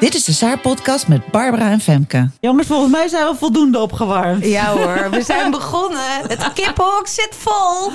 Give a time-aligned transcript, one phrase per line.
[0.00, 2.30] Dit is de Saar-podcast met Barbara en Femke.
[2.40, 4.44] Jongens, volgens mij zijn we voldoende opgewarmd.
[4.44, 6.20] Ja hoor, we zijn begonnen.
[6.28, 7.90] Het kippenhok zit vol.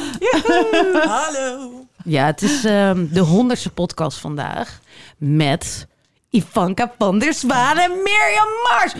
[1.07, 1.71] Hallo.
[2.03, 4.79] Ja, het is ehm, de honderdste podcast vandaag
[5.17, 5.87] met
[6.35, 8.91] Ivanka van der Zwaan en Mirjam Mars.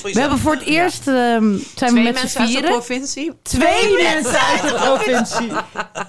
[0.00, 3.32] Voor We hebben voor het eerst ehm, zijn we Twee met mensen uit de provincie.
[3.42, 5.48] Twee mensen uit de provincie.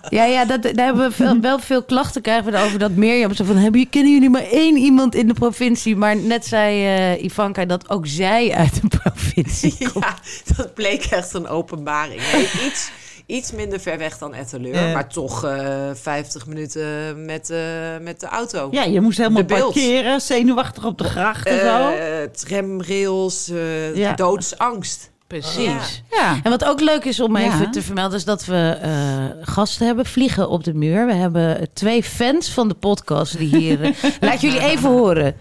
[0.09, 3.33] Ja, ja, dat, daar hebben we veel- wel veel klachten krijgen we erover dat Mirjam
[3.33, 7.23] zo van hebben kennen jullie maar één iemand in de provincie, maar net zei eh,
[7.23, 10.05] Ivanka dat ook zij uit de provincie komt.
[10.05, 10.15] Ja,
[10.55, 12.21] dat bleek echt een openbaring.
[12.31, 12.91] Nee, iets,
[13.29, 14.93] iets minder ver weg dan Etteleur, Ja.
[14.93, 16.85] maar toch eh 50 minuten
[17.25, 17.59] met, eh,
[18.01, 18.67] met de auto.
[18.71, 19.73] Ja, je moest helemaal De beeld.
[19.73, 21.89] parkeren, zenuwachtig op de gracht en zo.
[21.89, 24.13] Eh, tramrails, eh, Ja.
[24.13, 25.11] doodsangst.
[25.27, 26.03] Precies.
[26.11, 26.39] Ja.
[26.43, 27.45] En wat ook leuk is om Ja.
[27.45, 28.91] even te vermelden, is dat we eh,
[29.41, 31.05] gasten hebben, vliegen op de muur.
[31.05, 33.81] We hebben twee fans van de podcast die hier.
[33.83, 33.91] eh,
[34.29, 35.35] laat jullie even horen.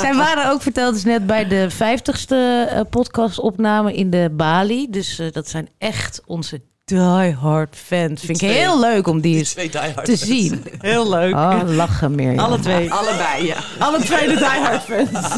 [0.00, 4.86] Zij waren ook verteld is net bij de 50ste eh, podcastopname in de Bali.
[4.90, 8.22] Dus eh, dat zijn echt onze diehard fans.
[8.22, 10.20] Vind ik heel leuk om die te fans.
[10.20, 10.64] zien.
[10.78, 11.34] Heel leuk.
[11.34, 12.38] Oh, lachen meer.
[12.38, 12.92] Alle twee.
[12.92, 13.56] Allebei, ja.
[13.78, 15.36] Alle twee de diehard fans.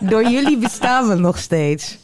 [0.00, 1.98] Door jullie bestaan we nog steeds.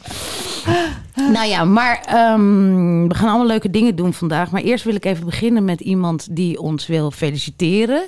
[1.31, 4.51] Nou ja, maar ehm, we gaan allemaal leuke dingen doen vandaag.
[4.51, 8.03] Maar eerst wil ik even beginnen met iemand die ons wil feliciteren.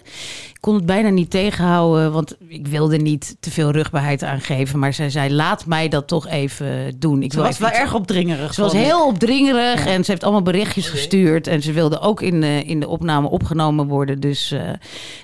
[0.49, 4.80] Ik kon het bijna niet tegenhouden, want ik wilde niet te veel rugbaarheid aangeven.
[4.80, 7.23] Maar zij zei, laat mij dat toch even doen.
[7.23, 8.54] Ik Ze wil was wel iets- erg opdringerig.
[8.54, 8.80] Ze was ik.
[8.80, 11.48] heel opdringerig en ze heeft allemaal berichtjes gestuurd.
[11.48, 14.20] En ze wilde ook in de, in de opname opgenomen worden.
[14.20, 14.61] Dus eh,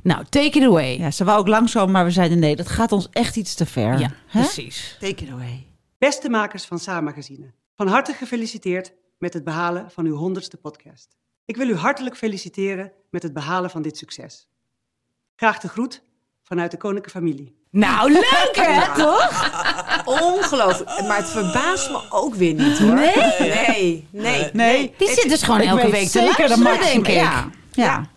[0.04, 0.98] nou, take it away.
[1.00, 3.66] Ja, ze wou ook langzaam, maar we zeiden nee, dat gaat ons echt iets te
[3.66, 4.00] ver.
[4.00, 4.98] Ja, precies.
[5.00, 5.66] Take it away.
[6.04, 11.18] Beste makers van Saar-magazine, van harte gefeliciteerd met het behalen van uw honderdste podcast.
[11.46, 14.48] Ik wil u hartelijk feliciteren met het behalen van dit succes.
[15.36, 16.02] Graag de groet
[16.44, 17.56] vanuit de koninklijke familie.
[17.70, 19.52] Nou, leuk hè, toch?
[20.06, 21.02] Ongelooflijk.
[21.08, 22.94] Maar het verbaast me ook weer niet hoor.
[22.94, 23.14] Nee?
[23.40, 24.50] Nee, nee.
[24.54, 27.14] Nee, Die zit dus gewoon ik elke week te zeker de denk ik.
[27.14, 27.50] Ja.
[27.72, 28.10] ja.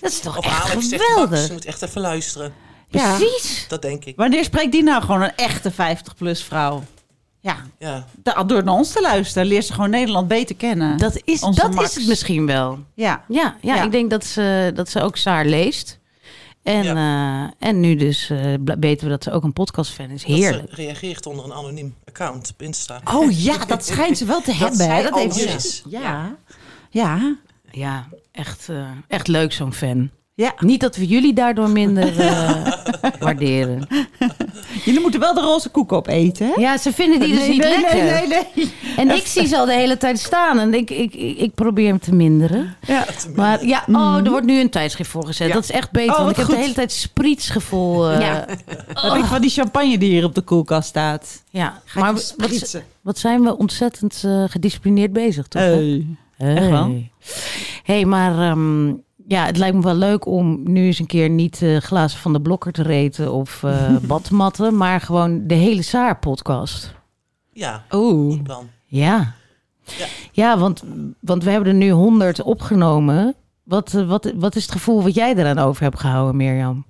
[0.00, 1.46] Dat is toch Op echt Alex geweldig.
[1.46, 2.54] je moet echt even luisteren.
[2.88, 3.16] Ja.
[3.16, 3.68] Precies.
[3.68, 4.16] Dat denk ik.
[4.16, 6.82] Wanneer spreekt die nou gewoon een echte 50-plus vrouw?
[7.44, 8.04] Ja, Ja.
[8.22, 10.98] da- door naar ons te luisteren leert ze gewoon Nederland beter kennen.
[10.98, 11.88] Dat, is, Onze dat Max.
[11.88, 12.78] is het misschien wel.
[12.94, 13.24] Ja.
[13.28, 13.82] Ja, ja, Ja.
[13.82, 15.98] ik denk dat ze, dat ze ook Saar leest.
[16.62, 20.22] En, eh, en nu dus eh, bl- weten we dat ze ook een podcastfan is.
[20.24, 20.68] Dat Heerlijk.
[20.68, 23.00] ze reageert onder een anoniem account op Insta.
[23.14, 24.76] Oh ja, dat schijnt ze wel te hebben.
[24.76, 25.02] zij hè?
[25.02, 25.82] Dat heeft ze.
[25.88, 26.34] Ja.
[26.90, 27.36] Ja.
[27.70, 30.10] Ja, echt, eh, echt leuk zo'n fan.
[30.34, 30.54] Ja.
[30.58, 32.72] Niet dat we jullie daardoor minder eh,
[33.20, 33.88] waarderen.
[34.84, 36.60] Jullie moeten wel de roze koek opeten, hè?
[36.60, 37.94] Ja, ze vinden die dus nee, niet nee, lekker.
[38.04, 38.72] nee, nee, nee.
[38.96, 41.86] En ik zie ze al de hele tijd staan en ik, ik, ik, ik probeer
[41.88, 42.76] hem te minderen.
[42.86, 43.04] Ja.
[43.34, 45.52] Maar ja, oh, er wordt nu een tijdschrift voor gezet.
[45.52, 48.10] Dat is echt beter, Oh, want ik heb de hele tijd sprietsgevoel.
[48.10, 48.44] eh, Ja.
[49.02, 51.42] Denk je van die champagne die hier op de koelkast staat?
[51.50, 51.80] ja.
[51.84, 52.34] Ga maar wat,
[53.00, 55.62] wat zijn we ontzettend eh, gedisciplineerd bezig, toch?
[55.62, 56.06] Hey.
[56.38, 56.84] Echt wel?
[56.84, 57.10] Hey.
[57.84, 58.92] hey, maar ehm,
[59.26, 62.32] ja, het lijkt me wel leuk om nu eens een keer niet eh, glazen van
[62.32, 66.94] de blokker te reten of eh badmatten, maar gewoon de hele Saar-podcast.
[67.52, 68.44] Ja, Oeh.
[68.44, 68.68] dan.
[68.84, 69.34] Ja.
[69.98, 70.06] Ja.
[70.32, 70.82] Ja, want,
[71.20, 73.34] want we hebben er nu 100 opgenomen.
[73.62, 76.86] Wat, eh, wat, wat is het gevoel wat jij eraan over hebt gehouden, Mirjam?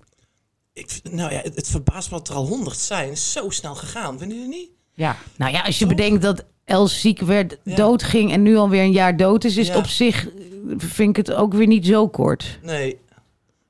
[0.72, 3.16] Ik, nou ja, het, het verbaast me dat er al honderd zijn.
[3.16, 4.70] Zo snel gegaan, vinden jullie niet?
[4.94, 5.16] Ja.
[5.36, 7.74] Nou ja, als je bedenkt dat Els ziek werd, Ja.
[7.76, 9.76] doodging en nu alweer een jaar dood is, is Ja.
[9.76, 10.32] op zich, eh,
[10.76, 12.58] vind ik het ook weer niet zo kort.
[12.62, 12.98] Nee.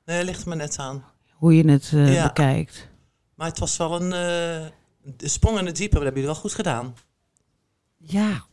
[0.05, 1.03] Nee, ligt me net aan.
[1.33, 2.23] Hoe je het eh, Ja.
[2.23, 2.87] bekijkt.
[3.35, 5.93] Maar het was wel een, de sprong in het diepe.
[5.95, 6.95] Dat hebben jullie wel goed gedaan.
[7.97, 8.45] Ja,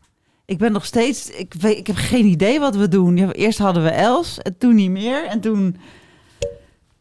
[0.44, 1.30] ik ben nog steeds...
[1.30, 3.16] Ik, weet, ik heb geen idee wat we doen.
[3.16, 5.24] Ja, eerst hadden we Els, en toen niet meer.
[5.26, 5.76] En toen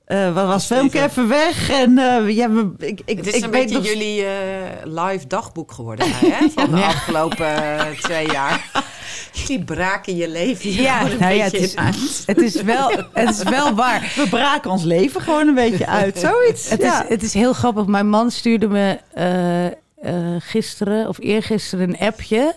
[0.05, 0.89] eh wat was Steven.
[0.89, 1.69] Femke even weg.
[1.69, 3.87] En eh, ja, we, ik, ik, Het is ik een weet beetje nog...
[3.87, 4.31] jullie eh,
[4.83, 7.55] live dagboek geworden hè, van de afgelopen
[8.01, 8.71] twee jaar.
[9.31, 11.75] Jullie braken je leven hier Ja, een nou ja, het is-.
[12.25, 14.01] Het is wel, het is wel waar.
[14.15, 16.17] We braken ons leven gewoon een beetje uit.
[16.17, 16.69] Zoiets.
[16.69, 17.03] Het, ja.
[17.03, 17.85] is, het is heel grappig.
[17.85, 19.73] Mijn man stuurde me eh, eh,
[20.39, 22.55] gisteren of eergisteren een appje.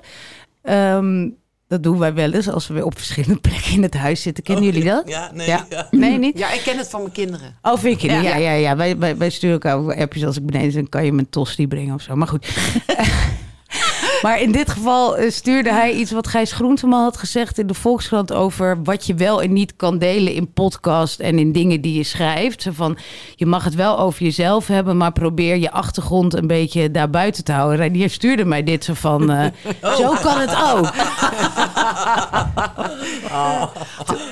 [0.63, 1.29] Ehm,
[1.69, 4.45] Dat doen wij wel eens als we weer op verschillende plekken in het huis zitten.
[4.45, 5.09] Kennen Oh, jullie dat?
[5.09, 5.47] Ja, nee.
[5.47, 5.67] Ja.
[5.71, 5.89] Ja.
[5.91, 6.39] Nee, niet?
[6.39, 7.57] Ja, ik ken het van mijn kinderen.
[7.63, 8.09] Oh, vind je?
[8.09, 8.53] Ja, ja, ja.
[8.53, 8.77] ja.
[8.77, 10.89] Wij, wij, wij sturen elkaar ook appjes als ik beneden ben.
[10.89, 12.17] kan je mijn tosti brengen of zo.
[12.17, 12.47] Maar goed.
[14.25, 17.75] maar in dit geval eh, stuurde hij iets wat Gijs Groenteman had gezegd in de
[17.75, 21.95] Volkskrant over wat je wel en niet kan delen in podcast en in dingen die
[21.95, 22.63] je schrijft.
[22.63, 22.97] Zo van,
[23.37, 27.45] je mag het wel over jezelf hebben, maar probeer je achtergrond een beetje daar buiten
[27.45, 27.87] te houden.
[27.87, 29.47] En die stuurde mij dit zo van, eh,
[30.01, 30.93] zo kan het ook.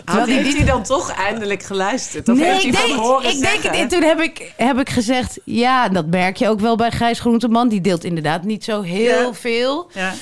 [0.05, 2.29] Had, heeft hij dan toch eindelijk geluisterd?
[2.29, 4.91] Of heeft ik hij denk, van horen ik denk, en toen heb ik, heb ik
[4.91, 7.69] gezegd, ja, dat merk je ook wel bij Gijs Groenteman.
[7.69, 9.33] Die deelt inderdaad niet zo heel Ja.
[9.33, 9.82] veel.
[9.93, 10.15] Ja.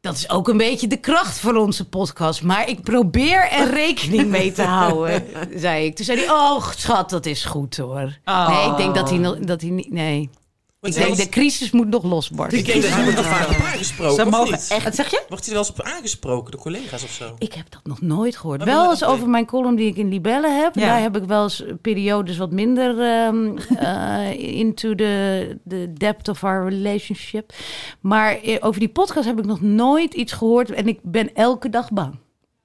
[0.00, 2.42] Dat is ook een beetje de kracht van onze podcast.
[2.42, 5.24] Maar ik probeer er rekening mee te houden,
[5.54, 5.96] zei ik.
[5.96, 8.18] Toen zei hij, oh schat, dat is goed hoor.
[8.24, 8.48] Oh.
[8.48, 10.30] Nee, ik denk dat hij, dat hij niet, nee.
[10.80, 12.58] Want Ik denk, zelfs- de crisis moet nog losbarsten.
[12.58, 14.66] Ik denk dat hij wordt er vaak op aangesproken, Ze mogen niet?
[14.70, 14.84] echt...
[14.84, 15.22] Wat zeg je?
[15.28, 17.34] Wordt hij er wel eens op aangesproken door collega's of zo?
[17.38, 18.64] Ik heb dat nog nooit gehoord.
[18.64, 20.74] Wel eens over mijn column die ik in Libelle heb.
[20.74, 20.86] Ja.
[20.86, 26.44] Daar heb ik wel eens periodes wat minder ehm, eh, into the, the depth of
[26.44, 27.52] our relationship.
[28.00, 30.70] Maar eh, over die podcast heb ik nog nooit iets gehoord.
[30.70, 32.18] En ik ben elke dag bang.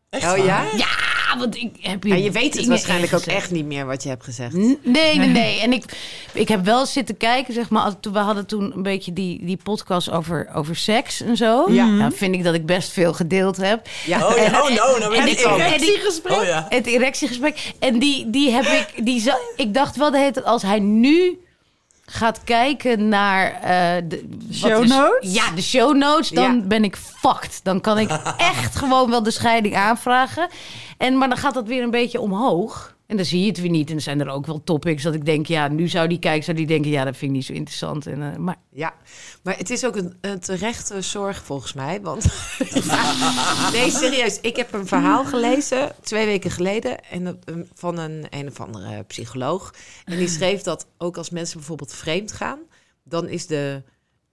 [0.10, 0.78] Echt Oh waar?
[0.78, 0.86] ja?
[1.34, 4.10] Ja, want ik heb Ja, je weet het waarschijnlijk ook echt niet meer wat je
[4.10, 4.54] hebt gezegd.
[4.54, 5.60] Nee, nee, nee.
[5.60, 5.84] En ik,
[6.34, 7.94] ik heb wel zitten kijken, zeg maar.
[8.02, 11.72] We hadden toen een beetje die, die podcast over, over seks en zo.
[11.72, 11.86] Ja.
[11.86, 13.88] Nou, vind ik dat ik best veel gedeeld heb.
[14.06, 14.28] Ja.
[14.28, 14.62] Oh, ja.
[14.62, 15.60] oh no, nou weet en ik ik- al.
[15.60, 16.02] en die-
[16.38, 16.66] Oh ja.
[16.70, 17.74] Het erectiegesprek.
[17.80, 19.06] En die, die heb ik.
[19.06, 21.38] Die ik dacht wel de hele tijd, als hij nu
[22.06, 25.34] gaat kijken naar eh, de Show is- notes?
[25.34, 26.30] Ja, de show notes.
[26.30, 26.62] Dan Ja.
[26.62, 27.60] ben ik fucked.
[27.64, 30.48] Dan kan ik echt gewoon wel de scheiding aanvragen.
[30.98, 32.93] En, maar dan gaat dat weer een beetje omhoog.
[33.06, 33.88] En dan zie je het weer niet.
[33.88, 36.44] En dan zijn er ook wel topics dat ik denk, ja, nu zou die kijken,
[36.44, 38.08] zou die denken, ja, dat vind ik niet zo interessant.
[38.08, 38.94] En, eh, maar Ja,
[39.44, 42.02] maar het is ook een, een terechte zorg volgens mij.
[42.02, 42.26] Want
[43.74, 44.40] nee, serieus.
[44.42, 49.04] Ik heb een verhaal gelezen twee weken geleden en um, van een een of andere
[49.04, 49.74] psycholoog.
[50.06, 52.60] En die schreef dat ook als mensen bijvoorbeeld vreemd gaan,
[53.04, 53.84] dan is de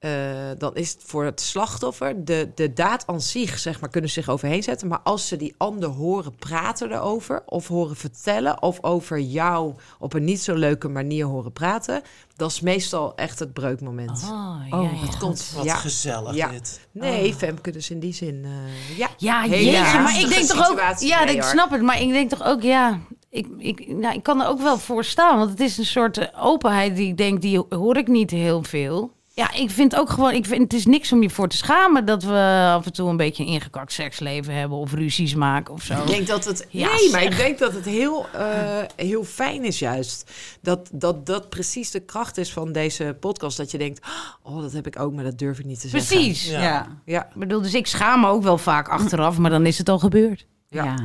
[0.01, 0.11] eh,
[0.59, 4.21] dan is het voor het slachtoffer de, de daad aan zich, zeg maar, kunnen ze
[4.21, 4.89] zich overheen zetten.
[4.89, 10.13] Maar als ze die ander horen praten erover, of horen vertellen, of over jou op
[10.15, 12.03] een niet zo leuke manier horen praten,
[12.37, 14.23] dat is meestal echt het breukmoment.
[14.23, 15.07] oh, ja, Oh, ja.
[15.07, 15.75] Het komt, Wat ja.
[15.75, 16.49] gezellig Ja.
[16.49, 16.89] dit.
[16.93, 19.09] Nee, Femke, dus in die zin, eh, ja.
[19.17, 20.99] Ja, jeetje, maar ik denk toch ook...
[20.99, 23.01] Ja, Nee, ik snap het, maar ik denk toch ook, ja...
[23.31, 26.19] Ik, ik, nou, ik kan er ook wel voor staan, want het is een soort
[26.19, 29.19] eh, openheid die ik denk, die hoor ik niet heel veel.
[29.41, 32.05] Ja, ik vind ook gewoon, ik vind, het is niks om je voor te schamen
[32.05, 35.83] dat we af en toe een beetje een ingekakt seksleven hebben of ruzies maken of
[35.83, 36.01] zo.
[36.01, 36.67] Ik denk dat het.
[36.71, 40.31] Ja, nee, maar ik denk dat het heel, eh, heel fijn is, juist.
[40.61, 43.57] Dat, dat dat precies de kracht is van deze podcast.
[43.57, 44.07] Dat je denkt:
[44.43, 46.17] Oh, dat heb ik ook, maar dat durf ik niet te zeggen.
[46.17, 46.49] Precies.
[46.49, 46.63] Ja.
[46.63, 46.87] Ja.
[47.05, 49.89] Ja, Ik bedoel, dus ik schaam me ook wel vaak achteraf, maar dan is het
[49.89, 50.47] al gebeurd.
[50.69, 50.85] Ja.
[50.85, 50.97] Ja.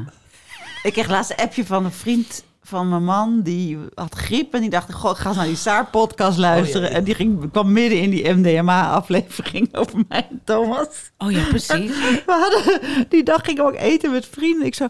[0.83, 3.41] Ik kreeg laatst een appje van een vriend van mijn man.
[3.41, 6.85] Die had griep en die dacht, goh, ik ga eens naar die Saar-podcast luisteren.
[6.87, 6.97] Oh, ja.
[6.97, 10.87] En die ging, kwam midden in die MDMA-aflevering over mij en Thomas.
[11.17, 11.91] Oh ja, precies.
[12.25, 14.65] We hadden, die dag gingen we ook eten met vrienden.
[14.65, 14.87] Ik zo,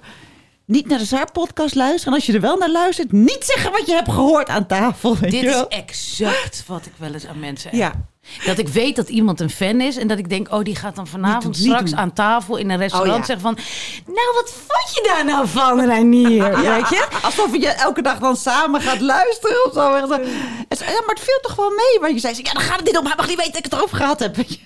[0.65, 2.07] niet naar de Saar-podcast luisteren.
[2.07, 5.19] En als je er wel naar luistert, niet zeggen wat je hebt gehoord aan tafel.
[5.19, 7.79] Dit is exact wat ik wel eens aan mensen heb.
[7.79, 8.07] Ja,
[8.45, 10.95] Dat ik weet dat iemand een fan is en dat ik denk, oh, die gaat
[10.95, 13.25] dan vanavond Niet doen, niet straks aan tafel in een restaurant Oh, ja.
[13.25, 13.57] zeggen van,
[14.05, 16.55] nou, wat vond je daar nou van, Reinier?
[16.55, 17.07] Weet je?
[17.21, 19.97] alsof je elke dag dan samen gaat luisteren of zo.
[20.85, 21.97] Ja, maar het viel toch wel mee.
[22.01, 23.05] Want je zei, ja, dan gaat het niet om.
[23.05, 24.35] Hij mag niet weten dat ik het erover gehad heb.
[24.35, 24.59] weet je.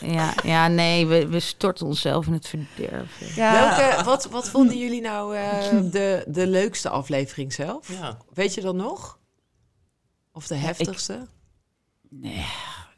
[0.00, 3.34] Ja, ja nee, we, we storten onszelf in het verderf.
[3.36, 7.88] Welke, wat, wat vonden jullie nou eh, de, de leukste aflevering zelf?
[8.00, 8.16] Ja.
[8.34, 9.18] Weet je dat nog?
[10.32, 11.26] Of de heftigste?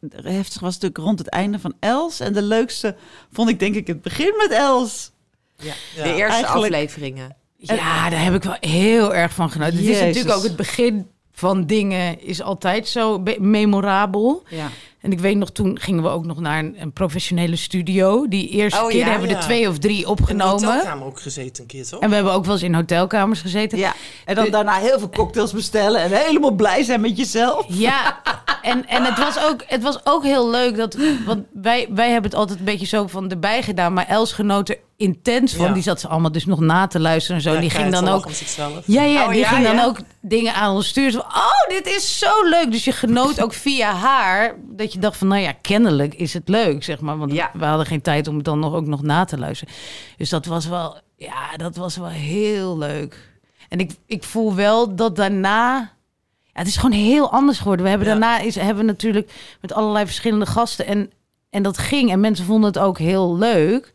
[0.00, 2.20] De heftig was natuurlijk rond het einde van Els.
[2.20, 2.96] En de leukste
[3.32, 5.10] vond ik denk ik het begin met Els.
[5.56, 5.72] Ja.
[5.96, 6.02] Ja.
[6.02, 7.36] De eerste Eigenlijk- afleveringen.
[7.56, 9.76] Ja, daar heb ik wel heel erg van genoten.
[9.76, 14.42] Het is natuurlijk ook het begin van dingen is altijd zo be- memorabel.
[14.48, 14.68] Ja.
[15.00, 18.28] En ik weet nog, toen gingen we ook nog naar een, een professionele studio.
[18.28, 19.04] Die eerste Oh, keer ja?
[19.10, 19.38] hebben we Ja.
[19.38, 20.64] er twee of drie In de opgenomen.
[20.64, 22.00] hotelkamer ook gezeten een keer, toch?
[22.00, 23.78] En we hebben ook wel eens in hotelkamers gezeten.
[23.78, 23.94] ja.
[24.24, 26.00] En dan daarna heel veel cocktails bestellen.
[26.00, 27.64] En helemaal blij zijn met jezelf.
[27.68, 28.20] Ja,
[28.62, 30.76] en, en het, was ook, het was ook heel leuk.
[30.76, 33.92] Dat, want wij, wij hebben het altijd een beetje zo van erbij gedaan.
[33.92, 35.66] Maar Els genoot er intens van.
[35.66, 35.72] Ja.
[35.72, 37.52] Die zat ze allemaal dus nog na te luisteren en zo.
[37.52, 38.28] Ja, die ging dan ook...
[38.84, 41.12] Ja, ja, Oh, die ja, ging dan ook dingen aan ons sturen.
[41.12, 42.70] Zo, oh, dit is zo leuk.
[42.70, 44.54] Dus je genoot ook via haar.
[44.68, 47.18] Dat je dacht van, nou ja, kennelijk is het leuk, zeg maar.
[47.18, 47.50] Want Ja.
[47.54, 49.74] we hadden geen tijd om het dan nog, ook nog na te luisteren.
[50.16, 53.28] Dus dat was wel, ja, dat was wel heel leuk.
[53.68, 55.78] En ik, ik voel wel dat daarna...
[56.44, 57.84] Ja, het is gewoon heel anders geworden.
[57.84, 60.86] We hebben daarna is, hebben natuurlijk met allerlei verschillende gasten.
[60.86, 61.10] En
[61.50, 62.10] en dat ging.
[62.10, 63.92] En mensen vonden het ook heel leuk.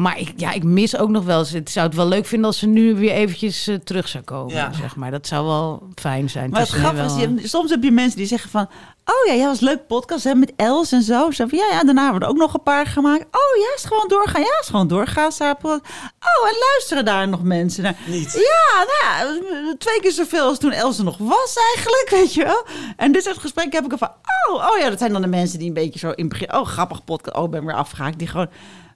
[0.00, 1.50] Maar ik, ja, ik mis ook nog wel eens.
[1.50, 4.54] Het zou het wel leuk vinden als ze nu weer eventjes eh, terug zou komen.
[4.54, 4.72] Ja.
[4.72, 5.10] Zeg maar.
[5.10, 6.50] Dat zou wel fijn zijn.
[6.50, 8.68] Maar het grappige is, je- soms heb je mensen die zeggen van...
[9.04, 11.30] Oh ja, ja, was een leuk podcast hè, met Els en zo.
[11.30, 13.22] Zo van, ja, ja, daarna hebben we er ook nog een paar gemaakt.
[13.22, 14.40] Oh ja, is het gewoon doorgaan.
[14.40, 15.30] Ja, is gewoon doorgaan.
[15.60, 17.96] Oh, en luisteren daar nog mensen naar.
[18.06, 18.32] Niet.
[18.32, 22.44] Ja, nou, ja, twee keer zoveel als toen Els er nog was eigenlijk, weet je
[22.44, 22.64] wel.
[22.96, 24.10] En dit soort gesprekken heb ik ervan...
[24.50, 26.54] Oh, oh ja, dat zijn dan de mensen die een beetje zo in het begin...
[26.54, 27.36] Oh, grappig podcast.
[27.36, 28.18] Oh, ik ben weer afgehaakt.
[28.18, 28.48] Die gewoon...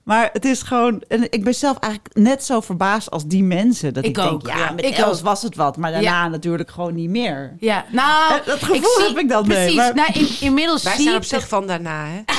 [0.05, 1.03] Maar het is gewoon...
[1.09, 3.95] En ik ben zelf eigenlijk net zo verbaasd als die mensen.
[3.95, 4.71] Dat ik, Ik denk, ook, ja, ja.
[4.73, 5.25] met Ik Els ook.
[5.25, 5.77] was het wat.
[5.77, 6.29] Maar daarna Ja.
[6.29, 7.57] natuurlijk gewoon niet meer.
[7.61, 9.77] Ja, nou, Eh, dat gevoel heb ik dan mee, Precies.
[9.77, 12.23] maar- Nou, in, inmiddels Wij zie zijn ik op zich van daarna, hè?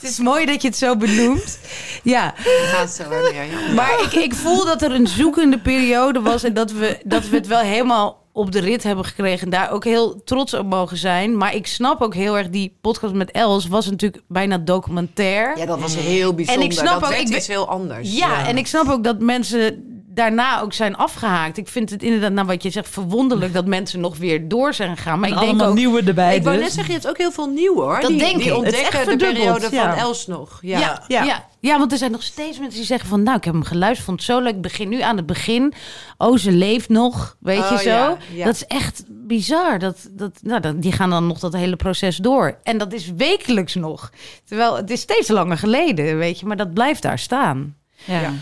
[0.00, 1.58] Het is mooi dat je het zo benoemt.
[2.02, 2.34] Ja,
[2.72, 3.72] Gaat zo weer ja.
[3.74, 7.36] maar ik, ik voel dat er een zoekende periode was en dat we, dat we
[7.36, 10.96] het wel helemaal op de rit hebben gekregen en daar ook heel trots op mogen
[10.96, 11.36] zijn.
[11.36, 15.58] Maar ik snap ook heel erg, die podcast met Els was natuurlijk bijna documentair.
[15.58, 16.64] Ja, dat was heel bijzonder.
[16.64, 18.16] En ik snap dat ook, ik ben- iets heel anders.
[18.16, 19.84] Ja, en ik snap ook dat mensen
[20.20, 21.56] daarna ook zijn afgehaakt.
[21.56, 24.96] Ik vind het inderdaad, nou wat je zegt, verwonderlijk dat mensen nog weer door zijn
[24.96, 25.20] gegaan.
[25.20, 26.64] Maar En ik denk allemaal ook, nieuwe erbij Ik wou dus.
[26.64, 28.00] net zeggen, je hebt ook heel veel nieuw hoor.
[28.00, 28.64] Dat die, denk die ik.
[28.64, 29.90] Het is echt ontdekken de verdubbeld, periode ja.
[29.94, 30.58] van Els nog.
[30.62, 30.78] Ja.
[30.78, 31.24] Ja, Ja.
[31.24, 31.48] ja.
[31.60, 31.78] Ja.
[31.78, 33.22] want er zijn nog steeds mensen die zeggen van...
[33.22, 34.54] nou, ik heb hem geluisterd, vond het zo leuk.
[34.54, 35.72] Ik begin nu aan het begin.
[36.18, 37.88] Oh, ze leeft nog, weet Oh, je zo.
[37.88, 38.44] ja, ja.
[38.44, 39.78] Dat is echt bizar.
[39.78, 42.56] Dat, dat, nou, dat, die gaan dan nog dat hele proces door.
[42.62, 44.10] En dat is wekelijks nog.
[44.44, 46.46] Terwijl het is steeds langer geleden, weet je.
[46.46, 47.76] Maar dat blijft daar staan.
[48.04, 48.32] Ja.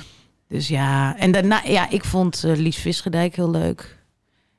[0.48, 1.62] Dus ja, en daarna...
[1.64, 3.96] Ja, ik vond eh, Lies Visgedijk heel leuk.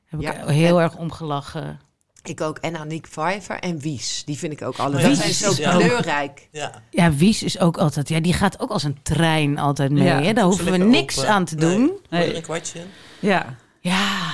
[0.05, 1.79] Heb ik heel erg om gelachen.
[2.23, 2.57] Ik ook.
[2.57, 4.23] En Aniek Vijver en Wies.
[4.25, 4.95] Die vind ik ook alle.
[4.95, 5.75] Wies Dat zijn zo ja.
[5.77, 6.47] kleurrijk.
[6.51, 6.81] Ja.
[6.89, 8.09] Ja, Wies is ook altijd...
[8.09, 10.03] Ja, die gaat ook als een trein altijd mee.
[10.03, 10.33] Ja, hè?
[10.33, 11.29] Daar hoeven we niks open.
[11.29, 11.75] aan te Nee.
[11.75, 11.91] doen.
[12.09, 12.35] Nee.
[12.35, 12.79] een kwartje.
[13.19, 13.55] Ja.
[13.79, 14.31] Ja,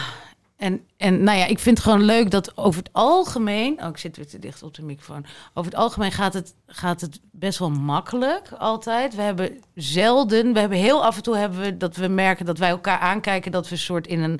[0.57, 3.83] en, en nou ja, ik vind het gewoon leuk dat over het algemeen...
[3.83, 5.25] Oh, ik zit weer te dicht op de microfoon.
[5.53, 9.15] Over het algemeen gaat het, gaat het best wel makkelijk altijd.
[9.15, 10.53] We hebben zelden...
[10.53, 13.51] We hebben heel af en toe hebben we dat we merken dat wij elkaar aankijken...
[13.51, 14.39] dat we soort in een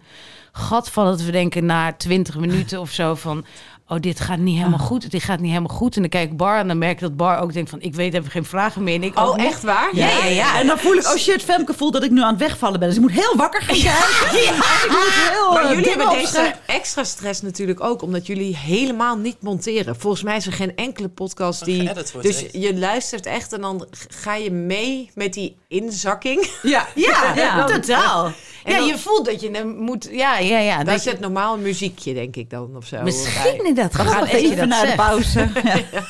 [0.52, 1.12] gat vallen.
[1.12, 3.46] Dat we denken na twintig minuten of zo van...
[3.88, 5.12] Oh, dit gaat niet helemaal goed.
[5.12, 5.96] Dit gaat niet helemaal goed.
[5.96, 7.82] En dan kijk ik Bar en dan merk ik dat Bar ook denkt van...
[7.82, 8.96] Ik weet even geen vragen meer.
[8.96, 9.46] En ik ook Oh, niet.
[9.46, 9.90] echt waar?
[9.96, 10.60] Ja, ja, ja.
[10.60, 12.88] En dan voel ik, oh shit, Femke voelt dat ik nu aan het wegvallen ben.
[12.88, 13.92] Dus ik moet heel wakker gaan kijken.
[14.86, 18.56] Ik moet heel Maar eh, jullie dingen hebben deze extra stress natuurlijk ook, omdat jullie
[18.58, 19.96] helemaal niet monteren.
[19.96, 21.90] Volgens mij is er geen enkele podcast die.
[22.22, 26.50] Dus je luistert echt en dan ga je mee met die inzakking.
[26.62, 27.64] Ja, Ja, ja.
[27.66, 28.26] totaal.
[28.64, 30.08] En ja, dan- je voelt dat je hem moet...
[30.12, 30.76] Ja, ja, ja.
[30.76, 33.02] Daar dat je- zit normaal muziekje, denk ik dan of zo.
[33.02, 33.56] Misschien bij.
[33.58, 33.94] inderdaad.
[33.94, 35.40] We gaan dat even dat naar de pauze.
[35.92, 36.04] Ja.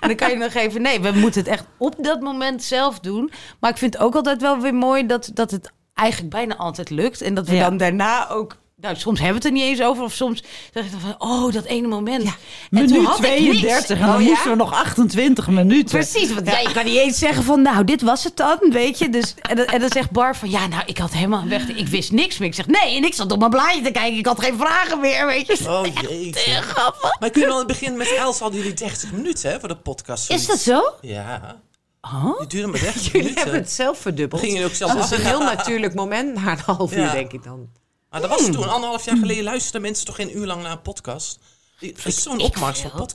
[0.00, 0.82] En dan kan je nog even...
[0.82, 3.32] Nee, we moeten het echt op dat moment zelf doen.
[3.60, 6.90] Maar ik vind het ook altijd wel weer mooi dat, dat het eigenlijk bijna altijd
[6.90, 7.20] lukt.
[7.20, 7.68] En dat we Ja.
[7.68, 8.56] dan daarna ook...
[8.84, 10.04] Nou, soms hebben we het er niet eens over.
[10.04, 10.42] Of soms
[10.74, 12.22] zeg ik dan van, oh, dat ene moment.
[12.24, 12.30] en
[12.70, 13.58] toen Minuut had ik niks.
[13.60, 14.28] 32 en dan Oh, ja?
[14.28, 15.98] moesten we nog 28 minuten.
[15.98, 16.58] Precies, want ja.
[16.58, 19.08] je kan niet eens zeggen van, nou, dit was het dan, weet je.
[19.08, 21.88] Dus, en, dan, en dan zegt Bar van, ja, nou, ik had helemaal weg, ik
[21.88, 22.48] wist niks meer.
[22.48, 25.00] Ik zeg, nee, en ik zat op mijn blaadje te kijken, ik had geen vragen
[25.00, 25.70] meer, weet je.
[25.70, 26.50] Oh jeetje.
[26.62, 27.20] Grappig.
[27.20, 30.30] Maar kunnen we het begin met Els hadden jullie 30 minuten hè, voor de podcast?
[30.30, 30.82] Is dat zo?
[31.00, 31.56] Ja.
[32.00, 32.38] Oh?
[32.38, 33.42] Die duurde maar 30 Jullie minuten.
[33.42, 34.40] hebben het zelf verdubbeld.
[34.40, 37.12] Gingen jullie ook zelf dat is een heel natuurlijk moment na een half uur, Ja.
[37.12, 37.68] denk ik dan.
[38.14, 40.82] Maar dat was toen, anderhalf jaar geleden, luisterden mensen toch geen uur lang naar een
[40.82, 41.38] podcast?
[41.78, 43.08] Die- Dat is zo'n opmars van.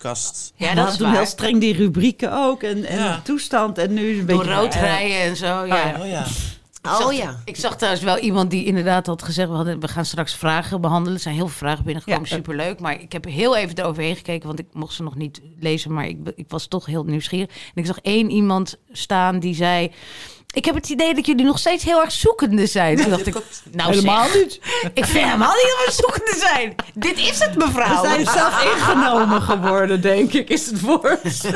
[0.56, 2.64] Ja, dat is toen heel streng die rubrieken ook.
[2.64, 3.22] En, en Ja.
[3.24, 3.78] toestand.
[3.78, 4.54] En nu is een Door beetje...
[4.54, 5.96] rood rijden en zo, ja.
[6.00, 6.26] Oh ja.
[6.26, 7.42] Ik zag- Oh ja.
[7.46, 9.50] Ik zag trouwens wel iemand die inderdaad had gezegd...
[9.50, 11.14] we, hadden, we gaan straks vragen behandelen.
[11.16, 12.36] Er zijn heel veel vragen binnengekomen, Ja.
[12.36, 12.80] superleuk.
[12.80, 14.48] Maar ik heb heel even eroverheen gekeken...
[14.48, 17.50] want ik mocht ze nog niet lezen, maar ik, ik was toch heel nieuwsgierig.
[17.50, 19.92] En ik zag één iemand staan die zei...
[20.54, 22.96] ik heb het idee dat jullie nog steeds heel erg zoekende zijn.
[22.98, 23.36] Toen dacht ik,
[23.72, 24.60] nou Helemaal zeg, niet.
[24.94, 26.76] ik vind helemaal niet dat we zoekende zijn.
[26.94, 28.02] Dit is het, mevrouw.
[28.02, 31.24] We zijn zelf ingenomen geworden, denk ik, is het woord.
[31.24, 31.52] Ik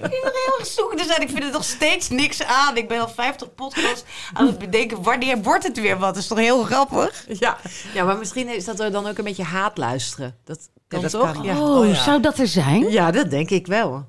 [0.00, 1.20] ben nog heel erg zoekende zijn.
[1.20, 2.76] Ik vind het nog steeds niks aan.
[2.76, 5.02] Ik ben al 50 podcasts aan het bedenken...
[5.02, 6.14] wanneer wordt het weer wat?
[6.14, 7.24] Dat is toch heel grappig?
[7.38, 7.56] Ja.
[7.94, 10.36] ja, maar misschien is dat er dan ook een beetje haat luisteren.
[10.44, 10.58] Dat
[10.88, 11.32] kan dat toch?
[11.32, 11.42] kan.
[11.42, 11.58] Ja.
[11.60, 11.94] Oh, Oh, ja.
[11.94, 12.90] zou dat er zijn?
[12.90, 14.06] ja, dat denk ik wel.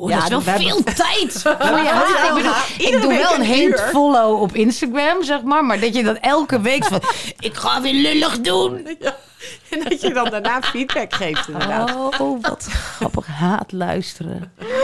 [0.00, 2.28] Oh, Ja, dat is wel we hebben- veel tijd voor je haat.
[2.28, 3.78] Ik, bedoel, ik Iedere doe wel een uur.
[3.78, 5.64] follow op Instagram, zeg maar.
[5.64, 7.00] Maar dat je dan elke week van...
[7.38, 8.86] ik ga weer lullig doen.
[9.70, 12.20] En dat je dan daarna feedback geeft, inderdaad.
[12.20, 13.26] Oh, wat grappig.
[13.26, 14.52] Haat luisteren.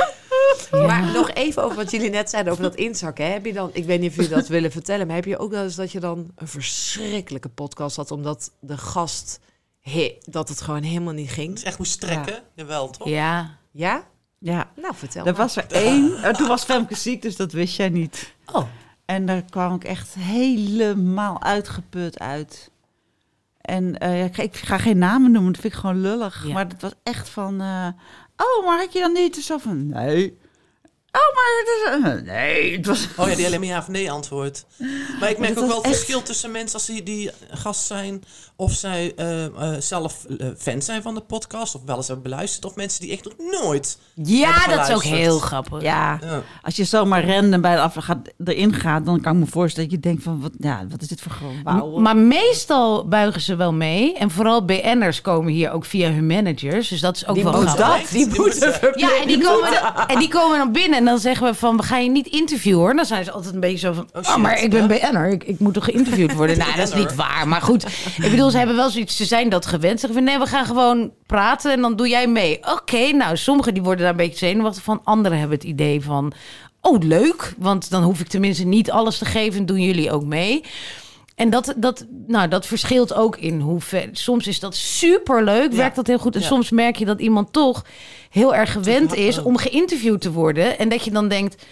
[0.71, 3.25] Maar nog even over wat jullie net zeiden over dat inzakken.
[3.25, 3.31] hè.
[3.33, 5.51] Heb je dan, ik weet niet of jullie dat willen vertellen, maar heb je ook
[5.51, 9.41] wel eens dat je dan een verschrikkelijke podcast had, omdat de gast,
[9.81, 11.53] he- dat het gewoon helemaal niet ging?
[11.55, 12.43] Dus echt moest trekken.
[12.55, 13.09] Jawel, toch?
[13.09, 13.57] Ja.
[13.73, 14.05] Ja?
[14.45, 15.41] Ja, Nou, vertel er maar.
[15.41, 16.23] was er één.
[16.23, 18.35] En toen was Femke ziek, dus dat wist jij niet.
[18.53, 18.67] Oh.
[19.05, 22.71] En daar kwam ik echt helemaal uitgeput uit.
[23.61, 26.47] En eh, ja, ik, ik ga geen namen noemen, dat vind ik gewoon lullig.
[26.47, 26.53] Ja.
[26.53, 27.61] Maar dat was echt van...
[27.61, 27.89] eh,
[28.37, 29.89] oh, maar had je dan niet zo van...
[29.89, 30.39] Nee.
[31.17, 32.23] Oh, maar het is...
[32.33, 33.09] nee, het was...
[33.17, 34.65] Oh ja, die alleen maar ja of nee antwoord.
[35.21, 38.25] Maar ik merk ook wel het echt- verschil tussen mensen als die, die gast zijn...
[38.57, 41.75] of zij eh, eh, zelf eh, fan zijn van de podcast...
[41.75, 42.65] of wel eens hebben beluisterd...
[42.65, 45.83] of mensen die echt nog nooit Ja, dat is ook heel grappig.
[45.83, 46.43] Ja, Ja.
[46.63, 49.05] als je zomaar random bij de af gaat, erin gaat...
[49.07, 50.41] dan kan ik me voorstellen dat je denkt van...
[50.41, 54.15] Wat, ja, wat is dit voor gewoon Maar meestal buigen ze wel mee.
[54.19, 56.89] En vooral BN'ers komen hier ook via hun managers.
[56.89, 57.77] Dus dat is ook Die wel grappig.
[58.01, 59.69] dat, die Die moeten Ja, en die, komen
[60.07, 62.81] en die komen dan binnen en dan zeggen we van, we gaan je niet interviewen
[62.81, 62.95] hoor.
[62.95, 64.87] Dan zijn ze altijd een beetje zo van, Oh, oh, maar ik ben.
[64.87, 66.59] BN'er, ik, ik moet toch geïnterviewd worden?
[66.65, 67.49] nou, dat is niet waar.
[67.49, 67.87] Maar goed,
[68.23, 70.01] ik bedoel, ze hebben wel zoiets, ze zijn dat gewend.
[70.01, 72.61] Ze zeggen van, nee, we gaan gewoon praten en dan doe jij mee.
[72.73, 75.01] Oké, nou, sommigen die worden daar een beetje zenuwachtig van.
[75.05, 76.33] Anderen hebben het idee van,
[76.81, 80.25] oh leuk, want dan hoef ik tenminste niet alles te geven en doen jullie ook
[80.25, 80.65] mee.
[81.35, 84.09] En dat, dat, nou, dat verschilt ook in hoe ver.
[84.13, 85.77] Soms is dat super leuk, Ja.
[85.77, 86.35] werkt dat heel goed.
[86.35, 86.47] En Ja.
[86.47, 87.85] soms merk je dat iemand toch
[88.31, 90.79] heel erg gewend is om geïnterviewd te worden.
[90.79, 91.65] En dat je dan denkt.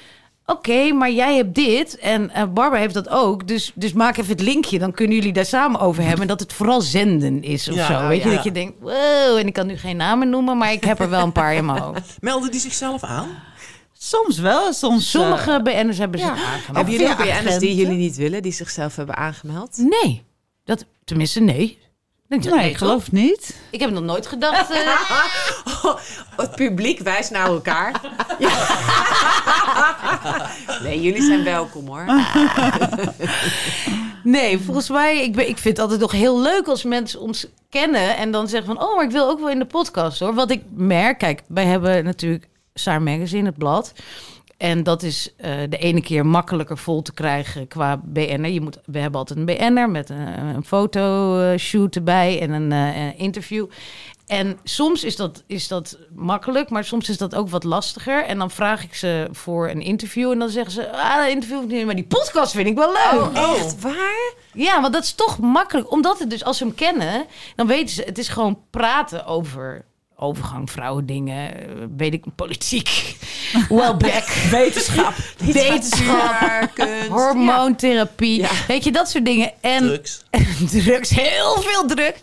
[0.47, 3.49] Oké, maar jij hebt dit en eh, Barbara heeft dat ook.
[3.49, 4.79] Dus, dus maak even het linkje.
[4.79, 6.21] Dan kunnen jullie daar samen over hebben.
[6.21, 8.09] En dat het vooral zenden is of Ja, zo.
[8.09, 9.37] Weet je, dat je denkt, wow.
[9.39, 11.65] En ik kan nu geen namen noemen, maar ik heb er wel een paar in
[11.67, 12.17] mijn hoofd.
[12.21, 13.29] Melden die zichzelf aan?
[14.05, 15.15] Soms wel, soms...
[15.15, 16.35] eh, Sommige BN'ers hebben zich ja.
[16.45, 16.77] aangemeld.
[16.77, 19.77] Hebben jullie ook BN'ers die jullie niet willen, die zichzelf hebben aangemeld?
[19.77, 20.23] Nee,
[20.65, 21.79] dat, tenminste nee.
[22.29, 23.57] Nee, Nee, ik geloof het niet.
[23.71, 24.71] Ik heb nog nooit gedacht...
[24.71, 24.77] eh,
[25.83, 25.97] Oh,
[26.37, 28.01] het publiek wijst naar elkaar.
[30.83, 32.05] Nee, jullie zijn welkom hoor.
[34.25, 37.47] Nee, volgens mij, ik, ben, ik vind het altijd nog heel leuk als mensen ons
[37.71, 40.35] kennen en dan zeggen van, oh, maar ik wil ook wel in de podcast hoor.
[40.35, 43.93] Wat ik merk, kijk, wij hebben natuurlijk Saar Magazine, het blad.
[44.57, 48.49] En dat is eh, de ene keer makkelijker vol te krijgen qua BN'er.
[48.49, 53.21] Je moet, we hebben altijd een BN'er met een, een fotoshoot erbij en een eh,
[53.21, 53.67] interview.
[54.27, 58.25] En soms is dat, is dat makkelijk, maar soms is dat ook wat lastiger.
[58.25, 60.93] En dan vraag ik ze voor een interview en dan zeggen ze...
[60.93, 63.37] Ah, een interview niet, maar die podcast vind ik wel leuk.
[63.37, 64.33] Oh, echt waar?
[64.53, 65.91] Ja, want dat is toch makkelijk.
[65.91, 68.03] Omdat het dus, als ze hem kennen, dan weten ze...
[68.03, 69.85] Het is gewoon praten over
[70.23, 73.17] overgang, vrouwen, dingen, eh, weet ik, politiek,
[73.69, 77.07] wellback, wetenschap, wetenschap, kunst.
[77.09, 78.41] hormoontherapie.
[78.41, 78.49] Ja.
[78.69, 79.53] Weet je, dat soort dingen.
[79.61, 80.23] En Drugs.
[80.85, 82.21] drugs, heel veel drugs.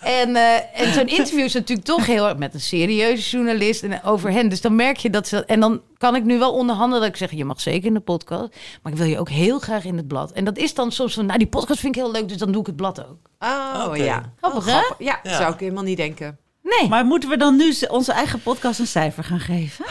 [0.00, 4.02] En, eh, en zo'n interview is natuurlijk toch heel erg met een serieuze journalist en
[4.02, 4.48] over hen.
[4.48, 5.44] Dus dan merk je dat ze.
[5.44, 8.00] En dan kan ik nu wel onderhandelen dat ik zeg: je mag zeker in de
[8.00, 8.48] podcast,
[8.82, 10.32] maar ik wil je ook heel graag in het blad.
[10.32, 12.52] En dat is dan soms van: nou, die podcast vind ik heel leuk, dus dan
[12.52, 13.30] doe ik het blad ook.
[13.38, 14.32] Oh ja.
[14.40, 15.04] Grappig, Oh, hè?
[15.04, 15.36] Ja, Ja.
[15.36, 16.38] zou ik helemaal niet denken.
[16.64, 16.88] Nee.
[16.88, 19.84] Maar moeten we dan nu onze eigen podcast een cijfer gaan geven?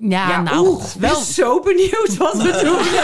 [0.00, 2.84] Ja, nou, oeh, ik ben zo benieuwd wat we doen.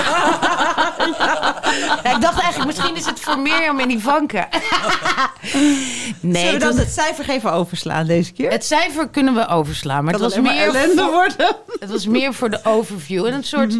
[2.05, 4.49] Ja, ik dacht eigenlijk, misschien is het voor Mirjam en Ivanka.
[4.53, 4.63] nee,
[6.21, 8.51] Zullen we het, dan was- het cijfer even overslaan deze keer?
[8.51, 10.05] het cijfer kunnen we overslaan.
[10.05, 11.57] Maar het was, meer ellende voor, worden.
[11.81, 13.27] het was meer voor de overview.
[13.27, 13.71] En een soort,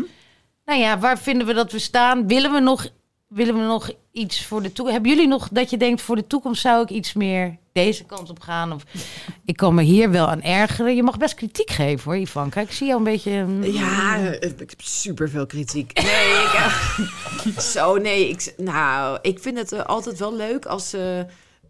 [0.65, 2.27] nou ja, waar vinden we dat we staan?
[2.27, 2.87] Willen we nog,
[3.29, 4.93] willen we nog iets voor de toekomst?
[4.93, 8.31] Hebben jullie nog dat je denkt, voor de toekomst zou ik iets meer deze kant
[8.31, 8.73] op gaan?
[8.73, 8.83] Of
[9.45, 10.95] ik kan me hier wel aan ergeren.
[10.97, 12.61] Je mag best kritiek geven hoor, Ivanka.
[12.61, 13.45] Ik zie jou een beetje...
[13.45, 16.03] mm, Ja, eh, ik heb super veel kritiek.
[16.03, 16.31] Nee,
[17.55, 18.29] ik, zo nee.
[18.29, 21.21] Ik, nou, ik vind het eh, altijd wel leuk als eh,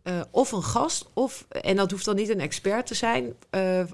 [0.06, 3.80] eh, of een gast of en dat hoeft dan niet een expert te zijn, eh,
[3.80, 3.86] eh,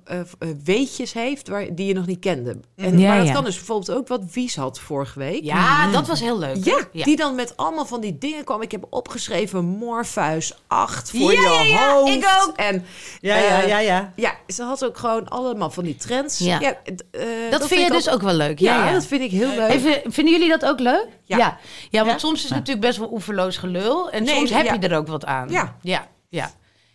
[0.65, 2.57] weetjes heeft waar die je nog niet kende.
[2.77, 3.33] En Ja, maar ja.
[3.33, 5.45] kan dus bijvoorbeeld ook wat Wies had vorige week.
[5.45, 6.65] Ja, dat was heel leuk.
[6.65, 7.05] Ja, Ja.
[7.05, 8.63] die dan met allemaal van die dingen kwam.
[8.63, 12.13] Ik heb opgeschreven Morpheus 8 voor je hoofd.
[12.15, 12.57] ik ook.
[12.57, 12.85] En
[13.21, 14.13] Ja, ja, ja, ja.
[14.17, 16.39] ja, ze had ook gewoon allemaal van die trends.
[16.39, 16.59] Ja.
[16.59, 16.65] d-
[17.11, 18.59] eh, Dat, vind je dus ook wel leuk.
[18.59, 18.93] Ja, Ja, ja.
[18.93, 19.71] dat vind ik heel leuk.
[19.71, 21.07] Even, vinden jullie dat ook leuk?
[21.25, 21.59] Ja.
[21.91, 24.11] Ja, want soms is het natuurlijk best wel oeverloos gelul.
[24.11, 25.49] En Nee, soms heb je er ook wat aan.
[25.51, 25.77] Ja.
[25.83, 26.02] ja,
[26.33, 26.51] ja.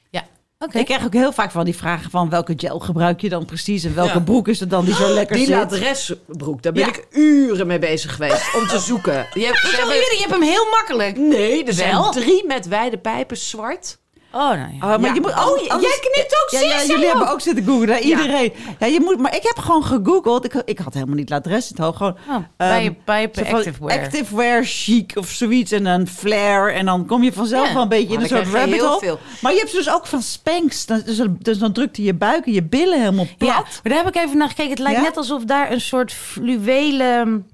[0.09, 0.27] ja.
[0.59, 0.77] Oké.
[0.79, 3.83] Ik krijg ook heel vaak van die vragen van welke gel gebruik je dan precies
[3.83, 4.19] en welke Ja.
[4.19, 5.55] broek is het dan die zo lekker Die zit.
[5.55, 6.87] ladresbroek, daar ben Ja.
[6.87, 9.27] ik uren mee bezig geweest om te zoeken.
[9.33, 11.17] Je hebt, ze Zo, hebben- jullie, je hebt hem heel makkelijk.
[11.17, 13.97] nee, er zijn drie met wijde pijpen zwart.
[14.37, 14.65] Oh, nou ja.
[14.75, 15.13] Oh, maar Ja.
[15.13, 17.41] je moet, Oh, anders- jij knikt ook, Ja, jullie hebben ook.
[17.41, 17.79] zitten?
[17.87, 17.99] Ja.
[17.99, 18.53] Iedereen.
[18.79, 18.85] Ja.
[18.85, 20.45] je moet, maar ik heb gewoon gegoogeld.
[20.45, 21.97] Ik, ik had helemaal niet ladres het hoog.
[21.97, 23.99] Gewoon Oh, bij je ehm, van activewear.
[24.03, 25.71] activewear chic of zoiets.
[25.71, 26.71] En een flare.
[26.71, 27.73] En dan kom je vanzelf Ja.
[27.73, 28.99] wel een beetje Maar in een dan soort rabbit heel hole.
[28.99, 29.19] veel.
[29.41, 30.85] Maar je hebt ze dus ook van Spanx.
[30.85, 33.49] Dan- Dus, dus dan drukt hij je buik en je billen helemaal plat.
[33.49, 34.69] Ja, maar daar heb ik even naar gekeken.
[34.71, 35.03] Het lijkt Ja?
[35.05, 37.47] net alsof daar een soort fluwelen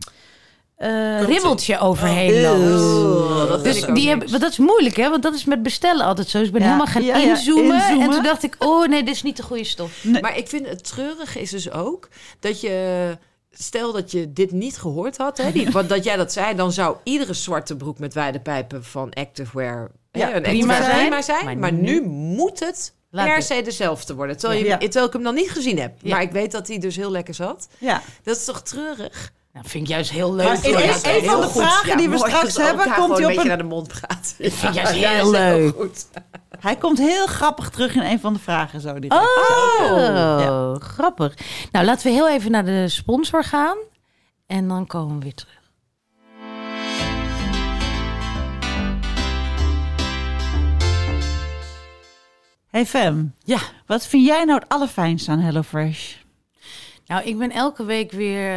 [0.84, 3.42] eh ribbeltje overheen Oh, loopt.
[3.42, 5.10] Oh, dat Dus die hebben, want dat is moeilijk, hè?
[5.10, 6.38] Want dat is met bestellen altijd zo.
[6.38, 9.04] Dus ik ben Ja, helemaal gaan ja, ja, inzoomen, En toen dacht ik, oh nee,
[9.04, 10.04] dit is niet de goede stof.
[10.22, 12.08] Maar ik vind het treurige is dus ook
[12.40, 13.18] dat je...
[13.56, 16.56] Stel dat je dit niet gehoord had, hè, die, want dat jij dat zei...
[16.56, 20.98] dan zou iedere zwarte broek met wijde pijpen van Activewear Ja, hè, een prima zijn.
[21.00, 21.46] prima zijn.
[21.46, 24.38] Maar Maar, nu- moet het Laat per se dezelfde worden.
[24.38, 25.94] Terwijl, je, terwijl ik hem nog niet gezien heb.
[26.02, 26.10] Ja.
[26.10, 27.68] Maar ik weet dat hij dus heel lekker zat.
[27.78, 28.02] Ja.
[28.24, 29.32] Dat is toch treurig?
[29.54, 30.46] Nou, vind ik juist heel leuk.
[30.48, 31.62] Maar Ja, een- is een van de goed.
[31.62, 34.36] vragen die we mooi straks hebben, komt hij op een beetje naar de mond praat.
[34.38, 35.76] Ik vind juist heel leuk.
[35.76, 36.08] goed.
[36.60, 39.14] Hij komt heel grappig terug in een van de vragen zo direct.
[39.14, 41.34] Oh, grappig.
[41.72, 43.78] Nou, laten we heel even naar de sponsor gaan.
[44.48, 45.62] En dan komen we weer terug.
[52.70, 53.60] Hey Fem, Ja.
[53.86, 56.14] wat vind jij nou het allerfijnste aan HelloFresh?
[57.06, 58.52] Nou, ik ben elke week weer.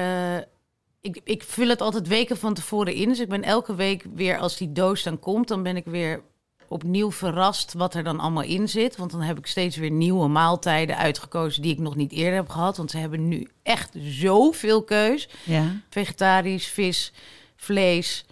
[1.07, 3.09] Ik, ik vul het altijd weken van tevoren in.
[3.09, 6.23] Dus ik ben elke week weer, als die doos dan komt, dan ben ik weer
[6.69, 8.97] opnieuw verrast wat er dan allemaal in zit.
[8.97, 12.49] Want dan heb ik steeds weer nieuwe maaltijden uitgekozen die ik nog niet eerder heb
[12.49, 12.77] gehad.
[12.77, 15.29] Want ze hebben nu echt zoveel keus.
[15.45, 15.81] Ja.
[15.90, 17.12] Vegetarisch, vis,
[17.57, 18.25] vlees.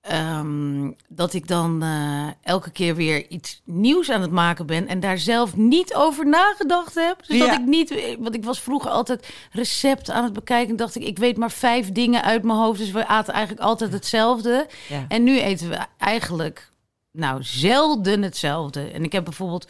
[0.00, 5.00] Ehm, dat ik dan eh, elke keer weer iets nieuws aan het maken ben en
[5.00, 7.26] daar zelf niet over nagedacht heb.
[7.26, 7.46] Dus Ja.
[7.46, 11.02] dat ik niet, want ik was vroeger altijd recept aan het bekijken en dacht ik,
[11.02, 14.66] ik weet maar vijf dingen uit mijn hoofd, dus we aten eigenlijk altijd hetzelfde.
[14.88, 15.04] Ja.
[15.08, 16.70] En nu eten we eigenlijk,
[17.12, 18.90] nou, zelden hetzelfde.
[18.90, 19.66] En ik heb bijvoorbeeld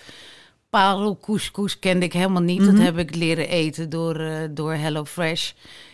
[0.70, 2.64] parel couscous kende ik helemaal niet.
[2.64, 5.50] Dat heb ik leren eten door, eh door HelloFresh.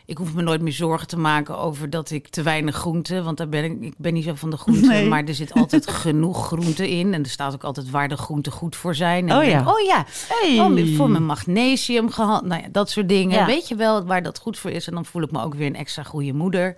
[0.07, 3.37] Ik hoef me nooit meer zorgen te maken over dat ik te weinig groente, want
[3.37, 5.09] daar ben ik, ik ben niet zo van de groente, Nee.
[5.09, 8.53] maar er zit altijd genoeg groente in en er staat ook altijd waar de groenten
[8.53, 9.29] goed voor zijn.
[9.29, 9.51] En Oh ja.
[9.51, 10.61] denk oh ja, Hey.
[10.61, 13.39] oh, voor mijn magnesium gehad, nou ja, dat soort dingen.
[13.39, 13.47] Ja.
[13.47, 15.67] Weet je wel waar dat goed voor is en dan voel ik me ook weer
[15.67, 16.77] een extra goede moeder.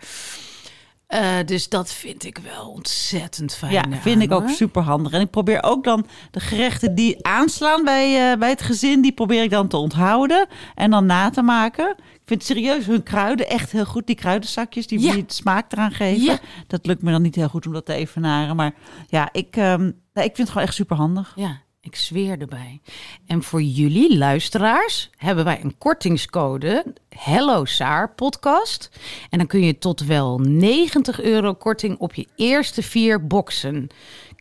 [1.09, 3.73] Eh, dus dat vind ik wel ontzettend fijn.
[3.73, 5.13] Ja, vind ik ook super handig.
[5.13, 9.13] En ik probeer ook dan de gerechten die aanslaan bij, eh, bij het gezin, die
[9.13, 11.89] probeer ik dan te onthouden en dan na te maken.
[11.99, 14.07] Ik vind serieus hun kruiden echt heel goed.
[14.07, 15.15] Die kruidenzakjes die, Ja.
[15.27, 16.25] smaak eraan geven.
[16.25, 16.39] Ja.
[16.67, 18.57] Dat lukt me dan niet heel goed om dat te evenaren.
[18.57, 18.75] Maar
[19.07, 19.77] ja, ik, nee,
[20.13, 21.33] ik vind het gewoon echt super handig.
[21.37, 22.81] Ja, ik zweer erbij.
[23.27, 28.91] En voor jullie luisteraars hebben wij een kortingscode Hello Saar podcast.
[29.31, 33.89] En dan kun je tot wel 90 euro korting op je eerste vier boxen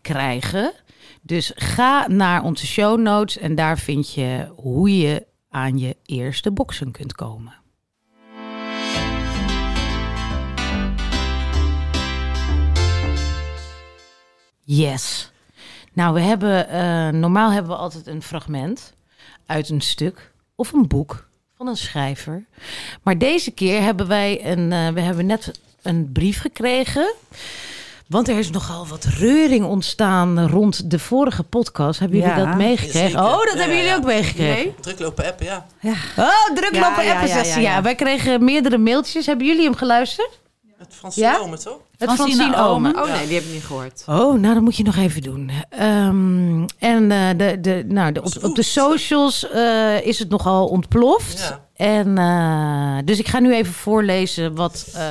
[0.01, 0.73] krijgen.
[1.21, 6.51] Dus ga naar onze show notes en daar vind je hoe je aan je eerste
[6.51, 7.55] boxen kunt komen.
[14.63, 15.31] Yes.
[15.97, 18.93] Nou, we hebben eh, normaal hebben we altijd een fragment
[19.45, 22.45] uit een stuk of een boek van een schrijver.
[23.03, 27.13] Maar deze keer hebben wij een, eh, we hebben net een brief gekregen.
[28.07, 31.99] Want er is nogal wat reuring ontstaan rond de vorige podcast.
[31.99, 33.19] Hebben jullie Ja, dat meegekregen?
[33.19, 33.95] Oh, dat Ja, hebben jullie ja.
[33.95, 34.55] ook meegekregen.
[34.63, 34.75] Nee?
[34.79, 35.65] Druk lopen appen, ja.
[36.17, 37.61] Oh, druk Ja, lopen ja, appen ja, zessen.
[37.61, 37.81] ja, Ja, ja.
[37.81, 39.25] wij kregen meerdere mailtjes.
[39.25, 40.39] Hebben jullie hem geluisterd?
[40.77, 41.39] Het Francine Ja?
[41.39, 41.79] Omen, toch?
[41.97, 42.95] Het Francine Francine Omen.
[42.95, 43.03] Omen.
[43.03, 44.03] Oh nee, die heb ik niet gehoord.
[44.07, 45.51] Oh, nou, dat moet je nog even doen.
[45.69, 50.67] Ehm, en eh, de, de, nou, de, op, op de socials eh, is het nogal
[50.67, 51.39] ontploft.
[51.39, 51.65] Ja.
[51.77, 55.03] En, eh, dus ik ga nu even voorlezen wat eh,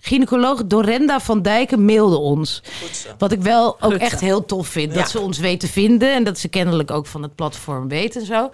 [0.00, 2.62] gynaecoloog Dorenda van Dijken mailde ons.
[2.82, 3.08] Goed zo.
[3.18, 4.92] Wat ik wel ook echt heel tof vind.
[4.92, 4.98] Ja.
[4.98, 8.26] Dat ze ons weten vinden en dat ze kennelijk ook van het platform weten en
[8.26, 8.50] zo.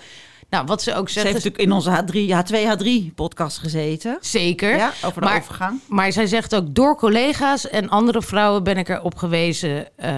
[0.50, 1.32] Nou, wat ze ook Ze zeggen...
[1.32, 2.44] heeft natuurlijk in onze H3,
[3.10, 4.18] H2H3 podcast gezeten.
[4.20, 4.76] Zeker.
[4.76, 5.80] Ja, over de Maar- overgang.
[5.88, 10.12] Maar zij zegt ook, door collega's en andere vrouwen ben ik erop gewezen, eh,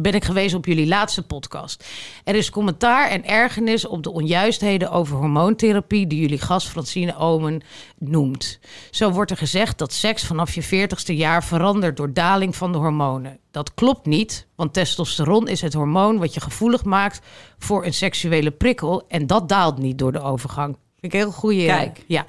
[0.00, 1.84] ben ik gewezen op jullie laatste podcast.
[2.24, 7.62] Er is commentaar en ergernis op de onjuistheden over hormoontherapie die jullie gast Francine Omen
[8.08, 8.58] noemt.
[8.90, 12.78] Zo wordt er gezegd dat seks vanaf je 40ste jaar verandert door daling van de
[12.78, 13.38] hormonen.
[13.50, 17.20] Dat klopt niet, want testosteron is het hormoon wat je gevoelig maakt
[17.58, 20.76] voor een seksuele prikkel en dat daalt niet door de overgang.
[21.00, 21.64] Vind ik een heel goede.
[21.64, 22.04] Kijk.
[22.06, 22.26] Ja.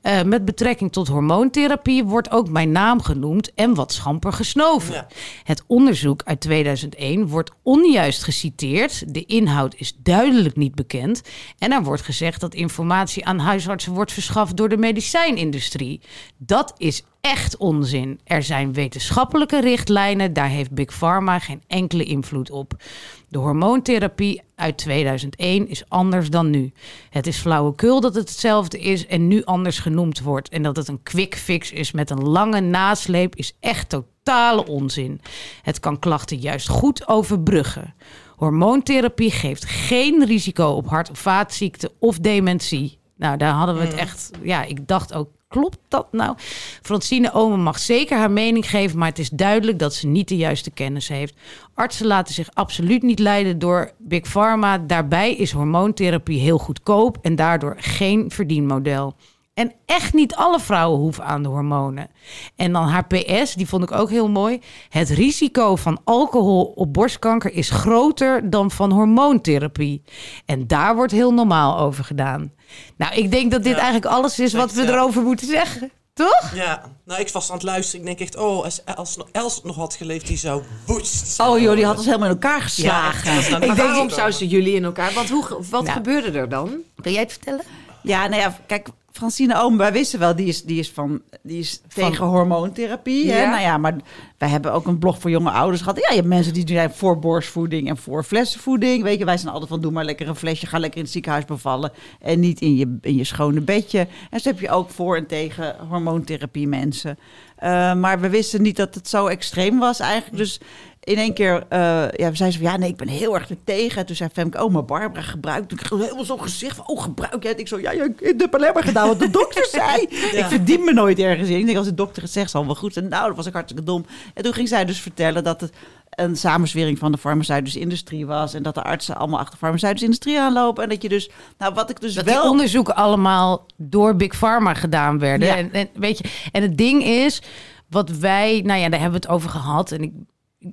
[0.00, 4.94] Eh, met betrekking tot hormoontherapie wordt ook mijn naam genoemd en wat schamper gesnoven.
[4.94, 5.06] Ja.
[5.44, 9.14] Het onderzoek uit 2001 wordt onjuist geciteerd.
[9.14, 11.22] De inhoud is duidelijk niet bekend.
[11.58, 16.00] En er wordt gezegd dat informatie aan huisartsen wordt verschaft door de medicijnindustrie.
[16.36, 18.20] Dat is echt onzin.
[18.24, 20.32] Er zijn wetenschappelijke richtlijnen.
[20.32, 22.82] Daar heeft Big Pharma geen enkele invloed op.
[23.28, 26.72] De hormoontherapie uit 2001 is anders dan nu.
[27.10, 30.48] Het is flauwekul dat het hetzelfde is en nu anders genoemd wordt.
[30.48, 35.20] En dat het een quick fix is met een lange nasleep is echt totale onzin.
[35.62, 37.94] Het kan klachten juist goed overbruggen.
[38.36, 42.98] Hormoontherapie geeft geen risico op hart- of vaatziekten of dementie.
[43.16, 44.30] Nou, daar hadden we het echt.
[44.42, 45.28] Ja, ik dacht ook.
[45.50, 46.34] Klopt dat nou?
[46.82, 50.36] Francine Omen mag zeker haar mening geven, maar het is duidelijk dat ze niet de
[50.36, 51.34] juiste kennis heeft.
[51.74, 54.78] Artsen laten zich absoluut niet leiden door Big Pharma.
[54.78, 59.14] Daarbij is hormoontherapie heel goedkoop en daardoor geen verdienmodel.
[59.54, 62.08] En echt niet alle vrouwen hoeven aan de hormonen.
[62.56, 64.60] En dan haar PS, die vond ik ook heel mooi.
[64.88, 70.02] Het risico van alcohol op borstkanker is groter dan van hormoontherapie.
[70.46, 72.52] En daar wordt heel normaal over gedaan.
[72.96, 73.78] Nou, ik denk dat dit Ja.
[73.82, 74.88] eigenlijk alles is wat we Ja.
[74.88, 75.90] erover moeten zeggen.
[76.14, 76.50] Toch?
[76.54, 78.00] Ja, nou, ik was aan het luisteren.
[78.00, 81.40] Ik denk echt, oh, als Els, Els nog had geleefd, die zou woest.
[81.40, 83.32] Oh joh, die had ons helemaal in elkaar geslagen.
[83.32, 83.50] echt.
[83.66, 85.12] Maar waarom zou ze jullie in elkaar?
[85.12, 85.86] Want hoe, wat Nou.
[85.96, 86.70] gebeurde er dan?
[86.96, 87.64] Wil jij het vertellen?
[88.02, 91.58] Ja, nou ja, kijk, Francine Oom, wij wisten wel, die is, die is, van, die
[91.58, 93.30] is tegen hormoontherapie.
[93.30, 93.42] Hè?
[93.42, 93.50] Ja.
[93.50, 93.96] Nou ja, maar
[94.38, 95.96] wij hebben ook een blog voor jonge ouders gehad.
[95.96, 99.02] Ja, je hebt mensen die zijn voor borstvoeding en voor flessenvoeding.
[99.02, 101.12] Weet je, wij zijn altijd van, doe maar lekker een flesje, ga lekker in het
[101.12, 101.92] ziekenhuis bevallen.
[102.20, 104.06] En niet in je, in je schone bedje.
[104.30, 107.18] En zo heb je ook voor en tegen hormoontherapie mensen.
[107.56, 110.36] Eh, maar we wisten niet dat het zo extreem was eigenlijk.
[110.36, 110.60] Dus
[111.00, 111.78] in één keer, eh
[112.12, 113.98] ja, zeiden ze van, ja, nee, ik ben heel erg er tegen.
[113.98, 115.68] En toen zei Femke, oh, maar Barbara gebruikt.
[115.68, 117.60] Toen kreeg ik helemaal zo'n gezicht van, oh, gebruik jij het?
[117.60, 120.02] Ik zo, ja, ja ik heb alleen maar gedaan wat de dokter zei.
[120.02, 121.58] Ik verdien me nooit ergens in.
[121.58, 123.08] Ik denk, als de dokter het zegt, zal wel goed zijn.
[123.08, 124.04] Nou, dat was ik hartstikke dom.
[124.34, 125.72] En toen ging zij dus vertellen dat het
[126.10, 128.54] een samenzwering van de farmaceutische industrie was.
[128.54, 130.82] En dat de artsen allemaal achter de farmaceutische industrie aanlopen.
[130.82, 132.50] En dat je dus, nou, wat ik dus Dat wel...
[132.50, 135.48] onderzoeken allemaal door Big Pharma gedaan werden.
[135.48, 135.56] Ja.
[135.56, 137.42] En, en, weet je, en het ding is,
[137.88, 139.92] wat wij, nou ja, daar hebben we het over gehad.
[139.92, 140.12] En ik,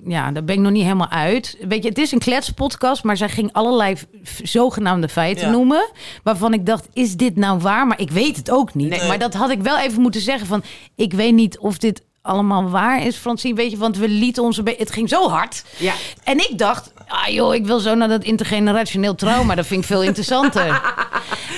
[0.04, 1.56] ja, daar ben ik nog niet helemaal uit.
[1.68, 3.96] Weet je, het is een kletspodcast, maar zij ging allerlei
[4.42, 5.50] zogenaamde feiten Ja.
[5.52, 5.90] noemen.
[6.22, 7.86] Waarvan ik dacht, is dit nou waar?
[7.86, 8.88] Maar ik weet het ook niet.
[8.88, 9.08] Nee.
[9.08, 10.62] Maar dat had ik wel even moeten zeggen van,
[10.96, 13.54] ik weet niet of dit allemaal waar is, Francine.
[13.54, 14.82] Weet je, want we lieten beetje...
[14.82, 15.64] Het ging zo hard.
[15.78, 15.94] Ja.
[16.24, 19.54] En ik dacht, ah joh, ik wil zo naar dat intergenerationeel trauma.
[19.54, 20.80] Dat vind ik veel interessanter.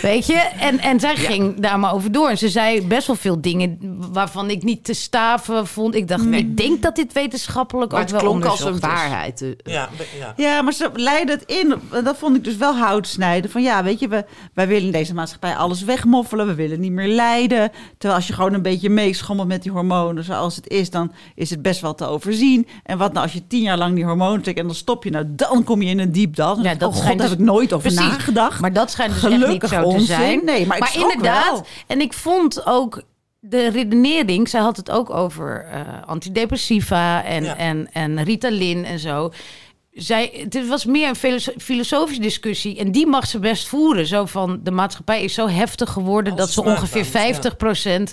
[0.02, 0.34] Weet je?
[0.60, 2.28] En, en zij ging daar maar over door.
[2.28, 3.78] En ze zei best wel veel dingen
[4.12, 5.94] waarvan ik niet te staven vond.
[5.94, 8.80] Ik dacht, ik denk dat dit wetenschappelijk Maar ook het wel klonk als een is.
[8.80, 9.42] waarheid.
[9.42, 9.48] eh.
[9.62, 10.34] Ja, ja.
[10.36, 11.74] Ja, maar ze leiden het in.
[11.92, 13.50] En Dat vond ik dus wel hout snijden.
[13.50, 16.46] Van ja, weet je, we, wij willen in deze maatschappij alles wegmoffelen.
[16.46, 17.70] We willen niet meer lijden.
[17.98, 21.50] Terwijl als je gewoon een beetje meeschommelt met die hormonen zoals het is, dan is
[21.50, 22.66] het best wel te overzien.
[22.84, 25.10] En wat nou als je tien jaar lang die hormonen trekt en dan stop je,
[25.10, 26.62] nou dan kom je in een diep dal.
[26.62, 28.11] Ja, dat oh god, daar dus- heb ik nooit over Precies.
[28.11, 28.61] nagedacht.
[28.61, 30.07] Maar dat schijnt dus echt niet Gelukkig zo te onzin.
[30.07, 30.40] zijn.
[30.44, 31.66] Nee, maar inderdaad, wel.
[31.87, 33.03] en ik vond ook
[33.40, 37.57] de redenering, zij had het ook over eh, antidepressiva en, Ja.
[37.57, 39.33] en, en Ritalin en zo.
[39.92, 44.07] Zij, het was meer een filoso- filosofische discussie en die mag ze best voeren.
[44.07, 48.12] Zo van, de maatschappij is zo heftig geworden Als dat ze ongeveer smaakt 50%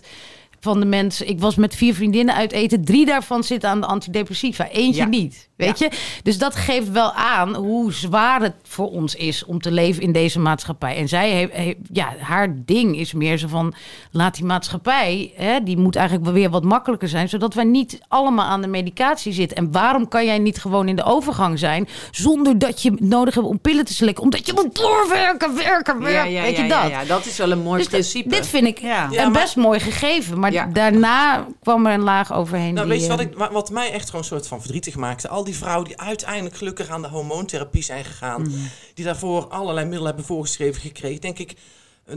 [0.60, 1.28] van de mensen...
[1.30, 2.86] Ik was met vier vriendinnen uit eten.
[2.86, 4.68] Drie daarvan zitten aan de antidepressiva.
[4.70, 5.08] Eentje Ja.
[5.08, 5.50] niet.
[5.56, 5.90] Weet je?
[6.24, 9.46] Dus dat geeft wel aan hoe zwaar het voor ons is...
[9.46, 10.96] om te leven in deze maatschappij.
[10.98, 11.52] En zij heeft...
[11.54, 13.74] heeft- ja, haar ding is meer zo van...
[14.12, 15.32] Laat die maatschappij...
[15.36, 17.30] Hè, die moet eigenlijk wel weer wat makkelijker zijn...
[17.30, 19.58] zodat wij niet allemaal aan de medicatie zitten.
[19.58, 21.88] En waarom kan jij niet gewoon in de overgang zijn...
[22.12, 24.24] zonder dat je nodig hebt om pillen te slikken?
[24.24, 26.12] Omdat je moet doorwerken, werken, werken.
[26.12, 26.92] Ja, ja, Weet ja, je ja, dat?
[26.92, 28.30] ja, dat is wel een mooi Dus principe.
[28.30, 29.08] dit vind ik Ja.
[29.12, 30.40] Ja, een maar- best mooi gegeven.
[30.40, 30.66] Maar Ja.
[30.66, 32.74] daarna kwam er een laag overheen.
[32.74, 34.96] Nou, weet je wat, eh, ik, wa- wat mij echt gewoon een soort van verdrietig
[34.96, 35.28] maakte?
[35.28, 38.52] Al die vrouwen die uiteindelijk gelukkig aan de hormoontherapie zijn gegaan, Mhm.
[38.94, 41.54] die daarvoor allerlei middelen hebben voorgeschreven gekregen, denk ik,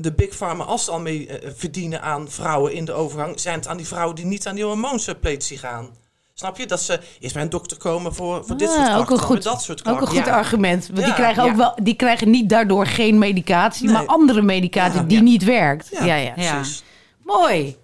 [0.01, 3.55] de Big Pharma, als ze al mee eh, verdienen aan vrouwen in de overgang, zijn
[3.59, 5.89] het aan die vrouwen die niet aan die hormoonsuppletie gaan.
[6.35, 6.67] Snap je?
[6.67, 9.27] Dat ze eerst bij een dokter komen voor, voor dit Ah, soort klachten, ook een
[9.27, 10.09] goed, dat soort ook klachten.
[10.09, 10.37] een goed Ja.
[10.37, 10.85] argument.
[10.87, 13.95] Want die, Ja, krijgen ook wel, die krijgen niet daardoor geen medicatie, Nee.
[13.95, 15.89] maar andere medicatie die niet werkt.
[15.91, 16.15] Ja, Ja.
[16.15, 16.33] ja.
[16.37, 16.55] Ja.
[16.55, 16.83] Precies.
[17.25, 17.77] Mooi.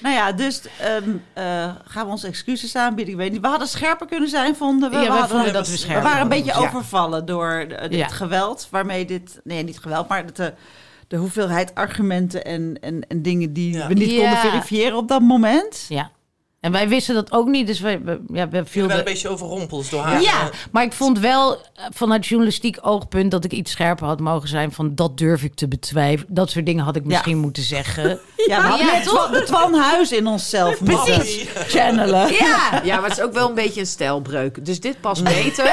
[0.00, 1.44] Nou ja, dus ehm, eh,
[1.84, 3.14] gaan we onze excuses aanbieden?
[3.14, 3.40] Ik weet niet.
[3.40, 4.96] We hadden scherper kunnen zijn, vonden we.
[4.96, 6.58] Ja, we, hadden- vonden dat we we waren een beetje Ja.
[6.58, 8.08] overvallen door het Ja.
[8.08, 9.40] geweld waarmee dit...
[9.44, 10.54] Nee, niet geweld, maar de,
[11.08, 15.86] de hoeveelheid argumenten en, en, en dingen die we niet konden verifiëren op dat moment.
[15.88, 16.10] Ja.
[16.64, 18.98] En wij wisten dat ook niet, dus wij, we, ja, we vielden...
[18.98, 20.22] een beetje overrompeld door haar.
[20.22, 24.20] Ja, eh, maar ik vond wel eh, vanuit journalistiek oogpunt dat ik iets scherper had
[24.20, 26.34] mogen zijn van dat durf ik te betwijfelen.
[26.34, 28.02] Dat soort dingen had ik misschien moeten zeggen.
[28.46, 29.00] Ja, we hadden Ja?
[29.00, 31.48] Twan, de Twan Huis in onszelf moeten Precies.
[31.66, 32.32] channelen.
[32.32, 34.64] Ja, Ja, maar het is ook wel een beetje een stijlbreuk.
[34.64, 35.64] Dus dit past beter.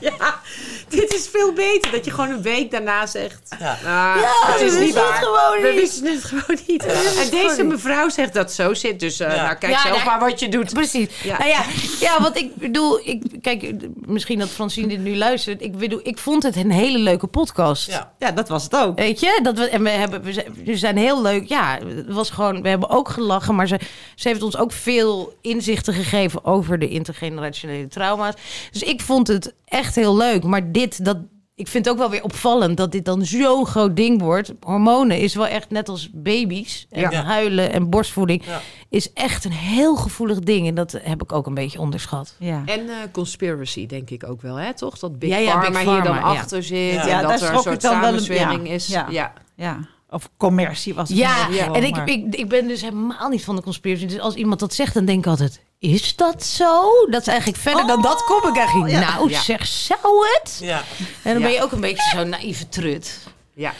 [0.00, 0.40] ja,
[1.00, 1.90] dit is veel beter.
[1.90, 3.54] Dat je gewoon een week daarna zegt...
[3.58, 3.70] Ja.
[3.72, 3.80] "Ah,
[4.20, 5.12] Ja, is we niet waar.
[5.12, 6.86] gewoon We niet." wisten het gewoon niet.
[6.86, 9.00] En deze mevrouw zegt dat zo zit.
[9.00, 9.42] Dus eh, Ja.
[9.44, 10.04] nou, kijk Ja, zelf nee.
[10.06, 10.72] maar wat je doet.
[10.72, 11.08] Precies.
[11.22, 11.38] Ja.
[11.38, 11.62] Nou ja,
[12.00, 15.62] ja, wat ik bedoel, ik, kijk, misschien dat Francine dit nu luistert.
[15.62, 17.86] Ik bedoel, ik vond het een hele leuke podcast.
[17.86, 18.12] Ja.
[18.18, 18.98] Ja, dat was het ook.
[18.98, 21.48] Weet je, dat we, en we, hebben, we, zijn, we zijn heel leuk.
[21.48, 23.78] Ja, het was gewoon, we hebben ook gelachen, maar ze,
[24.14, 28.34] ze heeft ons ook veel inzichten gegeven over de intergenerationele trauma's.
[28.72, 30.42] Dus ik vond het echt heel leuk.
[30.44, 31.16] Maar dit, dat,
[31.54, 34.52] ik vind het ook wel weer opvallend dat dit dan zo'n groot ding wordt.
[34.60, 36.86] Hormonen is wel echt net als baby's.
[36.90, 37.22] En Ja.
[37.24, 38.60] huilen en borstvoeding Ja.
[38.88, 40.66] is echt een heel gevoelig ding.
[40.68, 42.34] En dat heb ik ook een beetje onderschat.
[42.38, 42.62] Ja.
[42.66, 44.74] En eh, conspiracy denk ik ook wel, hè?
[44.74, 44.98] Toch?
[44.98, 46.92] Dat Big Ja, ja, Pharma Big hier dan achter zit.
[46.94, 47.00] Ja.
[47.00, 48.86] En Ja, daar dat er een soort ik dan wel een- samenzwering ja, is.
[48.86, 49.32] ja.
[49.56, 49.78] Ja.
[50.08, 50.16] Ja.
[50.16, 51.18] Of commercie was het.
[51.18, 54.06] Ja, en ik, maar- ik, ik ben dus helemaal niet van de conspiracy.
[54.06, 55.60] Dus als iemand dat zegt, dan denk ik altijd...
[55.78, 56.82] Is dat zo?
[57.10, 59.00] Dat is eigenlijk verder dan dat kom ik eigenlijk niet.
[59.02, 59.14] ja.
[59.14, 59.40] Nou, Ja.
[59.40, 60.58] zeg, zou het?
[60.62, 60.82] Ja.
[61.22, 61.56] En dan ben Ja.
[61.56, 63.18] je ook een beetje zo'n naïeve trut.
[63.54, 63.72] Ja.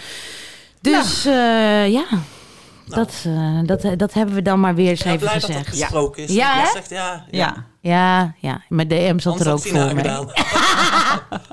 [0.81, 2.05] Dus eh, ja,
[2.87, 5.51] dat, eh, dat, dat hebben we dan maar weer eens Ja, even blij dat dat
[5.51, 5.71] gezegd.
[5.81, 6.33] besproken is.
[6.33, 6.67] Ja, hè?
[6.73, 7.67] zegt, ja, ja.
[7.81, 10.05] Ja, ja, mijn DM zat er ook Tina voor mee.
[10.05, 10.31] gedaan.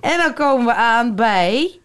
[0.00, 1.78] En dan komen we aan bij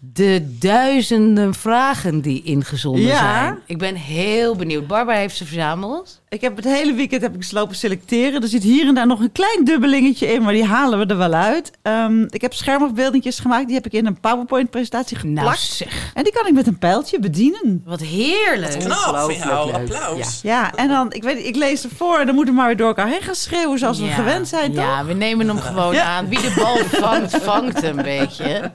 [0.00, 3.18] de duizenden vragen die ingezonden Ja.
[3.18, 3.58] zijn.
[3.66, 4.86] Ik ben heel benieuwd.
[4.86, 6.20] Barbara heeft ze verzameld.
[6.28, 8.42] Ik heb het hele weekend heb ik ze lopen selecteren.
[8.42, 11.16] Er zit hier en daar nog een klein dubbelingetje in, maar die halen we er
[11.16, 11.70] wel uit.
[11.82, 13.66] Ehm, ik heb schermafbeeldingjes gemaakt.
[13.66, 15.46] Die heb ik in een PowerPoint-presentatie geplakt.
[15.46, 17.82] Nou zeg, En die kan ik met een pijltje bedienen.
[17.84, 18.78] wat heerlijk.
[18.78, 19.66] Knap jou.
[19.66, 19.74] leuk.
[19.74, 20.40] Applaus.
[20.42, 22.88] Ja, en dan, ik weet ik lees ervoor en dan moeten we maar weer door
[22.88, 24.14] elkaar heen gaan schreeuwen zoals we Ja.
[24.14, 24.84] gewend zijn, toch?
[24.84, 26.04] Ja, we nemen hem gewoon Ja.
[26.04, 26.28] aan.
[26.28, 28.72] Wie de bal vangt, vangt een beetje.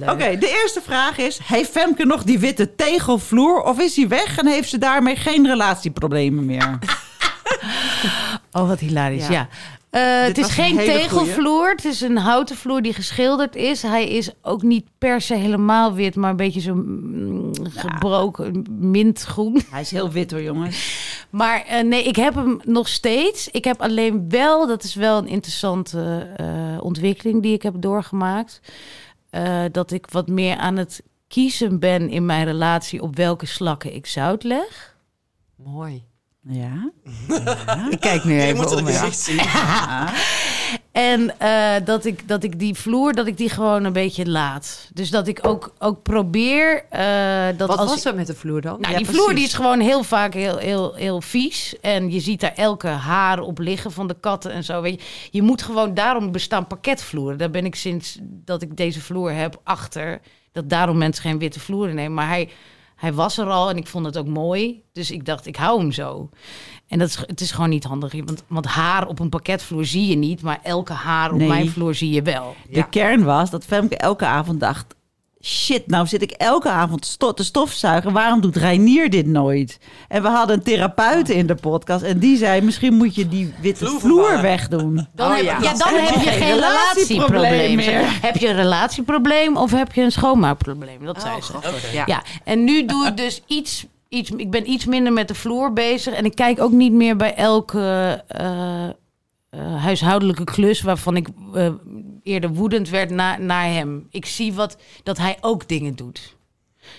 [0.00, 4.38] Oké, de eerste vraag is: Heeft Femke nog die witte tegelvloer of is hij weg
[4.38, 6.78] en heeft ze daarmee geen relatieproblemen meer?
[8.52, 9.28] Oh, wat hilarisch.
[9.28, 9.32] Ja.
[9.32, 9.48] Ja.
[9.90, 11.70] Eh, het is geen tegelvloer.
[11.70, 13.82] Het is een houten vloer die geschilderd is.
[13.82, 19.62] Hij is ook niet per se helemaal wit, maar een beetje zo mm, gebroken mintgroen.
[19.70, 21.06] Hij is heel wit hoor, jongens.
[21.30, 23.48] Maar eh, nee, ik heb hem nog steeds.
[23.48, 26.46] Ik heb alleen wel, dat is wel een interessante eh,
[26.80, 28.60] ontwikkeling die ik heb doorgemaakt.
[29.30, 33.94] Eh, dat ik wat meer aan het kiezen ben in mijn relatie op welke slakken
[33.94, 34.96] ik zout leg.
[35.56, 36.06] Mooi.
[36.42, 36.90] Ja.
[37.90, 39.36] Ik kijk nu Je even moet het gezicht zien.
[40.92, 44.90] En eh, dat, ik, dat ik die vloer, dat ik die gewoon een beetje laat.
[44.94, 48.60] Dus dat ik ook, ook probeer eh, dat Wat als was er met de vloer
[48.60, 48.80] dan?
[48.80, 51.74] Nou, Ja, die vloer die is gewoon heel vaak heel, heel, heel vies.
[51.80, 54.80] En je ziet daar elke haar op liggen van de katten en zo.
[54.80, 55.28] Weet je.
[55.30, 57.38] je moet gewoon, daarom bestaan pakketvloeren.
[57.38, 60.20] Daar ben ik sinds dat ik deze vloer heb achter.
[60.52, 62.14] Dat daarom mensen geen witte vloeren nemen.
[62.14, 62.48] Maar hij,
[62.96, 64.82] hij was er al en ik vond het ook mooi.
[64.92, 66.30] Dus ik dacht, ik hou hem zo.
[66.88, 68.12] En dat is, het is gewoon niet handig.
[68.12, 70.42] Want, want haar op een pakketvloer zie je niet.
[70.42, 71.48] Maar elke haar op Nee.
[71.48, 72.56] mijn vloer zie je wel.
[72.70, 74.96] De kern was dat Femke elke avond dacht...
[75.42, 78.12] Shit, nou zit ik elke avond sto- te stofzuigen.
[78.12, 79.78] Waarom doet Reinier dit nooit?
[80.08, 82.02] En we hadden een therapeut in de podcast.
[82.02, 85.06] En die zei, misschien moet je die witte Vloer wegdoen.
[85.14, 85.58] Dan Oh, heb, ja.
[85.62, 85.74] ja.
[85.74, 88.20] dan heb je geen relatieprobleem meer.
[88.22, 91.04] Heb je een relatieprobleem of heb je een schoonmaakprobleem?
[91.04, 91.56] Dat zei ze.
[91.56, 91.68] Oké.
[91.92, 92.02] Ja.
[92.06, 96.14] Ja, en nu doe ik dus iets, Ik ben iets minder met de vloer bezig.
[96.14, 98.94] En ik kijk ook niet meer bij elke eh, eh,
[99.82, 100.80] huishoudelijke klus...
[100.80, 101.72] waarvan ik eh,
[102.22, 104.06] eerder woedend werd na, naar hem.
[104.10, 106.36] Ik zie wat, dat hij ook dingen doet.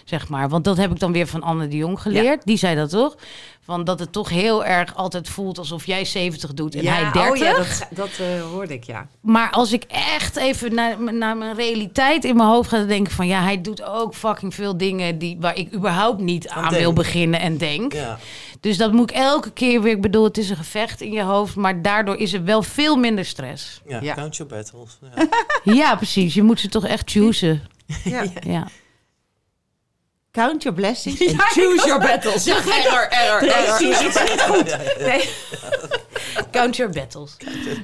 [0.04, 0.50] Zeg maar.
[0.50, 2.46] Want dat heb ik dan weer van Anne de Jong geleerd.
[2.46, 3.16] Die zei dat toch?
[3.62, 7.30] Van dat het toch heel erg altijd voelt alsof jij 70 doet en hij 30.
[7.30, 9.08] Oh ja, dat, dat eh, hoorde ik, ja.
[9.22, 13.28] Maar als ik echt even naar, naar mijn realiteit in mijn hoofd ga denken van
[13.28, 17.40] ja, hij doet ook fucking veel dingen die, waar ik überhaupt niet aan wil beginnen
[17.40, 17.94] en denk.
[17.94, 18.20] Ja.
[18.60, 19.96] Dus dat moet ik elke keer weer.
[19.96, 22.96] Ik bedoel, het is een gevecht in je hoofd, maar daardoor is er wel veel
[22.96, 23.82] minder stress.
[23.88, 24.14] Ja, Ja.
[24.14, 24.98] count your battles.
[25.16, 25.28] Ja.
[25.74, 26.34] Ja, precies.
[26.34, 27.62] Je moet ze toch echt choosen.
[28.04, 28.24] Ja.
[28.46, 28.68] Ja.
[30.34, 32.48] Count your blessings and choose your battles.
[32.48, 32.62] Error,
[33.12, 33.80] error, error.
[35.00, 35.24] Nee.
[36.52, 37.36] Count your battles.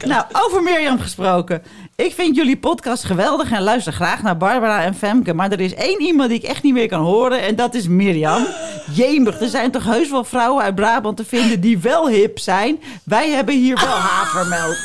[0.06, 1.64] Nou, over Mirjam gesproken.
[1.96, 5.34] Ik vind jullie podcast geweldig en luister graag naar Barbara en Femke.
[5.34, 7.88] Maar er is één iemand die ik echt niet meer kan horen en dat is
[7.88, 8.46] Mirjam.
[8.94, 12.82] Jemig, er zijn toch heus wel vrouwen uit Brabant te vinden die wel hip zijn.
[13.04, 14.78] Wij hebben hier wel havermelk.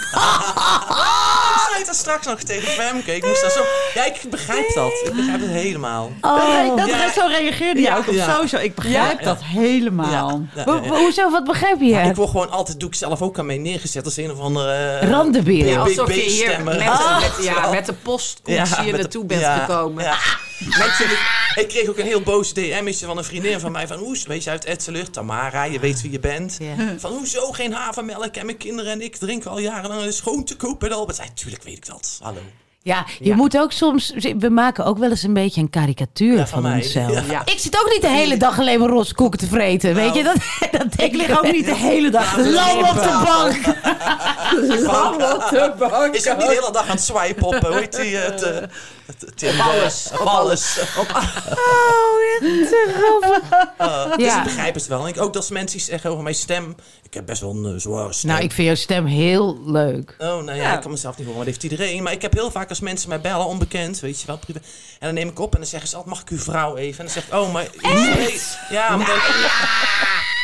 [0.71, 3.15] Ik zei er straks nog tegen Femke.
[3.17, 3.61] Ik moest daar zo...
[3.95, 4.91] Ja, ik begrijp dat.
[5.05, 6.11] Ik begrijp het helemaal.
[6.21, 7.13] Dat, dat, Ja.
[7.13, 8.35] Zo reageerde jij ook op Ja.
[8.35, 8.57] sowieso.
[8.57, 9.25] Ik begrijp Ja.
[9.25, 10.11] dat helemaal.
[10.55, 10.89] Ja, Ho- ja, ja.
[10.99, 11.31] Hoezo?
[11.31, 11.87] Wat begrijp je?
[11.87, 14.39] Ja, ik word gewoon altijd, doe ik zelf ook aan mee neergezet als een of
[14.39, 14.99] andere...
[14.99, 15.67] Randenbeer.
[15.67, 17.21] Ja, Alsof je hier met, Ah.
[17.21, 20.05] met, ja, met de postkoets hier met naartoe de- bent ja, gekomen.
[20.05, 20.19] ja.
[20.79, 21.19] Mensen, ik,
[21.55, 23.87] ik kreeg ook een heel boos DM'tje van een vriendin van mij.
[23.87, 25.11] Van, hoe weet je uit Etseleur?
[25.11, 26.57] Tamara, je weet wie je bent.
[26.61, 26.75] Ja.
[26.99, 28.35] Van, hoezo geen havermelk?
[28.37, 31.07] En mijn kinderen en ik drinken al jarenlang schoon te koop en al.
[31.07, 32.19] Maar zei, tuurlijk weet ik dat.
[32.23, 32.41] Hallo.
[32.83, 33.37] Ja, je Ja.
[33.37, 34.13] moet ook soms.
[34.39, 37.13] We maken ook wel eens een beetje een karikatuur Ja, van, onszelf.
[37.13, 37.23] Ja.
[37.31, 37.43] Ja.
[37.45, 39.95] Ik zit ook niet de hele dag alleen maar roze koeken te vreten.
[39.95, 40.35] Weet je, dat,
[40.73, 43.03] dat Ik denk lig ook niet de hele dag te Lam op
[45.51, 46.15] de bank.
[46.15, 48.67] Is ook niet de hele dag aan het swipen op, eh, hoe heet die, het,
[49.19, 50.79] eh, Tinder, alles, Op alles.
[50.79, 50.85] Uh,
[54.17, 54.39] dus Ja.
[54.39, 55.03] ik begrijp het wel.
[55.03, 56.77] En ik, ook dat mensen iets zeggen over mijn stem.
[57.03, 58.31] Ik heb best wel een eh, zware stem.
[58.31, 60.15] Nou, ik vind jouw stem heel leuk.
[60.19, 62.03] Oh, nou ja, ik kan mezelf niet horen, maar dat heeft iedereen.
[62.03, 64.59] Maar ik heb heel vaak als mensen mij bellen, onbekend, weet je wel, privé.
[64.99, 66.99] En dan neem ik op en dan zeggen ze altijd, mag ik uw vrouw even?
[66.99, 67.69] En dan zeg ik, oh, maar...
[67.83, 68.41] Nee.
[68.71, 69.17] Ja, maar dan,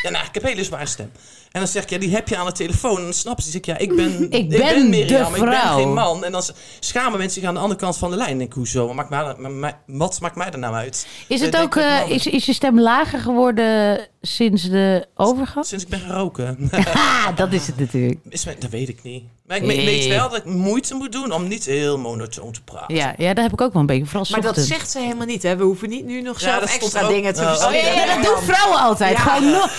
[0.02, 1.12] ja, nou, ik heb een hele zware stem.
[1.56, 2.96] En dan zeg ik, ja, die heb je aan de telefoon.
[2.96, 5.60] En dan snappen ze, zeg ik, ja, ik ben, Ik ben Mirjam, de ik ben
[5.60, 6.24] geen man.
[6.24, 6.42] En dan
[6.80, 8.30] schamen mensen zich aan de andere kant van de lijn.
[8.30, 8.86] En ik, hoezo?
[8.86, 11.06] Wat maakt mij, wat maakt mij er nou uit?
[11.28, 15.66] Is Ik het ook, eh, is, is je stem lager geworden sinds de overgang?
[15.66, 16.68] Sinds ik ben geroken.
[16.92, 18.20] Ha, dat is het natuurlijk.
[18.28, 19.22] Is mijn- dat weet ik niet.
[19.46, 19.84] Maar ik Nee.
[19.84, 22.94] weet wel dat ik moeite moet doen om niet heel monotoon te praten.
[22.96, 24.06] Ja, ja, daar heb ik ook wel een beetje.
[24.06, 25.56] Vooral Maar dat zegt ze helemaal niet, hè?
[25.56, 27.08] We hoeven niet nu nog Ja, zelf extra ook.
[27.08, 29.16] dingen te Oh, Oh ja, ja, dat doen vrouwen altijd.
[29.16, 29.22] Ja.
[29.22, 29.70] Gewoon nog.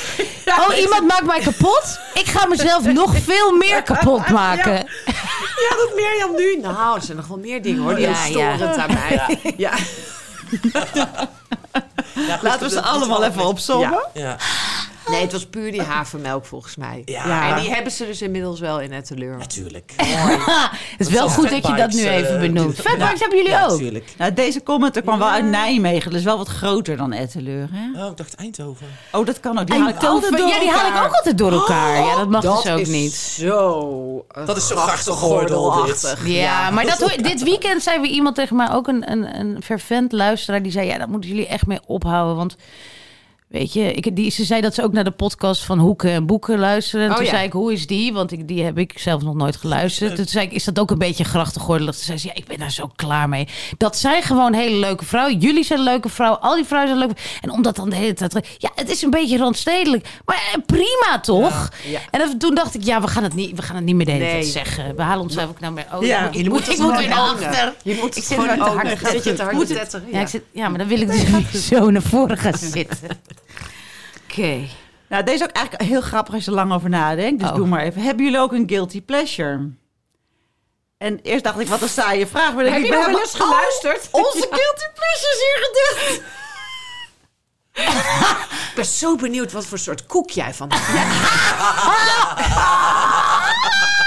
[0.70, 2.00] Oh, iemand maakt mij kapot.
[2.14, 4.74] Ik ga mezelf nog veel meer kapot maken.
[5.70, 6.58] Ja, dat Mirjam nu.
[6.62, 7.96] Nou, er zijn nog wel meer dingen hoor.
[7.96, 8.14] Die ja.
[8.26, 9.38] storend aan mij.
[9.58, 9.74] Ja.
[12.28, 14.00] Ja, Laten we ze allemaal even opzommen.
[14.14, 14.38] Ja.
[15.10, 17.02] Nee, het was puur die havermelk volgens mij.
[17.06, 17.56] Ja.
[17.56, 19.38] En die hebben ze dus inmiddels wel in het teleur.
[19.38, 19.94] Natuurlijk.
[20.98, 22.76] Het is wel goed dat je dat nu even eh, benoemt.
[22.76, 23.70] Fatbikes hebben jullie Ja, ook.
[23.70, 24.14] natuurlijk.
[24.18, 27.68] Nou, deze commenter kwam wel uit Nijmegen, dus wel wat groter dan Etteleur.
[27.72, 28.04] Hè?
[28.04, 28.88] Oh, ik dacht Eindhoven.
[29.12, 29.68] Oh, dat kan ook.
[29.68, 31.06] Die haal ik altijd door ja, die haal ik elkaar.
[31.06, 31.98] ook altijd door elkaar.
[31.98, 33.14] Ja, dat mag dus ook is niet.
[33.14, 34.26] zo...
[34.46, 36.16] Dat is zo grachtengordel, dit.
[36.26, 40.12] Ja, maar dat dit weekend zei weer iemand tegen mij, ook een, een, een fervent
[40.12, 42.56] luisteraar, die zei, ja, daar moeten jullie echt mee ophouden, want...
[43.48, 46.26] Weet je, ik, die, ze zei dat ze ook naar de podcast van Hoeken en
[46.26, 47.06] Boeken luisteren.
[47.06, 47.32] En Oh, toen ja.
[47.32, 48.14] zei ik, hoe is die?
[48.14, 50.16] Want ik, die heb ik zelf nog nooit geluisterd.
[50.16, 51.96] Toen zei ik, is dat ook een beetje grachtengordelig?
[51.96, 53.48] Toen zei ze, ja, ik ben daar zo klaar mee.
[53.78, 55.38] Dat zijn gewoon hele leuke vrouwen.
[55.40, 56.42] Jullie zijn leuke vrouwen.
[56.42, 58.48] Al die vrouwen zijn leuke En om dat dan de hele tijd...
[58.58, 60.08] Ja, het is een beetje randstedelijk.
[60.26, 61.70] Maar eh, prima, toch?
[61.86, 62.00] ja.
[62.12, 64.06] En dat- toen dacht ik, ja, we gaan het niet, we gaan het niet meer
[64.06, 64.34] de hele Nee.
[64.34, 64.96] tijd zeggen.
[64.96, 65.86] We halen onszelf ook nou meer...
[65.94, 66.30] Oh, Ja.
[66.32, 67.74] ik moet- ik moet weer naar achter.
[67.84, 71.90] Je moet Ik zit gewoon te hard ja, maar dan wil ik dus niet zo
[71.92, 72.98] naar voren gaan zitten.
[74.30, 74.68] Oké.
[75.10, 77.40] Nou, deze is ook eigenlijk heel grappig als je er lang over nadenkt.
[77.42, 77.56] Dus Oh.
[77.56, 78.02] doe maar even.
[78.02, 79.70] Hebben jullie ook een guilty pleasure?
[80.98, 82.54] En eerst dacht ik, wat een saaie vraag.
[82.54, 84.08] Maar dan Heb je ik, we wel eens geluisterd?
[84.12, 86.22] Onze guilty pleasures hier gedeeld.
[88.70, 90.88] Ik ben zo benieuwd wat voor soort koek jij van hebt.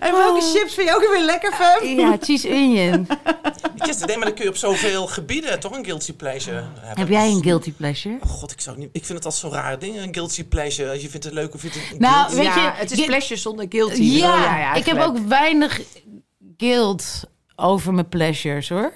[0.00, 1.86] En welke chips vind je ook weer lekker, Fem?
[1.98, 3.06] Ja, cheese onion.
[3.74, 6.98] Yes, denk maar dan kun je op zoveel gebieden toch een guilty pleasure hebben.
[6.98, 8.18] Heb jij een guilty pleasure?
[8.24, 8.88] Oh god, ik zou niet...
[8.92, 11.00] Ik vind het altijd zo'n raar ding, een guilty pleasure.
[11.00, 12.34] Je vindt het leuk of je vindt het Nou, guilty.
[12.34, 14.02] weet ja, je, het is pleasure zonder guilty.
[14.02, 15.80] Ja, bedoel jij ik heb ook weinig
[16.56, 17.22] guilt
[17.56, 18.92] over mijn pleasures, hoor.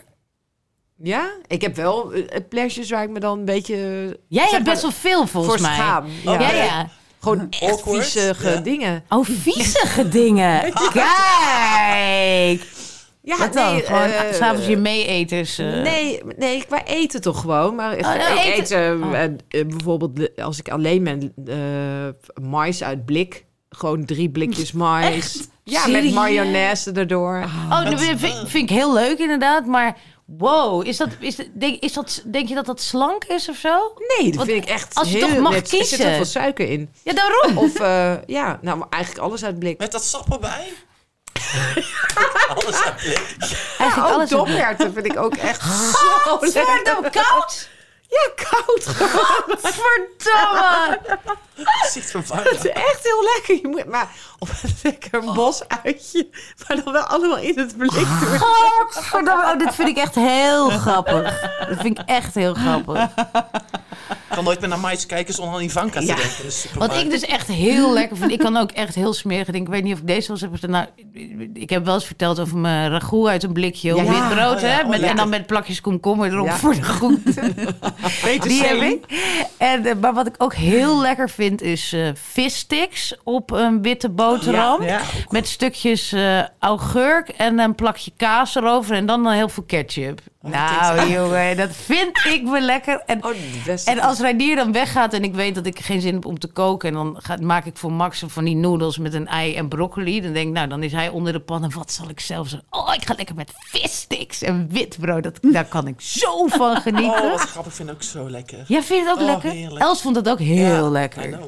[1.03, 3.77] Ja, ik heb wel eh, pleasures waar ik me dan een beetje...
[4.29, 5.77] Jij hebt best wel veel, volgens voor mij.
[5.77, 6.05] schaam.
[6.05, 6.57] Oh, Ja, nee.
[6.57, 6.89] ja.
[7.27, 8.03] Gewoon echt Awkward.
[8.07, 8.57] viezige Ja.
[8.57, 9.05] dingen.
[9.09, 10.73] Oh, viezige dingen.
[10.93, 12.63] Kijk.
[13.23, 13.73] Ja, Wat dan?
[13.73, 15.59] nee, Gewoon eh, s'avonds je meeeters.
[15.59, 15.83] eh.
[15.83, 17.75] Nee, nee, qua eten toch gewoon.
[17.75, 18.71] Maar nou, ik eten- eet
[19.01, 19.15] eh, Oh.
[19.15, 19.25] eh,
[19.61, 23.45] eh, bijvoorbeeld eh, als ik alleen ben, eh mais uit blik.
[23.69, 25.49] Gewoon drie blikjes mais.
[25.65, 26.03] Ja, Serieus?
[26.05, 27.45] met mayonaise erdoor.
[27.71, 29.97] Oh, dat vind, vind ik heel leuk inderdaad, maar
[30.27, 33.57] wow, is dat, is, dat- denk, is dat, denk je dat dat slank is of
[33.57, 33.93] zo?
[34.19, 35.29] Nee, dat Want vind ik echt als je heel...
[35.29, 36.07] toch mag net- Er zit kiezen.
[36.07, 36.91] heel veel suiker in.
[37.03, 37.59] Ja, daarom.
[37.59, 39.79] Of eh, ja, nou eigenlijk alles uit blik.
[39.79, 40.73] Met dat sap erbij?
[42.55, 43.37] Alles uit blik.
[43.79, 44.29] Eigenlijk Ook alles.
[44.93, 46.61] vind ik ook echt zo
[47.03, 47.23] lekker.
[47.23, 47.69] koud?
[48.09, 48.83] Ja, koud.
[49.75, 51.01] Verdomme.
[51.91, 53.55] Ziet van Het is echt heel lekker.
[53.63, 55.35] Je moet maar op een lekker Oh.
[55.35, 56.29] bosuitje,
[56.69, 58.39] maar dan wel allemaal in het blik doen.
[58.91, 59.45] Verdomme.
[59.53, 61.41] Oh, dit vind ik echt heel grappig.
[61.69, 63.09] Dat vind ik echt heel grappig.
[64.37, 66.15] Ik kan nooit meer naar mais kijken zonder aan Ivanka te Ja.
[66.15, 66.53] denken.
[66.53, 66.95] supermarkt.
[66.95, 68.31] Wat ik dus echt heel lekker vind.
[68.31, 69.63] Ik kan ook echt heel smerig denken.
[69.63, 70.71] Ik weet niet of ik deze wel eens heb.
[70.71, 70.87] Nou,
[71.55, 74.11] ik heb wel eens verteld over mijn ragout uit een blikje op Ja.
[74.11, 74.55] wit brood.
[74.55, 76.57] Oh ja, hè, oh, met, en dan met plakjes komkommer erop Ja.
[76.57, 77.33] voor de groente.
[78.25, 79.05] Beter Die heb ik.
[79.57, 84.09] En, eh, maar wat ik ook heel lekker vind is eh vissticks op een witte
[84.09, 84.83] boterham.
[84.83, 85.01] Ja, ja.
[85.29, 88.95] Met stukjes eh, augurk en een plakje kaas erover.
[88.97, 90.21] En dan, dan heel veel ketchup.
[90.43, 93.03] Nou jongen, dat vind ik me lekker.
[93.07, 93.31] En, Oh,
[93.85, 96.47] en als Reinier dan weggaat en ik weet dat ik geen zin heb om te
[96.47, 96.89] koken...
[96.89, 100.21] en dan ga, maak ik voor Max van die noedels met een ei en broccoli...
[100.21, 102.49] dan denk ik, nou, dan is hij onder de pan en wat zal ik zelf
[102.49, 102.69] zeggen?
[102.71, 105.23] Oh, ik ga lekker met vissticks en witbrood.
[105.23, 107.23] Dat, daar kan ik zo van genieten.
[107.23, 107.71] Oh, wat grappig.
[107.73, 108.65] Ik vind het ook zo lekker.
[108.69, 109.51] Jij vindt het ook Oh, lekker?
[109.51, 109.85] heerlijk.
[109.85, 111.39] Els vond het ook heel Ja, lekker.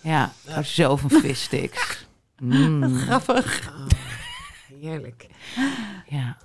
[0.00, 1.96] Ja, ik hou zo van vissticks.
[2.40, 3.72] Mm, Grappig.
[4.80, 5.26] Heerlijk.
[6.08, 6.36] ja.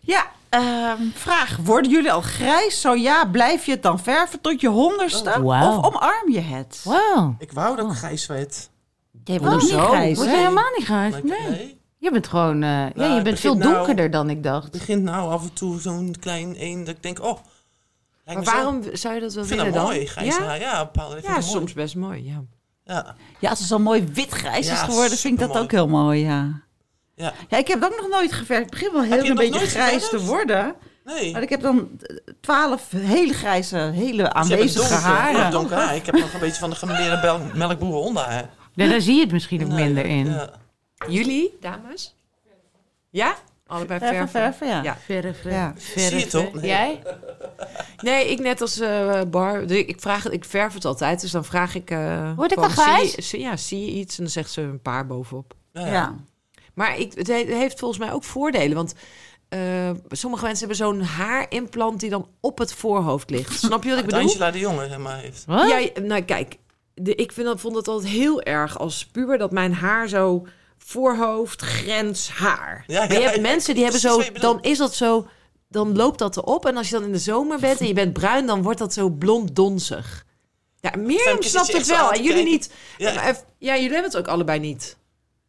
[0.00, 1.56] Ja, ehm, vraag.
[1.56, 2.80] Worden jullie al grijs?
[2.80, 5.30] Zo ja, blijf je het dan verven tot je honderdste?
[5.42, 5.78] Oh.
[5.78, 6.80] Of omarm je het?
[6.84, 7.34] Wow.
[7.38, 8.70] Ik wou dat ik grijs werd.
[9.24, 11.12] Jij wordt niet grijs, Word je helemaal niet grijs?
[11.22, 11.48] Nee.
[11.48, 11.78] nee.
[11.96, 12.62] Je bent gewoon...
[12.62, 14.62] eh, ja, je bent begint veel nou- donkerder dan ik dacht.
[14.62, 17.38] Het begint nou af en toe zo'n klein een dat ik denk, oh.
[18.24, 19.92] Maar zo- waarom zou je dat wel Ik vind willen dat dan?
[19.92, 20.44] mooi, grijs ja?
[20.44, 20.60] haar.
[20.60, 21.52] Ja, bepaalde, ik vind ja, mooi.
[21.52, 22.42] soms best mooi, ja.
[22.84, 23.14] Ja.
[23.38, 26.60] Ja, als het zo mooi wit-grijs is geworden, vind ik dat ook heel mooi, ja.
[27.20, 27.32] Ja.
[27.48, 28.64] Ja, ik heb het ook nog nooit geverfd.
[28.64, 30.74] Ik begin wel heel een beetje grijs te worden.
[31.04, 31.32] Nee.
[31.32, 35.40] Maar ik heb dan eh, twaalf hele grijze, hele Dus aanwezige donker- haren.
[35.40, 35.96] ja, donker haar.
[35.96, 38.50] Ik heb nog een beetje van de gemeleerde bel- melkboeren onder haar.
[38.74, 40.26] Nee, daar zie je het misschien ook Nee, minder in.
[40.30, 40.50] Ja.
[41.08, 42.14] Jullie, dames?
[43.10, 43.34] Ja?
[43.66, 44.54] Allebei Verven, verven?
[44.54, 44.82] verven, ja.
[44.82, 44.96] Ja.
[45.04, 45.52] Verven.
[45.52, 45.74] Ja.
[45.96, 46.52] Zie je toch?
[46.54, 46.66] Nee.
[46.66, 47.02] Jij?
[48.02, 49.66] Nee, ik net als eh, Bar.
[49.66, 51.90] de- Ik, vraag, ik verf het altijd, dus dan vraag ik...
[51.90, 53.08] eh, Word ik al grijs?
[53.10, 54.16] zie je- zie- ja, zie je iets?
[54.18, 55.54] En dan zegt ze een paar bovenop.
[55.72, 56.14] Ja.
[56.80, 56.86] Ja.
[56.88, 58.76] Maar ik, het he- heeft volgens mij ook voordelen.
[58.76, 58.94] Want
[59.48, 63.58] eh, sommige mensen hebben zo'n haarimplant die dan op het voorhoofd ligt.
[63.66, 64.20] Snap je wat ik bedoel?
[64.20, 65.44] Angela de Jonge zeg maar, heeft.
[65.46, 65.68] Wat?
[65.68, 66.56] Ja, nou kijk,
[66.94, 70.46] de, ik vind dat, vond het altijd heel erg als puber dat mijn haar zo
[70.78, 72.84] voorhoofd, grens, haar.
[72.86, 75.26] Ja, maar je ja, hebt ja, mensen die hebben zo, dan is dat zo,
[75.68, 76.66] dan loopt dat erop.
[76.66, 78.92] En als je dan in de zomer bent en je bent bruin, dan wordt dat
[78.92, 80.24] zo blond donzig.
[80.80, 82.12] Ja, Mirjam zit snapt je het wel.
[82.12, 82.72] En jullie niet.
[82.98, 83.14] Ja.
[83.14, 84.96] Maar even- ja, jullie hebben het ook allebei niet.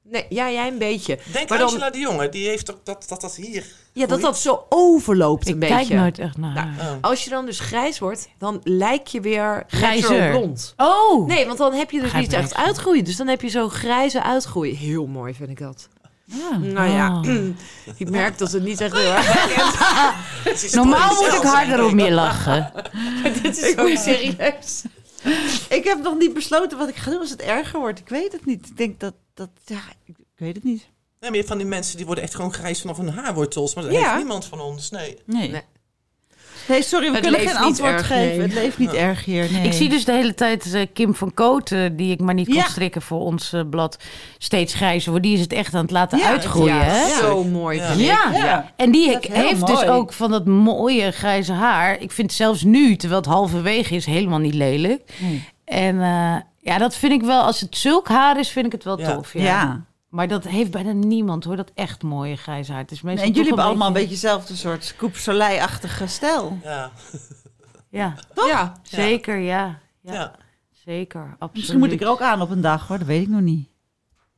[0.04, 1.20] Nee, ja, jij een beetje.
[1.34, 3.66] Denk maar dan, Angela de Jonge, die heeft toch dat dat, dat hier.
[3.94, 5.76] ja, dat dat zo overloopt een Ik beetje.
[5.76, 6.92] kijk nooit echt naar Nou, haar.
[6.92, 6.98] Oh.
[7.02, 10.30] Als je dan dus grijs wordt, dan lijk je weer Grijzer.
[10.32, 10.74] blond.
[10.78, 11.28] Oh!
[11.28, 12.40] Nee, want dan heb je dus niet ik.
[12.40, 13.04] echt uitgroeien.
[13.04, 14.76] Dus dan heb je zo'n grijze uitgroei.
[14.76, 15.88] Heel mooi vind ik dat.
[16.26, 16.58] Ja.
[16.58, 17.26] Nou ja, Oh.
[18.02, 22.72] ik merk dat het niet echt heel erg Normaal moet ik harder om je lachen.
[23.44, 24.84] Dit is ook serieus.
[25.78, 28.00] Ik heb nog niet besloten wat ik ga doen als het erger wordt.
[28.00, 28.68] Ik weet het niet.
[28.70, 30.80] Ik denk dat, dat ja, ik, ik weet het niet.
[30.82, 33.76] Nee, maar je hebt van die mensen die worden echt gewoon grijs vanaf hun haarwortels.
[33.76, 34.00] Maar dat Ja.
[34.02, 35.18] heeft niemand van ons, nee.
[35.26, 35.50] Nee.
[35.50, 35.62] Nee.
[36.68, 38.38] Nee, sorry, we Het kunnen geen antwoord erg, geven.
[38.38, 38.40] nee.
[38.48, 39.52] Het leeft niet erg hier.
[39.52, 39.66] Nee.
[39.66, 42.62] Ik zie dus de hele tijd eh, Kim van Kooten, die ik maar niet kon
[42.64, 43.98] strikken voor ons eh, blad,
[44.38, 45.26] steeds grijzer wordt.
[45.26, 46.76] Die is het echt aan het laten Ja, uitgroeien.
[46.76, 47.08] Ja, hè?
[47.20, 48.72] zo mooi Ja.
[48.76, 52.00] En die heeft dus ook van dat mooie grijze haar.
[52.00, 55.02] Ik vind zelfs nu, terwijl het halverwege is, helemaal niet lelijk.
[55.18, 55.44] Nee.
[55.66, 58.84] En eh, ja, dat vind ik wel, als het zulk haar is, vind ik het
[58.84, 59.16] wel Ja.
[59.16, 59.34] tof.
[59.34, 59.82] Ja.
[60.12, 60.18] Ja.
[60.18, 62.82] Maar dat heeft bijna niemand hoor, dat echt mooie grijze haar.
[62.82, 66.58] Het is meestal en jullie toch hebben allemaal een beetje dezelfde soort Coupe Soleil-achtige stijl.
[66.64, 66.92] Ja.
[67.90, 68.14] Ja,
[68.48, 69.80] Ja, zeker, ja.
[70.02, 70.14] ja.
[70.14, 70.32] Ja.
[70.86, 71.54] Zeker, absoluut.
[71.54, 73.70] Misschien moet ik er ook aan op een dag hoor, dat weet ik nog niet.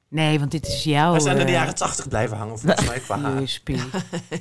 [0.10, 1.14] Nee, want dit is jouw...
[1.14, 3.38] We zijn in de eh, jaren tachtig blijven hangen, volgens mij, qua haar.
[3.42, 3.68] USP.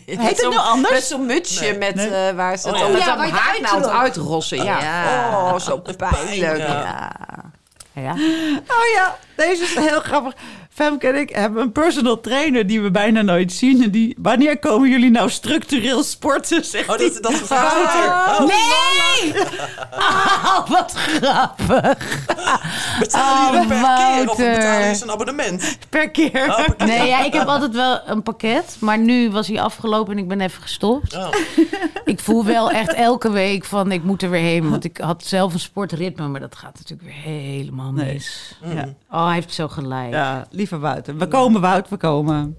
[0.06, 0.92] Heet het nu anders?
[0.94, 1.78] Met zo'n mutsje Nee.
[1.78, 2.08] met, Nee.
[2.08, 3.14] eh, waar ze Oh, het ja.
[3.16, 4.64] met Ja, uitrossen.
[4.64, 4.80] Ja.
[4.82, 5.28] Ja.
[5.52, 6.34] Oh, zo pijnlijk.
[6.34, 7.12] Ja.
[7.94, 8.12] Ja.
[8.68, 10.34] Oh ja, deze is heel grappig.
[10.74, 13.82] Femke en ik hebben een personal trainer die we bijna nooit zien.
[13.82, 16.64] En die, wanneer komen jullie nou structureel sporten?
[16.64, 18.06] Zegt Oh, dat, dat is Wouter.
[18.06, 19.32] Oh, Nee!
[19.96, 22.26] Oh, wat grappig.
[22.98, 25.78] betalen jullie Oh, per keer of betalen jullie een abonnement?
[25.88, 26.46] per keer.
[26.48, 26.86] Oh, per keer.
[26.86, 28.76] Nee, ja, ik heb altijd wel een pakket.
[28.80, 31.14] Maar nu was hij afgelopen en ik ben even gestopt.
[31.16, 31.28] Oh.
[32.04, 34.70] Ik voel wel echt elke week van ik moet er weer heen.
[34.70, 38.12] Want ik had zelf een sportritme, maar dat gaat natuurlijk weer helemaal Nee.
[38.12, 38.56] mis.
[38.74, 38.88] Ja.
[39.10, 40.12] Oh, hij heeft zo gelijk.
[40.12, 41.16] Ja, lieve Wouter.
[41.16, 42.56] We komen, Wout, we komen.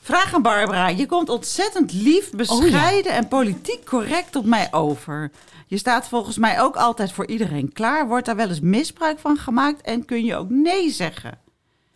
[0.00, 0.88] Vraag aan Barbara.
[0.88, 5.30] Je komt ontzettend lief, bescheiden en politiek correct op mij over.
[5.66, 8.08] Je staat volgens mij ook altijd voor iedereen klaar.
[8.08, 11.38] Wordt daar wel eens misbruik van gemaakt en kun je ook nee zeggen?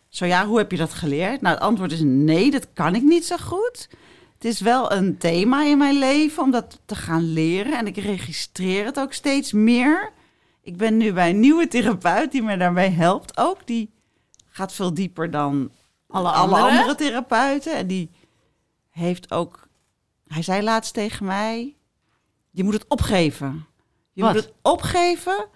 [0.09, 1.41] Zo ja, hoe heb je dat geleerd?
[1.41, 3.89] Nou, het antwoord is nee, dat kan ik niet zo goed.
[4.33, 7.77] Het is wel een thema in mijn leven om dat te gaan leren.
[7.77, 10.11] En ik registreer het ook steeds meer.
[10.63, 13.67] Ik ben nu bij een nieuwe therapeut die me daarbij helpt ook.
[13.67, 13.89] Die
[14.51, 15.71] gaat veel dieper dan
[16.07, 17.75] alle, andere therapeuten.
[17.75, 18.09] En die
[18.89, 19.67] heeft ook...
[20.27, 21.75] Hij zei laatst tegen mij...
[22.51, 23.65] Je moet het opgeven.
[24.13, 24.33] Je Wat?
[24.33, 25.47] moet het opgeven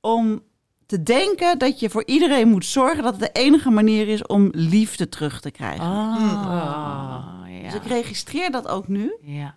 [0.00, 0.42] om
[0.86, 3.02] te denken dat je voor iedereen moet zorgen...
[3.02, 5.84] dat het de enige manier is om liefde terug te krijgen.
[5.84, 6.16] Ah,
[7.46, 7.62] ja.
[7.62, 9.16] Dus ik registreer dat ook nu.
[9.20, 9.54] ja.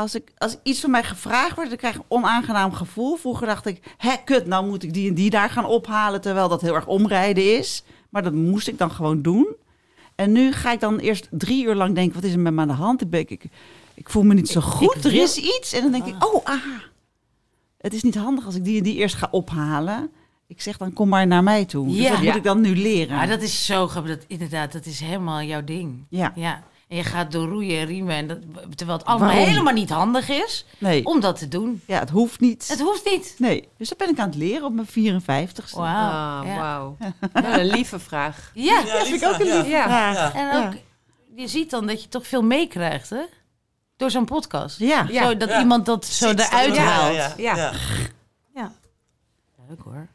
[0.00, 3.16] Als, ik, als iets van mij gevraagd wordt, dan krijg ik een onaangenaam gevoel.
[3.16, 6.20] Vroeger dacht ik, hè, kut, nou moet ik die en die daar gaan ophalen...
[6.20, 7.82] terwijl dat heel erg omrijden is.
[8.10, 9.46] Maar dat moest ik dan gewoon doen.
[10.14, 12.14] En nu ga ik dan eerst drie uur lang denken...
[12.14, 13.00] wat is er met me aan de hand?
[13.02, 13.44] Ik, ben, ik,
[13.94, 15.72] ik voel me niet zo goed, er wil- is iets.
[15.72, 16.62] En dan denk ik, oh, ah,
[17.78, 20.10] het is niet handig als ik die en die eerst ga ophalen.
[20.46, 21.86] Ik zeg dan, kom maar naar mij toe.
[21.88, 22.08] Dus Ja.
[22.08, 22.34] dat moet Ja.
[22.34, 23.16] ik dan nu leren.
[23.16, 24.16] Maar dat is zo grappig.
[24.16, 26.04] Dat, inderdaad, dat is helemaal jouw ding.
[26.08, 26.32] Ja.
[26.34, 26.62] ja.
[26.90, 28.14] En je gaat door roeien en riemen.
[28.16, 28.38] En dat,
[28.74, 29.46] terwijl het allemaal Waarom?
[29.48, 31.82] helemaal niet handig is Nee, om dat te doen.
[31.86, 32.68] ja, het hoeft niet.
[32.68, 33.34] Het hoeft niet.
[33.38, 35.74] Nee, dus dat ben ik aan het leren op mijn 54ste.
[35.76, 36.40] Wauw.
[36.40, 36.56] Ah, ja.
[36.56, 36.96] wauw.
[37.34, 38.50] Ja, een lieve vraag.
[38.54, 38.78] Ja.
[38.78, 39.54] Ja, Dat vind ik ook een ja.
[39.54, 39.82] lieve Ja.
[39.84, 40.14] vraag.
[40.34, 40.34] Ja.
[40.34, 40.72] En ook,
[41.36, 43.22] je ziet dan dat je toch veel meekrijgt, hè?
[43.96, 44.78] Door zo'n podcast.
[44.78, 45.06] Ja.
[45.10, 45.24] Ja.
[45.26, 45.60] Zo dat Ja.
[45.60, 47.14] iemand dat zo Ziet, eruit haalt.
[47.16, 47.56] Ja, ja, Ja.
[47.56, 47.72] ja.
[48.54, 48.72] Ja.
[49.68, 50.06] Leuk hoor.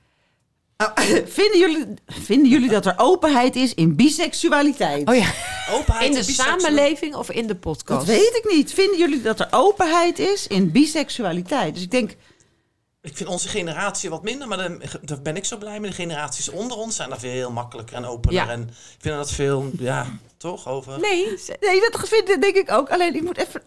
[0.78, 0.98] Oh,
[1.40, 5.08] vinden, jullie, vinden jullie dat er openheid is in biseksualiteit?
[5.08, 5.32] Oh ja.
[5.72, 8.08] Openheid In de samenleving of in de podcast?
[8.08, 8.74] Dat weet ik niet.
[8.74, 11.74] Vinden jullie dat er openheid is in biseksualiteit?
[11.74, 12.16] Dus ik denk,
[13.02, 15.90] Ik vind onze generatie wat minder, maar dan, daar ben ik zo blij mee.
[15.90, 18.36] De generaties onder ons zijn daar veel makkelijker en opener.
[18.36, 18.50] Ja.
[18.50, 20.08] En ik vind dat veel, ja,
[20.38, 20.68] toch?
[20.68, 21.00] Over.
[21.00, 21.26] Nee,
[21.60, 22.90] nee, dat vind, denk ik ook.
[22.90, 23.64] Alleen, ik moet even...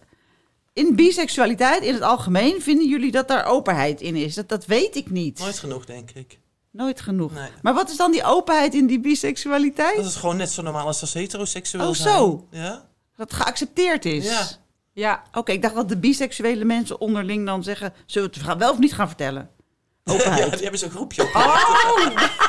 [0.73, 4.35] In biseksualiteit, in het algemeen, vinden jullie dat daar openheid in is?
[4.35, 5.39] Dat, dat weet ik niet.
[5.39, 6.39] Nooit genoeg, denk ik.
[6.71, 7.31] Nooit genoeg.
[7.33, 7.49] Nee.
[7.61, 9.95] Maar wat is dan die openheid in die biseksualiteit?
[9.95, 12.15] Dat is gewoon net zo normaal als als heteroseksueel Oh, zijn.
[12.15, 12.47] zo.
[12.51, 12.87] Ja?
[13.15, 14.25] Dat geaccepteerd is?
[14.25, 14.47] Ja.
[14.93, 15.23] ja.
[15.33, 17.93] Oké, ik dacht dat de biseksuele mensen onderling dan zeggen...
[18.05, 19.49] zullen we het gaan- wel of niet gaan vertellen?
[20.03, 20.51] ja, Openheid.
[20.51, 21.29] die hebben zo'n groepje op.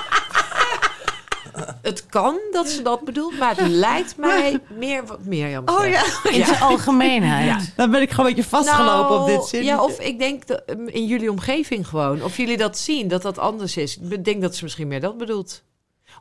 [1.82, 6.20] Het kan dat ze dat bedoelt, maar het lijkt mij meer wat Mirjam Oh zegt.
[6.24, 7.72] ja, In zijn algemeenheid.
[7.76, 9.64] dan ben ik gewoon een beetje vastgelopen op dit Nou, zin.
[9.64, 12.22] Ja, of ik denk dat, um, in jullie omgeving gewoon.
[12.22, 13.98] Of jullie dat zien, dat dat anders is.
[13.98, 15.62] Ik denk dat ze misschien meer dat bedoelt.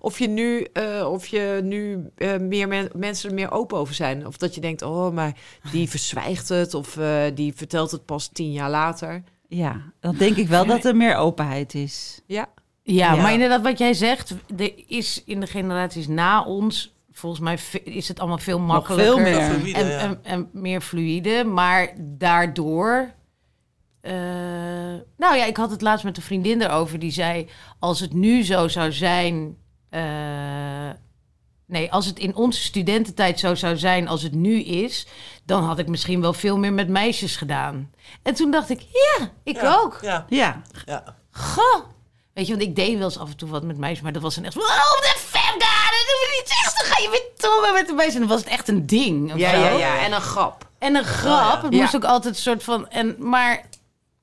[0.01, 3.93] Of je nu, eh, of je nu eh, meer men- mensen er meer open over
[3.93, 4.27] zijn.
[4.27, 5.33] Of dat je denkt, oh, maar
[5.71, 6.73] die verzwijgt het.
[6.73, 9.23] Of eh, die vertelt het pas tien jaar later.
[9.47, 12.21] Ja, dan denk ik wel dat er meer openheid is.
[12.25, 12.47] Ja,
[12.91, 13.21] Ja, Ja.
[13.21, 18.07] maar inderdaad, wat jij zegt, er is in de generaties na ons, volgens mij is
[18.07, 19.05] het allemaal veel makkelijker.
[19.05, 19.41] veel meer.
[19.59, 19.97] Fluïde, en, ja.
[19.99, 23.11] en, en meer fluïde, maar daardoor.
[24.01, 24.13] eh,
[25.17, 27.47] nou ja, ik had het laatst met een vriendin erover die zei:
[27.79, 29.57] als het nu zo zou zijn.
[29.89, 30.89] eh,
[31.65, 35.07] nee, als het in onze studententijd zo zou zijn als het nu is,
[35.45, 37.91] dan had ik misschien wel veel meer met meisjes gedaan.
[38.23, 39.97] En toen dacht ik: ja, ik Ja, ook.
[40.01, 41.15] Ja, Ja, ja.
[41.31, 41.83] Goh.
[42.39, 44.21] Weet je, want ik deed wel eens af en toe wat met meisjes, maar dat
[44.21, 47.09] was dan echt van, oh, de femka, dat doen we niet zeggen, dan ga je
[47.09, 48.13] weer tongen met de meisjes.
[48.13, 49.31] En dan was het echt een ding.
[49.35, 49.59] ja, zo.
[49.59, 49.99] ja, ja.
[50.05, 50.67] En een grap.
[50.77, 51.61] En een grap, ja.
[51.61, 53.69] het moest ook altijd een soort van, en, maar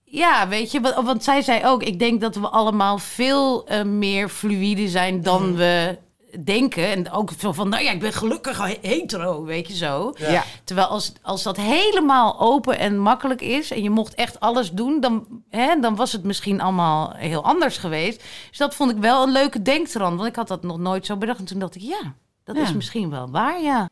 [0.05, 3.83] ja, weet je, want, want zij zei ook, ik denk dat we allemaal veel eh,
[3.83, 5.99] meer fluïde zijn dan we
[6.45, 6.87] denken.
[6.89, 10.13] En ook zo van, nou ja, ik ben gelukkig he- hetero, weet je zo.
[10.19, 10.45] Ja.
[10.65, 15.01] Terwijl als, als dat helemaal open en makkelijk is en je mocht echt alles doen,
[15.01, 18.25] dan, hè, dan was het misschien allemaal heel anders geweest.
[18.49, 21.17] Dus dat vond ik wel een leuke denktrand, want ik had dat nog nooit zo
[21.17, 21.39] bedacht.
[21.39, 22.15] En toen dacht ik, ja,
[22.45, 22.63] dat Ja.
[22.63, 23.89] is misschien wel waar, ja.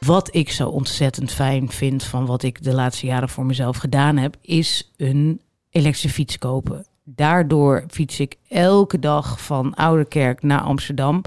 [0.00, 4.16] Wat ik zo ontzettend fijn vind van wat ik de laatste jaren voor mezelf gedaan
[4.16, 5.40] heb, is een
[5.70, 6.86] elektrische fiets kopen.
[7.04, 11.22] Daardoor fiets ik elke dag van Ouderkerk naar Amsterdam.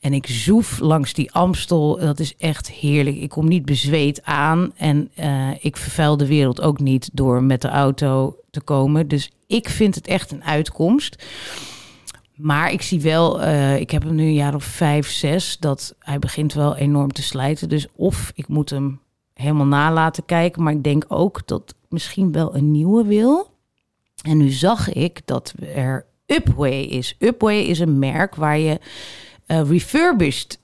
[0.00, 1.98] En ik zoef langs die Amstel.
[1.98, 3.16] Dat is echt heerlijk.
[3.16, 4.72] Ik kom niet bezweet aan.
[4.76, 9.08] En eh, ik vervuil de wereld ook niet door met de auto te komen.
[9.08, 11.24] Dus ik vind het echt een uitkomst.
[12.34, 15.94] Maar ik zie wel, eh, ik heb hem nu een jaar of vijf, zes, dat
[15.98, 17.68] hij begint wel enorm te slijten.
[17.68, 19.00] Dus of ik moet hem
[19.34, 23.52] helemaal na laten kijken, maar ik denk ook dat misschien wel een nieuwe wil.
[24.24, 27.16] En nu zag ik dat er Upway is.
[27.18, 28.78] Upway is een merk waar je
[29.46, 30.58] eh, refurbished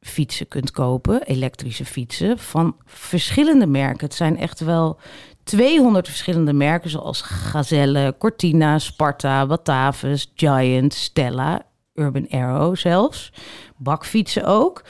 [0.00, 4.06] fietsen kunt kopen, elektrische fietsen van verschillende merken.
[4.06, 4.98] Het zijn echt wel
[5.42, 11.62] 200 verschillende merken, zoals Gazelle, Cortina, Sparta, Batavus, Giant, Stella,
[11.94, 13.32] Urban Arrow zelfs.
[13.76, 14.84] Bakfietsen ook.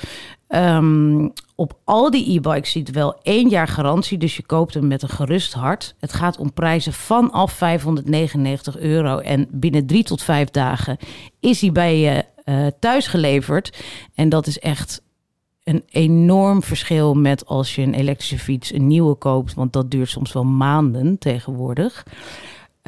[0.48, 1.28] Ehm,
[1.60, 5.08] op al die e-bikes ziet wel één jaar garantie, dus je koopt hem met een
[5.08, 5.94] gerust hart.
[5.98, 10.96] Het gaat om prijzen vanaf 599 euro en binnen drie tot vijf dagen
[11.40, 13.82] is hij bij je eh, thuis geleverd.
[14.14, 15.02] En dat is echt
[15.64, 20.08] een enorm verschil met als je een elektrische fiets een nieuwe koopt, want dat duurt
[20.10, 22.06] soms wel maanden tegenwoordig.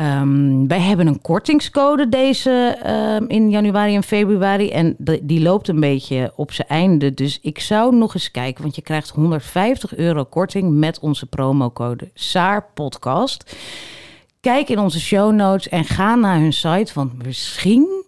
[0.01, 4.71] Ehm, wij hebben een kortingscode deze ehm, in januari en februari.
[4.71, 7.15] En die loopt een beetje op zijn einde.
[7.15, 8.63] Dus ik zou nog eens kijken.
[8.63, 13.57] Want je krijgt 150 euro korting met onze promocode SAARPodcast.
[14.41, 16.93] Kijk in onze show notes en ga naar hun site.
[16.95, 18.05] Want misschien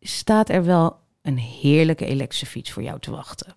[0.00, 3.55] staat er wel een heerlijke elektrische fiets voor jou te wachten.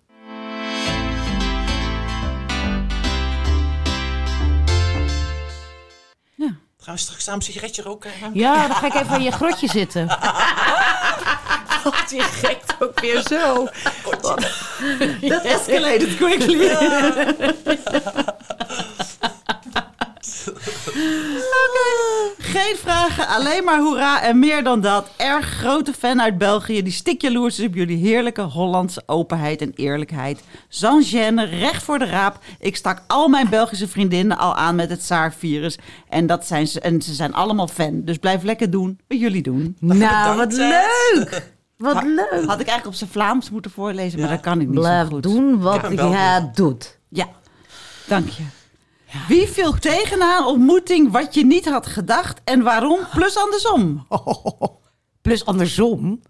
[6.90, 8.10] Gaan we straks samen een sigaretje roken?
[8.32, 10.06] Ja, dan ga ik even aan je grotje zitten.
[12.08, 13.68] Die gekt ook weer zo.
[15.20, 16.68] dat escalated quickly.
[21.64, 21.88] Oké,
[22.38, 25.10] Geen vragen, alleen maar hoera en meer dan dat.
[25.16, 30.40] Erg grote fan uit België die stikjaloers is op jullie heerlijke Hollandse openheid en eerlijkheid.
[30.68, 32.38] Sans gêne, recht voor de raap.
[32.58, 35.78] Ik stak al mijn Belgische vriendinnen al aan met het SAAR-virus.
[36.08, 38.02] En, dat zijn ze, en ze zijn allemaal fan.
[38.04, 39.76] Dus blijf lekker doen wat jullie doen.
[39.80, 41.52] Nou, wat leuk!
[41.76, 42.28] Wat leuk!
[42.30, 44.34] Had ik eigenlijk op zijn Vlaams moeten voorlezen, maar Ja.
[44.34, 45.22] dat kan ik niet Blijf zo goed.
[45.22, 46.98] doen wat je doet.
[47.08, 47.28] Ja,
[48.06, 48.42] dank je.
[49.28, 52.98] Wie viel tegen na een ontmoeting wat je niet had gedacht en waarom?
[53.14, 54.06] Plus andersom.
[55.22, 56.20] Plus andersom.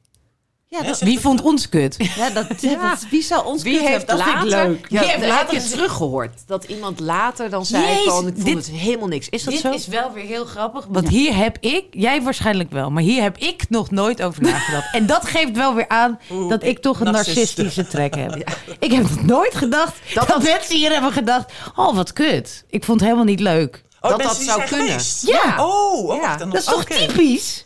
[0.72, 1.94] Ja, dat, Wie vond ons kut?
[2.16, 4.16] ja, dat, ja, dat- wie zou ons Wie kut heeft hebben?
[4.16, 4.86] Dat vind ik later, leuk.
[4.88, 6.34] Wie heeft Ja, later eens teruggehoord?
[6.46, 9.28] Dat iemand later dan zei Jezus, van, ik vond dit- het helemaal niks.
[9.28, 9.70] Is dat Dit zo?
[9.72, 10.86] is wel weer heel grappig.
[10.88, 14.94] Want hier heb ik, jij waarschijnlijk wel, maar hier heb ik nog nooit over nagedacht.
[14.94, 17.36] En dat geeft wel weer aan Oeh, dat ik toch een narcist.
[17.36, 18.36] narcistische trek heb.
[18.78, 22.64] Ik heb nog nooit gedacht dat, Dat- mensen hier hebben gedacht: oh wat kut.
[22.68, 23.82] Ik vond het helemaal niet leuk.
[24.00, 24.86] Oh, Dat dat zou kunnen.
[24.86, 25.26] geweest?
[25.26, 25.54] Ja.
[25.66, 26.20] Oh, oh Ja.
[26.20, 26.94] wacht, dan Dat is toch oké.
[27.06, 27.64] typisch?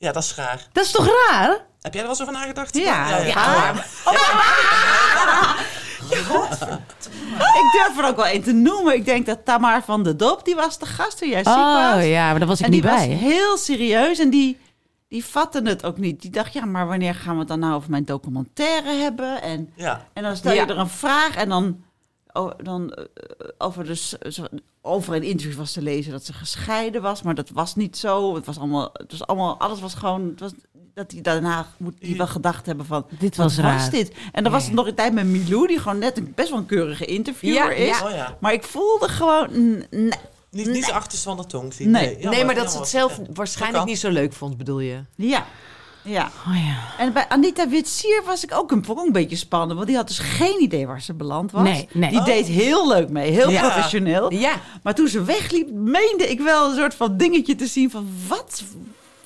[0.00, 0.66] Ja, dat is raar.
[0.72, 1.66] Dat is toch raar?
[1.80, 2.76] Heb jij er wel eens over nagedacht?
[2.76, 3.24] Ja, ja.
[3.26, 3.74] ja.
[7.38, 8.94] Ik durf er ook wel een te noemen.
[8.94, 11.94] Ik denk dat Tamar van de Dop, die was de gast toen jij ziek Oh
[11.94, 12.04] was.
[12.04, 13.08] ja, maar daar was ik en niet die was bij.
[13.16, 14.58] heel serieus en die,
[15.08, 16.20] die vatte het ook niet.
[16.22, 19.42] Die dacht, ja, maar wanneer gaan we het dan nou over mijn documentaire hebben?
[19.42, 20.06] En, Ja.
[20.12, 21.84] en dan stel je er een vraag en dan,
[22.32, 23.04] oh, dan eh,
[23.58, 24.46] over, dus, zo-
[24.88, 27.22] over een interview was te lezen dat ze gescheiden was.
[27.22, 28.34] Maar dat was niet zo.
[28.34, 30.28] Het was allemaal, het was allemaal alles was gewoon...
[30.28, 30.52] Het was,
[30.94, 33.06] dat hij daarna moet hij wel gedacht hebben van...
[33.18, 33.90] Dit wat was was raar.
[33.90, 34.12] dit?
[34.32, 36.58] En dan was het nog een tijd met Milou, die gewoon net een best wel
[36.58, 37.98] een keurige interviewer Ja, is.
[37.98, 38.04] ja.
[38.06, 38.36] Oh ja.
[38.40, 39.48] Maar ik voelde gewoon...
[39.90, 40.10] nee.
[40.50, 41.74] Niet, niet van de tong.
[41.74, 42.16] die- Nee.
[42.20, 45.00] Ja, nee, maar dat ze het zelf waarschijnlijk niet zo leuk vond, bedoel je?
[45.16, 45.46] Ja.
[46.02, 46.30] Ja.
[46.48, 47.04] Oh ja.
[47.04, 49.72] En bij Anita Witsier was ik ook een, ook een beetje spannend.
[49.74, 51.62] Want die had dus geen idee waar ze beland was.
[51.62, 52.10] Nee, nee.
[52.10, 52.24] Die Oh.
[52.24, 53.30] deed heel leuk mee.
[53.30, 53.60] Heel Ja.
[53.60, 54.32] professioneel.
[54.32, 54.52] Ja.
[54.82, 58.08] Maar toen ze wegliep, meende ik wel een soort van dingetje te zien van...
[58.28, 58.62] Wat?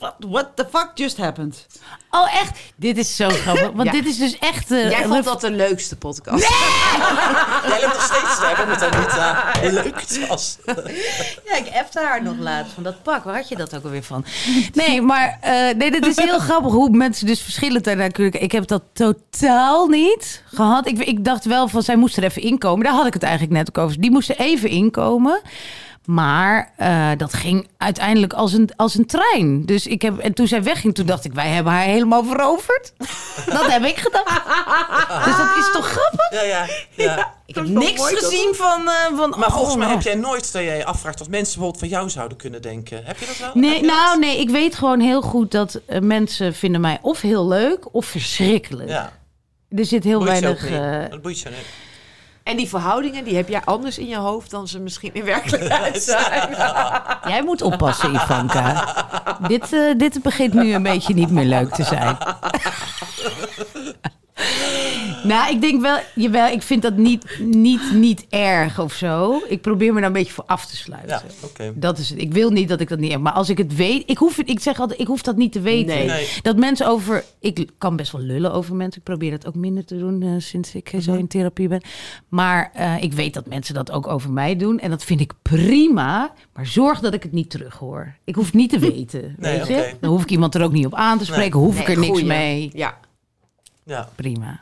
[0.03, 1.67] What, what the fuck just happened?
[2.11, 2.59] Oh echt?
[2.77, 3.71] Dit is zo grappig.
[3.75, 3.93] Want Ja.
[3.93, 4.71] dit is dus echt...
[4.71, 6.49] eh, Jij vond dat de leukste podcast.
[7.69, 9.45] Jij loopt nog steeds te hebben met Anita.
[9.59, 10.05] Heel leuk.
[11.45, 13.25] Ja, ik appte haar nog laatst van dat pak.
[13.25, 14.25] Waar had je dat ook alweer van?
[14.73, 18.49] Nee, maar eh, nee, dat is heel grappig hoe mensen dus verschillend daarnaar kunnen kijken.
[18.49, 20.87] Ik heb dat totaal niet gehad.
[20.87, 22.85] Ik, ik dacht wel van, zij moest er even inkomen.
[22.85, 24.01] Daar had ik het eigenlijk net ook over.
[24.01, 25.41] Die moesten even inkomen.
[26.07, 29.67] Maar eh, dat ging uiteindelijk als een, als een trein.
[29.67, 32.93] Dus ik heb, en toen zij wegging, toen dacht ik, wij hebben haar helemaal veroverd.
[33.53, 34.43] Dat heb ik gedacht.
[35.25, 36.31] Dus dat is toch grappig?
[36.31, 36.67] Ja, ja.
[36.97, 37.35] ja.
[37.47, 38.89] Ik heb niks gezien van...
[38.89, 39.99] eh, van Maar volgens oh, mij nou.
[39.99, 43.05] heb jij nooit dat jij je afvraagt wat mensen bijvoorbeeld van jou zouden kunnen denken.
[43.05, 43.51] Heb je dat wel?
[43.55, 43.91] Nee, dat?
[43.91, 47.95] nou nee, ik weet gewoon heel goed dat eh, mensen vinden mij of heel leuk
[47.95, 48.89] of verschrikkelijk.
[48.89, 49.13] Ja,
[49.77, 51.05] Er zit heel boeit je ook weinig.
[51.05, 51.59] eh, Dat boeit je niet.
[52.45, 56.03] En die verhoudingen, die heb jij anders in je hoofd dan ze misschien in werkelijkheid
[56.13, 56.51] zijn.
[57.29, 58.95] jij moet oppassen, Ivanka.
[59.49, 62.17] dit, eh, dit begint nu een beetje niet meer leuk te zijn.
[65.25, 69.43] nou, ik denk wel, jawel, ik vind dat niet, niet, niet erg of zo.
[69.49, 71.09] Ik probeer me daar een beetje voor af te sluiten.
[71.09, 71.73] Ja, oké.
[71.75, 72.19] Dat is het.
[72.21, 73.21] Ik wil niet dat ik dat niet heb.
[73.21, 75.61] Maar als ik het weet, ik hoef ik zeg altijd, ik hoef dat niet te
[75.61, 75.95] weten.
[75.97, 76.07] Nee.
[76.07, 76.29] Nee.
[76.43, 78.99] Dat mensen over, ik kan best wel lullen over mensen.
[78.99, 81.83] Ik probeer dat ook minder te doen eh, sinds ik zo in therapie ben.
[82.29, 84.79] Maar eh, ik weet dat mensen dat ook over mij doen.
[84.79, 86.33] En dat vind ik prima.
[86.55, 88.15] Maar zorg dat ik het niet terughoor.
[88.25, 89.35] Ik hoef het niet te weten.
[89.39, 89.75] Nee, weet je?
[89.75, 89.93] oké.
[90.01, 91.59] Dan hoef ik iemand er ook niet op aan te spreken.
[91.61, 92.25] Hoef ik er niks goeie.
[92.27, 92.71] mee.
[92.73, 92.99] Ja.
[93.85, 94.09] Ja.
[94.15, 94.61] Prima.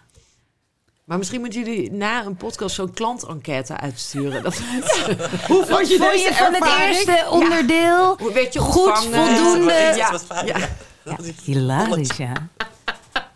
[1.04, 4.42] Maar misschien moeten jullie na een podcast zo'n klantenquête uitsturen.
[4.42, 4.56] Dat
[5.48, 8.16] Hoe vond je Vond je deze van het eerste onderdeel?
[8.18, 9.92] Hoe werd je Goed, voldoende.
[9.96, 10.20] Ja.
[10.44, 10.56] Ja.
[11.04, 12.32] Dat is- Hilarisch, ja.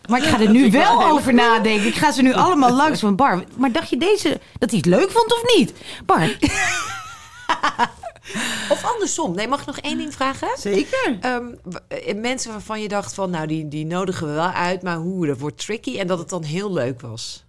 [0.08, 1.86] Maar ik ga er nu wel over nadenken.
[1.86, 3.44] Ik ga ze nu allemaal langs van Bar.
[3.56, 5.72] Maar dacht je deze dat hij het leuk vond of niet?
[6.06, 6.28] Bar.
[8.72, 9.34] Of andersom.
[9.34, 10.48] Nee, mag ik nog één ding vragen?
[10.58, 11.18] Zeker.
[11.20, 11.44] Ehm,
[11.88, 15.26] eh, mensen waarvan je dacht van, nou, die, die nodigen we wel uit, maar hoe,
[15.26, 15.98] dat wordt tricky.
[15.98, 17.44] En dat het dan heel leuk was.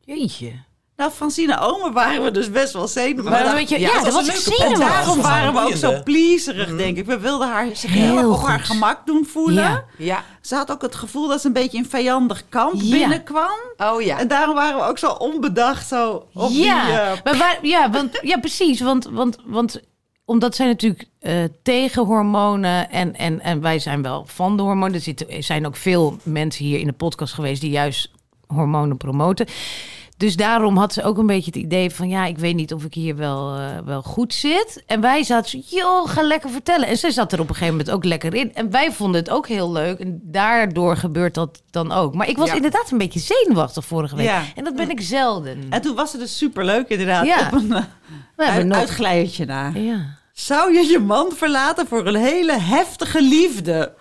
[0.00, 0.52] Jeetje.
[0.96, 3.44] Nou, Francine Omer waren we dus best wel zenuwachtig.
[3.44, 4.64] Maar weet je, ja, dat dat was was een leuke.
[4.64, 5.22] En daarom zenuwachtig.
[5.22, 7.06] waren we ook zo pleaserig, denk ik.
[7.06, 9.62] We wilden haar zich heel, op haar gemak doen voelen.
[9.62, 9.84] Ja.
[9.98, 10.24] Ja.
[10.40, 12.90] Ze had ook het gevoel dat ze een beetje in vijandig kamp Ja.
[12.90, 13.58] binnenkwam.
[13.76, 14.18] Oh ja.
[14.18, 16.94] En daarom waren we ook zo onbedacht zo op ja, die...
[16.94, 18.80] eh, maar waar, ja, want, ja, precies.
[18.80, 19.80] Want, want, want
[20.28, 24.94] omdat zij natuurlijk eh, tegen hormonen en, en, en wij zijn wel van de hormonen.
[24.94, 28.10] Er zitten, zijn ook veel mensen hier in de podcast geweest die juist
[28.46, 29.46] hormonen promoten.
[30.16, 32.08] Dus daarom had ze ook een beetje het idee van...
[32.08, 34.82] ja, ik weet niet of ik hier wel, eh, wel goed zit.
[34.86, 36.88] En wij zaten zo, joh, ga lekker vertellen.
[36.88, 38.54] En zij zat er op een gegeven moment ook lekker in.
[38.54, 39.98] En wij vonden het ook heel leuk.
[39.98, 42.14] En daardoor gebeurt dat dan ook.
[42.14, 42.54] Maar ik was Ja.
[42.54, 44.26] inderdaad een beetje zenuwachtig vorige week.
[44.26, 44.42] Ja.
[44.54, 45.66] En dat ben ik zelden.
[45.70, 47.26] En toen was het dus superleuk inderdaad.
[47.26, 47.46] Ja.
[47.46, 47.82] Op een eh,
[48.36, 48.76] We hebben uit, nog...
[48.76, 49.70] uitglijertje na.
[49.74, 50.17] Ja.
[50.38, 53.94] Zou je je man verlaten voor een hele heftige liefde?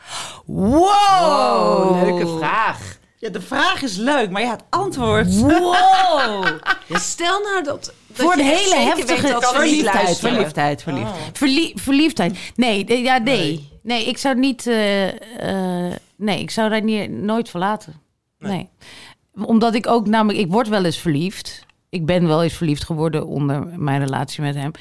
[0.45, 0.81] Wow!
[1.21, 2.97] Oh, leuke vraag.
[3.17, 5.39] Ja, de vraag is leuk, maar ja, het antwoord...
[5.39, 6.45] Wow!
[6.87, 11.37] Ja, stel nou dat, dat Voor een hele heftige Verliefdheid, verliefdheid, verliefdheid.
[11.37, 12.37] Verlie- verliefdheid.
[12.55, 13.69] Nee, ja, nee.
[13.83, 14.05] nee.
[14.05, 14.67] ik zou niet...
[14.67, 18.01] eh, eh, nee, ik zou daar niet, nooit verlaten.
[18.39, 18.69] Nee.
[19.45, 20.39] Omdat ik ook namelijk...
[20.39, 21.65] Ik word wel eens verliefd.
[21.89, 24.71] ik ben wel eens verliefd geworden onder mijn relatie met hem.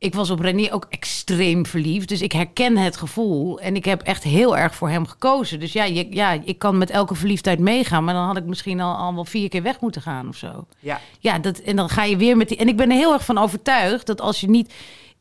[0.00, 2.08] Ik was op René ook extreem verliefd.
[2.08, 3.60] Dus ik herken het gevoel.
[3.60, 5.60] En ik heb echt heel erg voor hem gekozen.
[5.60, 8.04] Dus ja, je, ja ik kan met elke verliefdheid meegaan.
[8.04, 10.66] Maar dan had ik misschien al, al wel vier keer weg moeten gaan of zo.
[10.78, 11.00] Ja.
[11.18, 12.56] Ja, dat, en dan ga je weer met die.
[12.56, 14.74] En ik ben er heel erg van overtuigd dat als je niet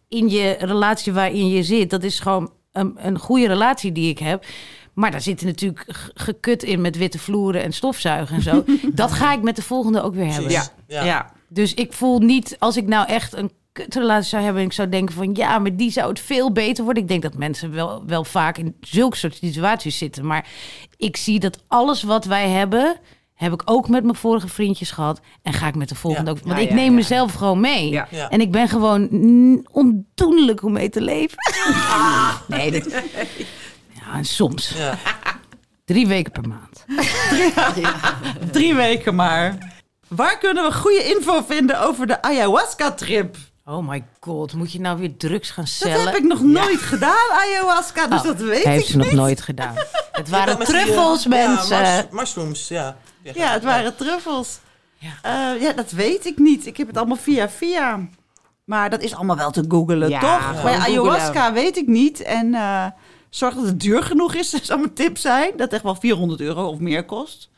[0.08, 4.20] in je relatie waarin je zit, dat is gewoon een, een goede relatie die ik
[4.20, 4.46] heb.
[4.94, 8.64] Maar daar zitten natuurlijk gekut in met witte vloeren en stofzuigen en zo.
[8.94, 10.52] dat ga ik met de volgende ook weer hebben.
[10.52, 10.68] Ja.
[10.88, 11.04] Ja.
[11.04, 11.32] Ja.
[11.48, 13.52] Dus ik voel niet, als ik nou echt een
[13.84, 14.62] kutrelatie zou hebben...
[14.62, 17.04] en ik zou denken van ja, maar die zou het veel beter worden.
[17.04, 20.26] Ik denk dat mensen wel, wel vaak in zulke soort situaties zitten.
[20.26, 20.48] Maar
[20.98, 22.98] ik zie dat alles wat wij hebben...
[23.34, 25.20] heb ik ook met mijn vorige vriendjes gehad.
[25.42, 26.38] En ga ik met de volgende Ja.
[26.38, 26.44] ook.
[26.44, 26.96] Want Ja, ik ja, neem ja.
[26.96, 27.90] mezelf gewoon mee.
[27.90, 28.08] Ja.
[28.12, 28.30] Ja.
[28.30, 29.10] En ik ben gewoon
[29.72, 31.38] ondoenlijk om mee te leven.
[32.48, 32.92] nee, dat...
[33.94, 34.74] Ja, en soms.
[34.78, 34.98] Ja.
[35.86, 36.86] Drie weken per maand.
[38.52, 39.58] Drie weken maar.
[40.08, 43.36] Waar kunnen we goede info vinden over de ayahuasca-trip?
[43.70, 46.06] Oh my god, moet je nou weer drugs gaan Dat cellen?
[46.06, 49.42] heb ik nog nooit gedaan, ayahuasca, dus Oh, dat weet heeft ik ze nog nooit
[49.42, 49.76] gedaan.
[50.12, 52.08] Het waren die, eh, truffels, ja, mensen.
[52.12, 52.98] mushrooms, ja.
[53.22, 54.60] Ja, het waren truffels.
[54.98, 55.10] Ja.
[55.24, 55.52] Ja.
[55.54, 56.66] ja, dat weet ik niet.
[56.66, 58.00] Ik heb het allemaal via via.
[58.64, 60.64] Maar dat is allemaal wel te googelen, Ja, toch?
[60.64, 62.22] Bij ayahuasca weet ik niet.
[62.22, 62.86] En eh,
[63.30, 65.52] zorg dat het duur genoeg is, zou mijn tip zijn.
[65.52, 67.50] Dat het echt wel 400 euro of meer kost.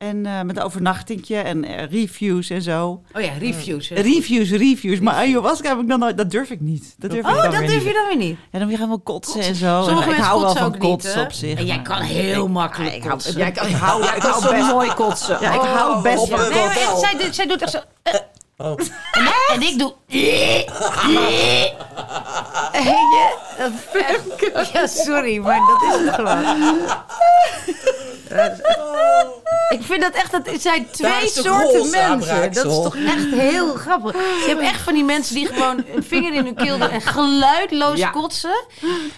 [0.00, 3.02] En eh, met overnachtingje en eh, reviews en zo.
[3.16, 3.88] Oh ja, reviews.
[3.88, 3.94] hè?
[4.00, 5.00] Reviews, reviews.
[5.00, 6.16] Maar ayahuasca heb ik dan nooit...
[6.16, 6.94] Dat durf ik niet.
[6.98, 7.82] Dat durf ik Oh, dan dat durf niet.
[7.82, 8.38] je dan weer niet.
[8.52, 9.82] Ja, dan weer gaan we kotsen en zo.
[9.86, 11.58] Sommige En ik hou wel kotsen van niet, kotsen op zich.
[11.58, 13.36] En jij kan heel makkelijk ik hou- kotsen.
[13.36, 15.38] Jij kan, ik hou, ik hou zo best mooi kotsen.
[15.40, 16.96] Ja, ik hou best op van Nee, hotel.
[16.98, 17.78] zij, doet- zij doet echt zo...
[18.02, 18.14] eh,
[18.56, 18.78] Oh.
[19.12, 19.92] en, en ik doe...
[20.06, 20.64] Je?
[24.52, 26.44] Dat- Ja, sorry, maar dat is het gewoon.
[29.68, 32.52] Ik vind dat echt, dat zijn Daar twee soorten mensen.
[32.52, 34.12] Dat is toch echt heel grappig.
[34.12, 37.00] Je hebt echt van die mensen die gewoon een vinger in hun keel doen en
[37.00, 38.10] geluidloos Ja.
[38.10, 38.64] kotsen.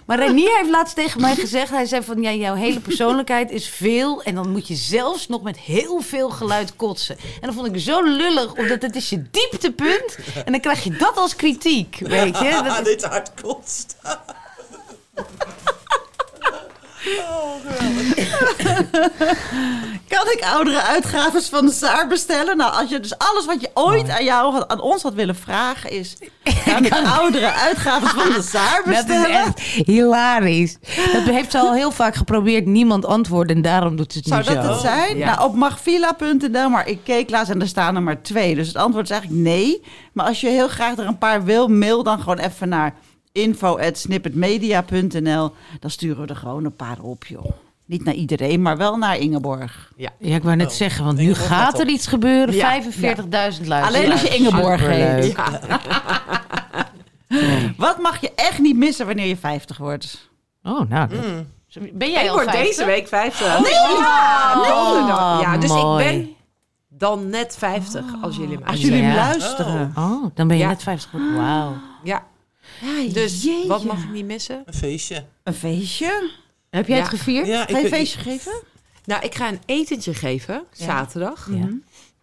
[0.06, 3.68] Maar Renier heeft laatst tegen mij gezegd, hij zei van, ja, jouw hele persoonlijkheid is
[3.68, 4.22] veel.
[4.22, 7.16] En dan moet je zelfs nog met heel veel geluid kotsen.
[7.18, 10.18] En dat vond ik zo lullig, omdat het is je dieptepunt.
[10.44, 12.60] En dan krijg je dat als kritiek, weet je.
[12.64, 13.30] Dat is- dit hard
[17.04, 18.20] kost.
[20.08, 22.56] Kan ik oudere uitgaves van de Saar bestellen?
[22.56, 25.36] Nou, als je dus alles wat je ooit aan, jou, had- aan ons had willen
[25.36, 26.16] vragen is...
[26.64, 29.30] Kan ik oudere uitgaves van de Saar Dat is bestellen?
[29.30, 30.76] echt hilarisch.
[31.12, 32.66] Dat heeft ze al heel vaak geprobeerd.
[32.66, 34.70] Niemand antwoordde en daarom doet ze het Zou nu dat zo.
[34.70, 35.16] het zijn?
[35.16, 35.26] Ja.
[35.34, 38.54] Nou, op magvilla.nl, maar ik keek laatst en er staan er maar twee.
[38.54, 39.82] Dus het antwoord is eigenlijk nee.
[40.12, 42.94] Maar als je heel graag er een paar wil, mail dan gewoon even naar
[43.32, 45.52] info.snippetmedia.nl.
[45.80, 47.50] Dan sturen we er gewoon een paar op, joh.
[47.86, 49.92] Niet naar iedereen, maar wel naar Ingeborg.
[49.96, 50.72] Ja, ik wou net Oh.
[50.72, 52.54] zeggen, want nu gaat er iets gebeuren.
[52.54, 52.82] Ja.
[52.82, 53.86] 45.000 luisteraars.
[53.86, 55.22] Alleen als je Ingeborg Superleuk.
[55.22, 55.34] heet.
[57.76, 60.30] Wat mag je echt niet missen wanneer je 50 wordt?
[60.62, 61.08] Oh, nou.
[61.08, 61.46] dat- Mm.
[61.92, 62.68] Ben jij Ik al word 50?
[62.76, 63.60] deze week 50.
[63.60, 63.72] Nee!
[63.72, 65.40] Ja, Oh, donderdag.
[65.40, 66.04] ja, dus mooi.
[66.04, 66.34] ik ben
[66.88, 69.14] dan net 50 als jullie me Als jullie Ja.
[69.14, 69.92] luisteren.
[69.96, 70.68] Oh, dan ben je Ja.
[70.68, 71.36] net 50 geworden.
[71.36, 71.72] Wauw.
[72.02, 72.22] Ja,
[73.12, 73.68] dus jeetje.
[73.68, 74.62] wat mag ik niet missen?
[74.66, 75.24] Een feestje.
[75.42, 76.30] Een feestje?
[76.70, 77.02] Heb jij Ja.
[77.02, 77.46] het gevierd?
[77.46, 78.52] Ja, Ga je een feestje geven?
[79.04, 81.48] Nou, ik ga een etentje geven, zaterdag.
[81.50, 81.68] Ja.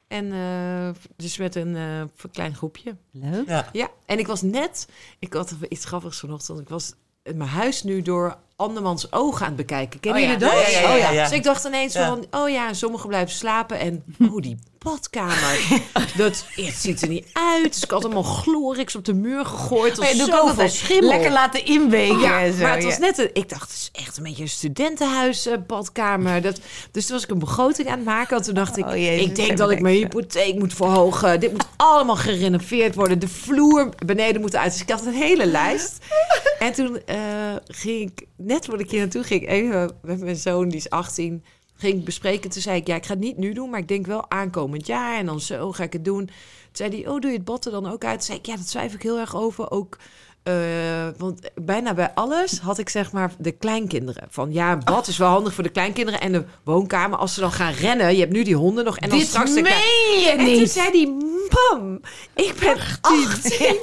[0.07, 2.01] En eh, dus met een eh,
[2.31, 2.95] klein groepje.
[3.11, 3.47] Leuk.
[3.47, 3.69] Ja.
[3.71, 4.87] Ja, en ik was net,
[5.19, 6.59] ik had even iets grappigs vanochtend.
[6.59, 6.93] Ik was
[7.35, 9.99] mijn huis nu door andermans ogen aan het bekijken.
[9.99, 10.33] Kennen Oh ja.
[10.33, 10.71] jullie dat?
[10.71, 11.23] Ja, ja, ja, ja.
[11.23, 13.79] Dus ik dacht ineens van, oh ja, sommigen blijven slapen.
[13.79, 15.81] En oh, die badkamer.
[16.17, 17.73] dat, het ziet er niet uit.
[17.73, 19.99] Dus ik had allemaal glorix op de muur gegooid.
[19.99, 21.09] Oh ja, was zoveel schimmel.
[21.09, 22.61] Lekker laten inweken Ja, en zo.
[22.61, 25.57] maar het was net een, ik dacht, het is echt een beetje een studentenhuis, eh,
[25.67, 26.41] badkamer.
[26.41, 26.59] Dat,
[26.91, 28.37] dus toen was ik een begroting aan het maken.
[28.37, 31.39] En toen dacht ik, Oh, jezus, ik denk dat ik mijn hypotheek moet verhogen.
[31.39, 33.19] Dit moet allemaal gerenoveerd worden.
[33.19, 34.71] De vloer beneden moet uit.
[34.71, 35.97] Dus ik had een hele lijst.
[36.59, 40.69] En toen eh, ging ik, net voordat ik hier naartoe ging, even met mijn zoon,
[40.69, 41.43] die is 18,
[41.75, 42.49] ging ik bespreken.
[42.49, 44.85] Toen zei ik, ja, ik ga het niet nu doen, maar ik denk wel aankomend
[44.85, 45.17] jaar.
[45.17, 46.25] En dan zo ga ik het doen.
[46.25, 46.35] Toen
[46.71, 48.15] zei hij, oh, doe je het er dan ook uit?
[48.17, 49.71] Toen zei ik, ja, dat twijfel ik heel erg over.
[49.71, 49.97] Ook,
[50.49, 54.27] eh, want bijna bij alles had ik zeg maar de kleinkinderen.
[54.29, 56.21] Van ja, bad is wel handig voor de kleinkinderen.
[56.21, 58.13] En de woonkamer, als ze dan gaan rennen.
[58.13, 58.97] Je hebt nu die honden nog.
[58.97, 60.71] En dan Dit straks meen je en toen niet.
[60.71, 61.13] zei hij,
[61.49, 61.99] mam,
[62.35, 63.77] ik ben 18.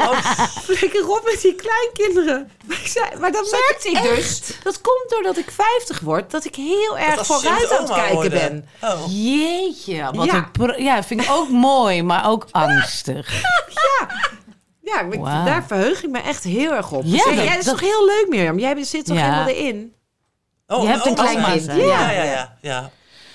[0.62, 2.50] Flikker op met die kleinkinderen.
[2.66, 4.42] Maar, ik zei, maar dat merkte ik dus.
[4.62, 6.30] Dat komt doordat ik 50 word.
[6.30, 8.30] Dat ik heel erg vooruit aan het kijken worden.
[8.80, 8.90] ben.
[8.90, 9.00] Oh.
[9.08, 10.34] Jeetje, wat Ja.
[10.34, 13.40] een pro- ja, vind ik ook mooi, maar ook angstig.
[13.74, 14.08] Ja,
[14.94, 17.02] maar ik- daar verheug ik me echt heel erg op.
[17.04, 18.58] Ja, Zeg, dat- jij is dat- toch heel leuk, Mirjam?
[18.58, 19.22] Jij zit toch Ja.
[19.22, 19.94] helemaal erin?
[20.66, 21.74] Oh, Je hebt een oh, klein kind, ja.
[21.74, 22.22] Ja, ja, ja.
[22.22, 22.56] ja.
[22.60, 22.90] ja.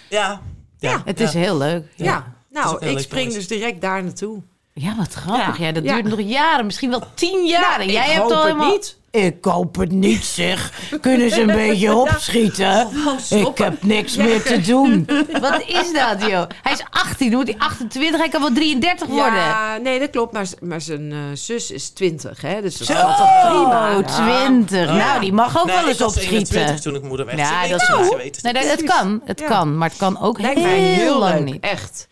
[0.09, 0.41] ja.
[0.79, 1.01] Ja.
[1.05, 1.85] Het is heel leuk.
[1.95, 2.33] Ja.
[2.49, 4.41] Nou, ik spring dus direct daar naartoe.
[4.73, 5.57] Ja, wat grappig.
[5.57, 5.93] Ja, dat Ja.
[5.93, 7.77] duurt nog jaren, misschien wel tien jaar.
[7.77, 8.71] Nou, Jij ik hebt hoop al het helemaal...
[8.71, 8.97] niet.
[9.11, 10.71] Ik hoop het niet, zeg.
[11.01, 12.79] Kunnen ze een beetje opschieten?
[12.81, 13.63] Ik stoppen.
[13.65, 15.07] heb niks meer te doen.
[15.41, 16.43] Wat is dat, joh?
[16.61, 19.33] Hij is 18, dan moet hij 28, hij kan wel 33 worden.
[19.33, 20.33] Ja, nee, dat klopt.
[20.33, 22.61] Maar, maar zijn eh, zus is 20, hè?
[22.61, 23.97] Dus dat Zo, valt toch prima.
[23.97, 24.05] Oh,
[24.47, 24.87] 20.
[24.89, 26.81] Nou, die mag ook Nee, wel ik eens was 21 opschieten.
[26.91, 27.37] toen ik moeder werd.
[27.37, 28.83] Ja, dat is weten Nee, het.
[28.83, 29.47] kan, het Ja.
[29.47, 31.43] kan, maar het kan ook Lijkt heel, mij heel lang leuk.
[31.43, 31.63] niet.
[31.63, 32.07] Echt.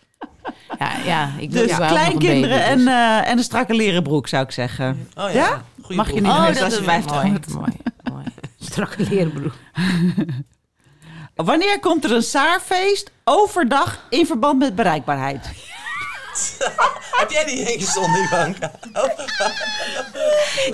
[0.80, 2.88] Ja, ja, ik Dus kleinkinderen en, dus.
[2.88, 5.08] eh, en een strakke leren broek, zou ik zeggen.
[5.16, 5.64] Oh Ja?
[5.89, 7.53] Goeie Mag je niet Oh, dat is je mooi, 50 mooi, wordt.
[7.53, 7.71] mooi,
[8.11, 8.25] mooi.
[8.69, 9.53] Strakke lerenbroek.
[11.49, 15.45] Wanneer komt er een Saarfeest overdag in verband met bereikbaarheid?
[17.19, 18.71] Heb jij die heen gezonden, Ivanka?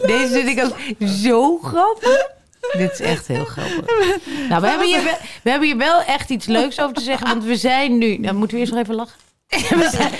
[0.06, 2.28] Deze vind ik ook zo grappig.
[2.72, 3.86] Dit is echt heel grappig.
[4.50, 7.28] Nou, we hebben, hier wel, we hebben hier wel echt iets leuks over te zeggen.
[7.28, 8.18] Want we zijn nu...
[8.18, 9.20] Nou, moeten we eerst nog even lachen?
[9.70, 10.12] We zijn,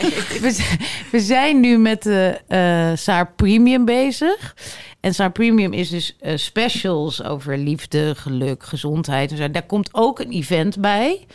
[0.42, 0.80] we zijn,
[1.12, 4.56] we zijn nu met de eh Saar Premium bezig.
[5.00, 9.32] En Saar Premium is dus eh, specials over liefde, geluk, gezondheid.
[9.32, 9.52] en zo.
[9.52, 11.26] Daar komt ook een event bij.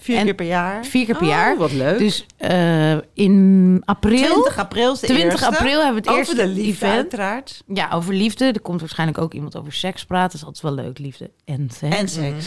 [0.00, 0.84] Vier En- keer per jaar.
[0.86, 1.56] Vier keer per Oh, jaar.
[1.56, 1.98] wat leuk.
[1.98, 4.16] Dus eh, in april...
[4.24, 5.46] 20 april is de 20 eerste.
[5.46, 6.92] april hebben we het Over eerste de liefde, event.
[6.92, 7.62] uiteraard.
[7.66, 8.44] Ja, over liefde.
[8.44, 10.30] Er komt waarschijnlijk ook iemand over seks praten.
[10.30, 11.96] Dat is altijd wel leuk, liefde en seks.
[11.96, 12.46] En seks.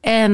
[0.00, 0.32] En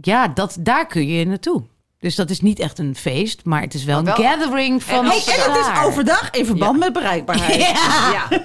[0.00, 1.62] ja, dat, daar kun je naartoe.
[2.06, 5.04] Dus dat is niet echt een feest, maar het is wel, een gathering van en
[5.06, 7.60] Hey, en het is overdag in verband met bereikbaarheid.
[8.16, 8.28] Ja.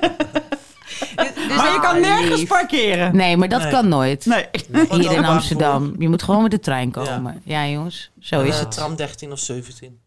[1.58, 2.48] Maar je kan Ah, nergens lief.
[2.50, 3.16] parkeren.
[3.16, 3.72] Nee, maar dat Nee.
[3.72, 4.26] kan nooit.
[4.26, 4.46] Nee.
[4.90, 5.96] Hier in Amsterdam.
[6.00, 7.42] Je moet gewoon met de trein komen.
[7.46, 8.72] Ja, jongens, zo is Eh, het.
[8.72, 10.00] Tram 13 of 17.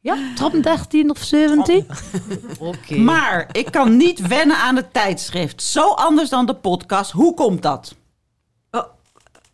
[0.00, 1.86] Ja, trap 13 of 17?
[2.58, 2.96] Oké.
[2.96, 5.62] Maar ik kan niet wennen aan het tijdschrift.
[5.62, 7.10] Zo anders dan de podcast.
[7.10, 7.94] Hoe komt dat?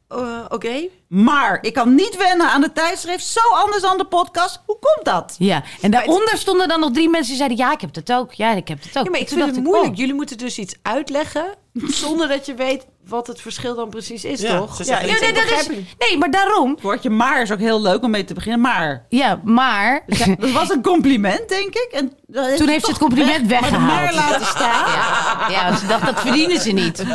[0.09, 0.89] Eh, Oké.
[1.09, 3.27] Maar ik kan niet wennen aan het tijdschrift.
[3.27, 4.61] Zo anders dan de podcast.
[4.67, 5.35] Hoe komt dat?
[5.39, 7.59] Ja, en daaronder stonden dan nog drie mensen die zeiden...
[7.59, 8.33] ja, ik heb het ook.
[8.33, 9.05] Ja, ik heb het ook.
[9.05, 9.91] Ja, maar ik Toen vind het moeilijk.
[9.91, 9.97] oh.
[9.97, 11.45] Jullie moeten dus iets uitleggen
[11.87, 14.85] zonder dat je weet wat het verschil dan precies is, Ja, toch?
[14.85, 16.71] Ja, nee, over- dat is, nee, maar daarom.
[16.71, 18.61] Het woordje maar is ook heel leuk om mee te beginnen.
[18.61, 19.07] Maar.
[19.09, 20.05] Ja, maar...
[20.39, 21.89] Dat was een compliment, denk ik.
[21.93, 22.13] En
[22.57, 24.15] Toen heeft ze het compliment weg, maar de weggehaald.
[24.15, 24.91] maar laten staan.
[24.91, 27.05] Ja, ja, want ze dacht, dat verdienen ze niet.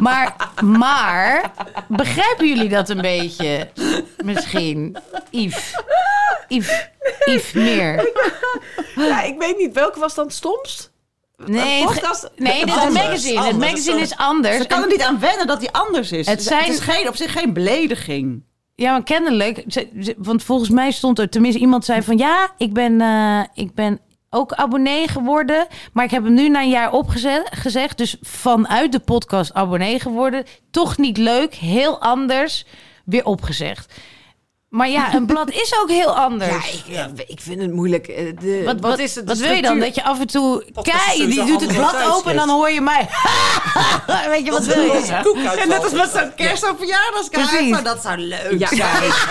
[0.00, 1.52] Maar, maar,
[1.88, 3.70] begrijpen jullie dat een beetje?
[4.24, 4.96] Misschien.
[5.30, 5.74] Yves.
[6.48, 6.88] Yves.
[7.24, 8.10] Yves meer.
[8.94, 9.72] Ja, ik weet niet.
[9.74, 10.92] Welke was dan het stomst?
[11.46, 12.30] Nee, podcast?
[12.36, 13.42] nee, dit is een magazine.
[13.46, 14.56] Het magazine is anders.
[14.56, 16.26] Ze kan er niet aan wennen dat hij anders is.
[16.26, 18.42] Het zijn- het is geen, op zich geen belediging.
[18.74, 19.64] Ja, maar kennelijk.
[20.16, 21.28] Want volgens mij stond er...
[21.28, 22.18] Tenminste, iemand zei van...
[22.18, 24.00] Ja, ik ben, eh, ik ben
[24.34, 25.66] ook abonnee geworden.
[25.92, 27.98] Maar ik heb hem nu na een jaar opgezegd.
[27.98, 30.44] Dus vanuit de podcast abonnee geworden.
[30.70, 31.54] Toch niet leuk.
[31.54, 32.64] Heel anders.
[33.04, 33.94] Weer opgezegd.
[34.74, 36.82] Maar ja, een blad is ook heel anders.
[36.86, 38.06] Ja, ik, ik vind het moeilijk.
[38.08, 39.24] Eh, De, Wat, wat, is het?
[39.28, 39.78] wat wil je dan?
[39.78, 40.64] Dat je af en toe...
[40.82, 43.08] Kijk, die doet het blad open en dan hoor je mij.
[44.30, 45.56] Weet je, wat wil je?
[45.60, 47.68] En net als met zo'n kerst- of verjaardagskaart.
[47.70, 48.68] Maar dat zou leuk Ja.
[48.68, 49.12] zijn.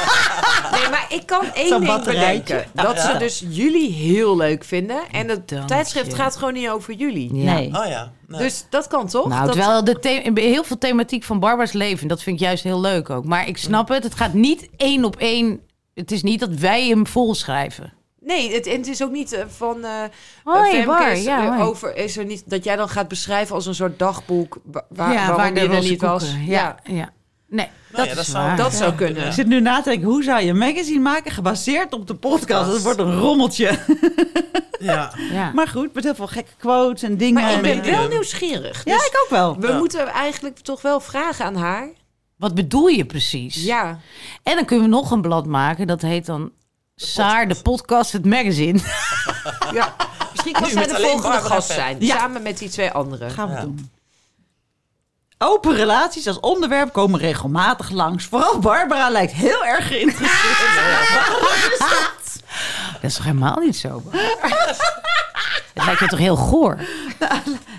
[0.72, 2.66] Nee, maar ik kan één ding bedenken.
[2.74, 4.98] Dat ze dus jullie heel leuk vinden.
[5.12, 6.16] En het Dank tijdschrift je.
[6.16, 7.34] gaat gewoon niet over jullie.
[7.34, 7.68] Nee.
[7.68, 8.12] Oh ja.
[8.38, 8.42] Nee.
[8.48, 9.28] Dus dat kan toch?
[9.28, 12.64] Nou, dat, terwijl de the- heel veel thematiek van Barbara's leven, dat vind ik juist
[12.64, 13.26] heel leuk ook.
[13.26, 15.60] Maar ik snap het, het gaat niet één op één.
[15.94, 17.94] Het is niet dat wij hem volschrijven.
[18.20, 19.84] Nee, het, en het is ook niet eh, van...
[19.86, 19.92] eh
[20.44, 21.62] Hoi, Femke Bar, is, ja, hoi.
[21.62, 25.14] over, is er niet dat jij dan gaat beschrijven als een soort dagboek wa- waar,
[25.14, 26.36] ja, waarom de je er niet was.
[26.46, 27.10] Ja, ja.
[27.54, 28.58] Nee, Nou dat ja, dat is zou- waar.
[28.58, 28.98] dat zou Ja.
[28.98, 29.26] kunnen.
[29.26, 32.16] Ik zit nu na te denken, hoe zou je een magazine maken gebaseerd op de
[32.16, 32.72] podcast?
[32.74, 33.80] Het wordt een rommeltje.
[34.80, 35.12] ja.
[35.32, 35.52] Ja.
[35.54, 37.42] Maar goed, met heel veel gekke quotes en dingen.
[37.42, 38.82] Maar ik en- ben wel nieuwsgierig.
[38.86, 39.60] Ja, Dus ik ook wel.
[39.60, 39.78] we Ja.
[39.78, 41.90] moeten eigenlijk toch wel vragen aan haar.
[42.38, 43.64] Wat bedoel je precies?
[43.64, 44.00] Ja,
[44.44, 46.52] En dan kunnen we nog een blad maken, dat heet dan
[46.96, 48.80] Saar, de podcast, het magazine.
[49.74, 49.96] ja.
[50.32, 51.98] Misschien kan zij de volgende gast zijn.
[52.00, 52.18] Ja.
[52.18, 53.32] Samen met die twee anderen.
[53.32, 53.62] Gaan we Ja.
[53.62, 53.90] doen.
[55.44, 58.26] Open relaties als onderwerp komen regelmatig langs.
[58.26, 60.58] Vooral Barbara lijkt heel erg geïnteresseerd.
[61.14, 62.12] Waarom is dat?
[62.94, 64.02] Dat is toch helemaal niet zo?
[65.74, 66.80] Het lijkt je toch heel goor?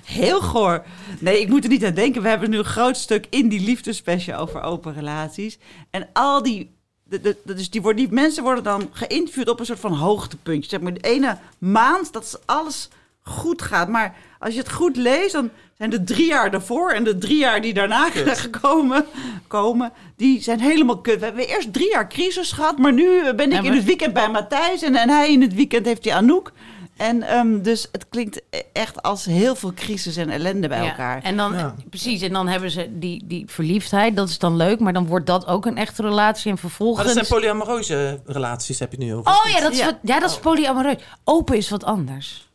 [0.05, 0.83] Heel goor.
[1.21, 2.23] Nee, ik moet er niet aan denken.
[2.23, 5.59] We hebben nu een groot stuk in die liefdespecial over open relaties.
[5.91, 6.77] En al die...
[7.05, 10.71] de- de- dus die, worden, die mensen worden dan geïnterviewd op een soort van hoogtepuntje.
[10.71, 12.89] Zeg maar de ene maand dat alles
[13.23, 13.89] goed gaat.
[13.89, 17.39] Maar als je het goed leest, dan zijn de drie jaar daarvoor en de drie
[17.39, 19.05] jaar die daarna gekomen,
[19.47, 21.19] komen, die zijn helemaal kut.
[21.19, 24.13] We hebben eerst drie jaar crisis gehad, maar nu ben ik in maar- het weekend
[24.13, 26.53] bij Matthijs en, en hij in het weekend heeft hij Anouk.
[26.97, 28.41] En ehm, dus het klinkt
[28.73, 30.89] echt als heel veel crisis en ellende bij Ja.
[30.89, 31.23] elkaar.
[31.23, 31.75] En dan, Ja.
[31.91, 35.27] precies, en dan hebben ze die, die verliefdheid, dat is dan leuk, maar dan wordt
[35.27, 37.05] dat ook een echte relatie en Maar vervolgens...
[37.15, 39.31] dat zijn polyamoreuze relaties, heb je nu over.
[39.33, 39.85] Oh ja, dat is, Ja.
[39.85, 40.97] Wat, ja, dat is polyamoreus.
[41.25, 42.49] Open is wat anders.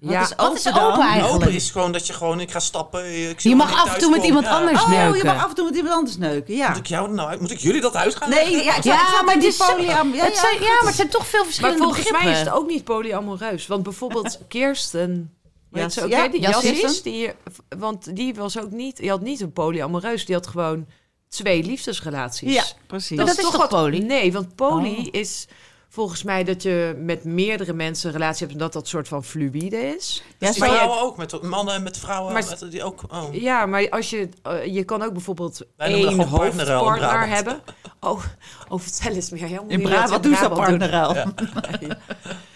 [0.00, 1.34] Wat Ja, is Wat is open open eigenlijk?
[1.42, 3.28] Open is gewoon dat je gewoon, ik ga stappen.
[3.30, 5.26] Ik zie Je mag af en toe met iemand anders Oh, je neuken.
[5.26, 6.68] mag af en toe met iemand anders neuken, ja.
[6.68, 7.40] Moet ik jou nou?
[7.40, 8.64] Moet ik jullie dat uit gaan Nee, leggen?
[8.64, 11.38] ja, Ja, maar, die polyam- ja, het ja, zijn, ja, maar het zijn toch veel
[11.38, 13.66] Maar verschillende volgens mij is het ook niet polyamoreus.
[13.66, 15.34] Want bijvoorbeeld Kirsten...
[15.72, 17.02] Ja, Weet ze ook, ja, die Jassis.
[17.02, 17.30] Die,
[17.78, 20.86] want die was ook niet, die had niet een polyamoreus, die had gewoon
[21.28, 22.54] twee liefdesrelaties.
[22.54, 23.16] Ja, precies.
[23.16, 23.98] Maar dat is toch wat poly?
[23.98, 25.06] Nee, want poly Oh.
[25.10, 25.46] is
[25.92, 29.24] volgens mij dat je met meerdere mensen een relatie hebt en dat dat soort van
[29.24, 30.22] fluïde is.
[30.38, 32.32] Ja, Dus die maar je- vrouwen ook, met mannen en met vrouwen.
[32.32, 33.34] Maar- met, die ook, oh.
[33.34, 37.60] Ja, maar als je, eh, je kan ook bijvoorbeeld Wij één dat hoofdpartner hebben.
[38.00, 38.22] Oh,
[38.68, 39.48] oh, vertel eens meer.
[39.68, 40.78] Dat Brabant doen ze Brabant doet.
[40.78, 41.14] partnerruil.
[41.14, 41.32] Ja,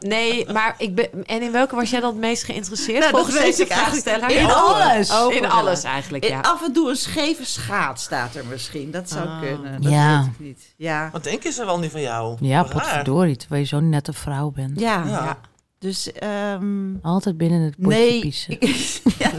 [0.00, 1.24] nee, maar ik ben.
[1.26, 2.98] En in welke was jij dan het meest geïnteresseerd?
[2.98, 4.30] Nou, volgens deze vraagsteller?
[4.30, 5.10] In alles.
[5.10, 6.40] Oh, in alles eigenlijk, ja.
[6.40, 8.90] Af en toe een scheve schaat staat er misschien.
[8.90, 9.40] Dat zou Ah.
[9.40, 9.82] kunnen.
[9.82, 10.20] Dat Ja.
[10.20, 10.74] weet ik niet.
[10.76, 11.08] Ja.
[11.12, 12.36] Wat denken ze wel niet van jou?
[12.40, 12.68] Ja, Raar.
[12.72, 14.80] potverdorie, terwijl je zo'n nette vrouw bent.
[14.80, 15.04] Ja.
[15.06, 15.38] Ja.
[15.78, 18.20] Dus, ehm Altijd binnen het potje nee.
[18.48, 19.30] Ik- ja.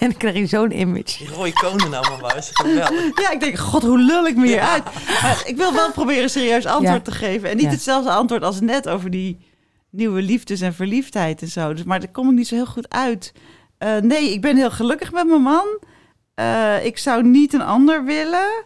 [0.04, 1.18] En dan krijg je zo'n image.
[1.18, 2.90] Die rode konen nou maar is geweldig.
[3.22, 4.82] ja, ik denk, god, hoe lul ik me hier uit?
[5.22, 7.00] Maar ik wil wel proberen serieus antwoord Ja.
[7.00, 7.48] te geven.
[7.50, 7.70] En niet Ja.
[7.70, 9.38] hetzelfde antwoord als net over die
[9.90, 11.72] nieuwe liefdes en verliefdheid en zo.
[11.74, 13.32] Dus, maar daar kom ik niet zo heel goed uit.
[13.78, 15.66] Eh, nee, ik ben heel gelukkig met mijn man.
[16.34, 18.64] Eh, ik zou niet een ander willen.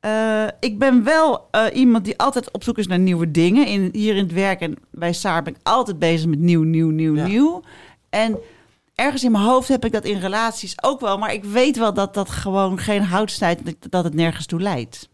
[0.00, 3.66] Eh, ik ben wel eh, iemand die altijd op zoek is naar nieuwe dingen.
[3.66, 6.90] In, hier in het werk en bij Saar ben ik altijd bezig met nieuw, nieuw,
[6.90, 7.26] nieuw, Ja.
[7.26, 7.62] nieuw.
[8.10, 8.38] En
[8.96, 11.18] ergens in mijn hoofd heb ik dat in relaties ook wel.
[11.18, 13.60] Maar ik weet wel dat dat gewoon geen hout snijdt.
[13.90, 15.08] dat- het nergens toe leidt.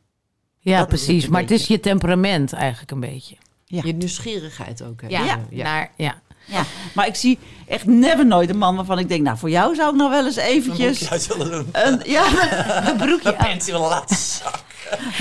[0.59, 1.25] Ja, Dat is het precies.
[1.25, 3.37] een Maar het is je temperament eigenlijk een beetje.
[3.65, 3.81] Ja.
[3.85, 5.01] Je nieuwsgierigheid ook.
[5.01, 5.07] Hè?
[5.09, 5.39] Ja.
[5.51, 6.15] Naar, ja.
[6.45, 6.65] Ja.
[6.95, 9.23] Maar ik zie echt never nooit een man waarvan ik denk...
[9.23, 10.99] nou, voor jou zou ik nog wel eens Een eventjes...
[10.99, 11.69] broekje uit willen doen.
[11.73, 12.25] Een, ja,
[12.91, 14.61] Een broekje Mijn panty willen laten zakken.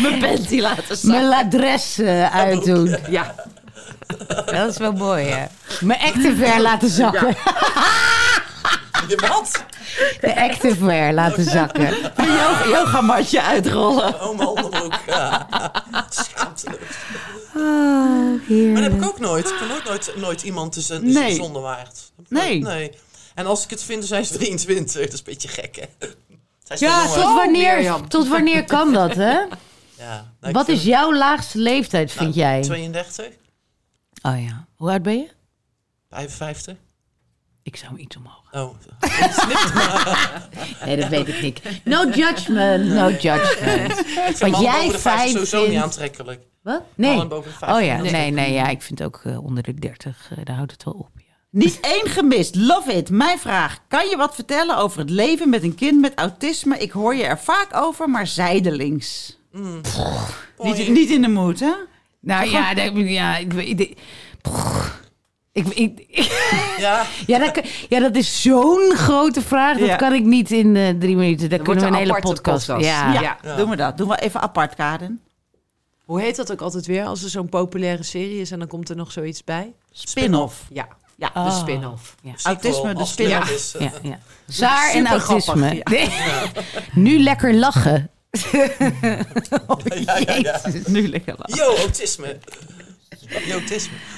[0.01, 1.27] mijn panty laten Mijn zakken.
[1.29, 2.97] ladres eh, uitdoen.
[3.09, 3.35] Ja.
[4.45, 5.45] Dat is wel mooi, hè?
[5.81, 7.35] Mijn activewear laten zakken.
[9.07, 9.65] Je wat?
[10.21, 11.87] De activewear laten zakken.
[12.15, 14.21] Een yoga, yogamatje uitrollen.
[14.21, 14.99] Oh, mijn onderbroek.
[15.07, 15.47] Ja.
[16.09, 16.77] Schaamteloos.
[17.55, 18.49] Oh.
[18.49, 19.49] Maar dat heb ik ook nooit.
[19.49, 21.35] Ik ben nooit, nooit, nooit iemand dus een Nee.
[21.35, 22.11] zonder waard.
[22.27, 22.61] Nee.
[22.61, 22.91] Nee.
[23.35, 25.01] En als ik het vind, dan zijn ze 23.
[25.01, 26.07] Dat is een beetje gek, hè?
[26.63, 27.93] Zij is Ja, tot wanneer.
[27.93, 29.31] Oh, tot wanneer kan dat, hè?
[29.97, 30.31] Ja.
[30.41, 32.61] Nou, Wat vind- is jouw laagste leeftijd, vind nou, jij?
[32.61, 33.25] 32,
[34.21, 34.65] Oh ja.
[34.75, 35.27] Hoe oud ben je?
[36.09, 36.75] 55.
[37.63, 38.43] Ik zou hem iets omhoog.
[38.51, 38.75] Oh,
[40.85, 41.61] Nee, dat weet ik niet.
[41.83, 43.93] No judgment, no judgment.
[44.39, 46.41] Wat jij boven de 50 fijn sowieso niet aantrekkelijk.
[46.63, 46.81] Wat?
[46.95, 47.09] Nee.
[47.09, 47.77] Mannen boven de 50.
[47.79, 48.11] Oh ja, Nee.
[48.11, 50.93] nee, nee, ja, ik vind ook eh, onder de 30, eh, daar houdt het wel
[50.93, 51.09] op.
[51.15, 51.23] Ja.
[51.49, 52.55] Niet één gemist.
[52.55, 53.09] Love it.
[53.09, 53.79] Mijn vraag.
[53.87, 56.77] Kan je wat vertellen over het leven met een kind met autisme?
[56.77, 59.37] Ik hoor je er vaak over, maar zijdelings.
[60.57, 61.73] Niet, niet in de moed, hè?
[62.19, 63.97] Nou ja, ja, ik, weet-
[65.51, 66.05] ik,
[66.77, 69.77] Ja, ja, dat, ja, dat is zo'n grote vraag.
[69.77, 69.95] Dat Ja.
[69.95, 71.49] kan ik niet in eh, drie minuten.
[71.49, 72.65] Daar kunnen we een een hele podcast.
[72.67, 72.85] podcast.
[72.85, 73.13] Ja.
[73.13, 73.55] Ja, Ja.
[73.55, 73.97] doen we dat.
[73.97, 75.21] Doen we even apart, Karen.
[76.05, 78.89] Hoe heet dat ook altijd weer als er zo'n populaire serie is en dan komt
[78.89, 79.73] er nog zoiets bij?
[79.91, 80.63] Spin-off.
[80.69, 81.29] Ja, Ja.
[81.33, 81.59] de Oh.
[81.59, 82.15] spin-off.
[82.21, 82.31] Ja.
[82.43, 83.75] Autisme, de spin-off.
[83.79, 84.19] Ja, ja.
[84.47, 85.75] Zaar en autisme.
[85.75, 85.81] ja.
[85.83, 86.09] Nee.
[86.93, 88.09] Nu lekker lachen.
[90.05, 90.61] ja, ja, ja.
[90.85, 91.65] Nu lekker lachen.
[91.65, 92.37] Yo, autisme.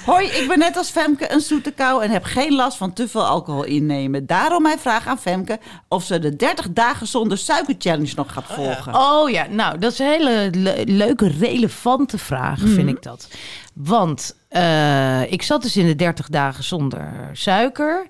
[0.04, 3.08] Hoi, ik ben net als Femke een zoete kou en heb geen last van te
[3.08, 4.26] veel alcohol innemen.
[4.26, 5.58] Daarom mijn vraag aan Femke
[5.88, 8.54] of ze de 30 dagen zonder suiker challenge nog gaat ja.
[8.54, 8.94] volgen.
[8.94, 13.28] Oh ja, nou, dat is een hele le- leuke, relevante vraag, vind ik dat.
[13.74, 18.08] Want eh, ik zat dus in de 30 dagen zonder suiker.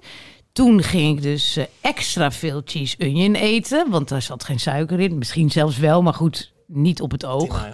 [0.53, 5.01] Toen ging ik dus eh, extra veel cheese onion eten, want daar zat geen suiker
[5.01, 5.19] in.
[5.19, 7.67] Misschien zelfs wel, maar goed, niet op het oog.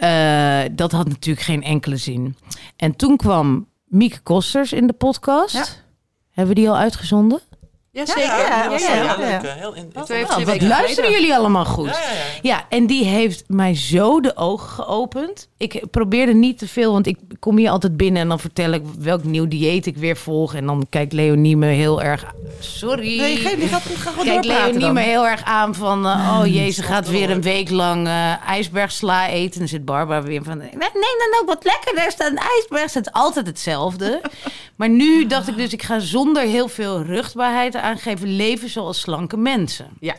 [0.00, 2.36] Eh, dat had natuurlijk geen enkele zin.
[2.76, 5.54] En toen kwam Mieke Kosters in de podcast.
[5.54, 5.64] Ja.
[6.30, 7.40] Hebben we die al uitgezonden?
[7.92, 8.22] Ja, Ja, zeker.
[8.22, 9.72] ja, dat was ja, heel
[10.06, 10.44] leuk.
[10.46, 11.86] wat luisteren jullie allemaal goed?
[11.88, 12.24] Ja, ja, ja.
[12.42, 15.48] Ja, en die heeft mij zo de ogen geopend.
[15.56, 18.82] Ik probeerde niet te veel, want ik kom hier altijd binnen en dan vertel ik
[18.98, 20.54] welk nieuw dieet ik weer volg.
[20.54, 22.24] En dan kijkt Leonie me heel erg.
[22.58, 23.16] Sorry.
[23.18, 24.92] Nee, geen, die gaat, die gaat gewoon Kijkt Leonie dan.
[24.94, 28.48] me heel erg aan van, eh, oh jee, ze gaat weer een week lang eh,
[28.48, 29.52] ijsbergsla eten.
[29.52, 32.38] En dan zit Barbara weer van, nee, neem dan ook wat lekkerder, er staat een
[32.56, 32.92] ijsberg.
[32.94, 34.20] Het is altijd hetzelfde.
[34.76, 39.36] Maar nu dacht ik dus, ik ga zonder heel veel ruchtbaarheid aangeven leven zoals slanke
[39.36, 39.90] mensen.
[40.00, 40.14] Ja.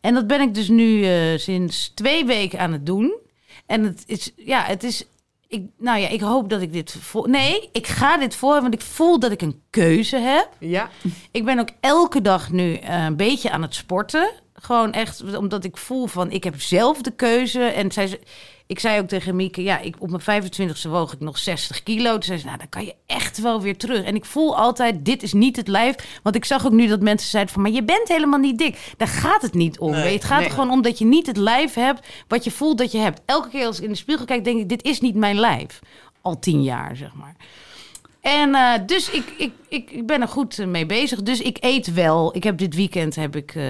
[0.00, 3.16] En dat ben ik dus nu eh, sinds twee weken aan het doen.
[3.66, 5.04] En het is, ja, het is
[5.48, 6.96] Ik, nou ja, ik hoop dat ik dit...
[7.00, 7.24] Vol...
[7.24, 10.48] Nee, ik ga dit voor, want ik voel dat ik een keuze heb.
[10.58, 10.90] Ja.
[11.30, 14.30] Ik ben ook elke dag nu eh, een beetje aan het sporten.
[14.54, 17.60] Gewoon echt, omdat ik voel van, ik heb zelf de keuze.
[17.62, 18.20] En zij, ze-
[18.68, 22.12] ik zei ook tegen Mieke, ja, ik, op mijn 25e woog ik nog 60 kilo.
[22.12, 24.04] Toen zei ze, nou, dan kan je echt wel weer terug.
[24.04, 26.20] En ik voel altijd, dit is niet het lijf.
[26.22, 28.92] Want ik zag ook nu dat mensen zeiden van, maar je bent helemaal niet dik.
[28.96, 29.90] Daar gaat het niet om.
[29.90, 30.14] Nee.
[30.14, 30.48] Het gaat nee.
[30.48, 33.20] er gewoon om dat je niet het lijf hebt wat je voelt dat je hebt.
[33.24, 35.80] Elke keer als ik in de spiegel kijk, denk ik, dit is niet mijn lijf.
[36.22, 37.36] Al tien jaar, zeg maar.
[38.20, 41.22] En eh, dus ik, ik, ik, ik ben er goed mee bezig.
[41.22, 42.36] Dus ik eet wel.
[42.36, 43.64] Ik heb dit weekend heb ik eh,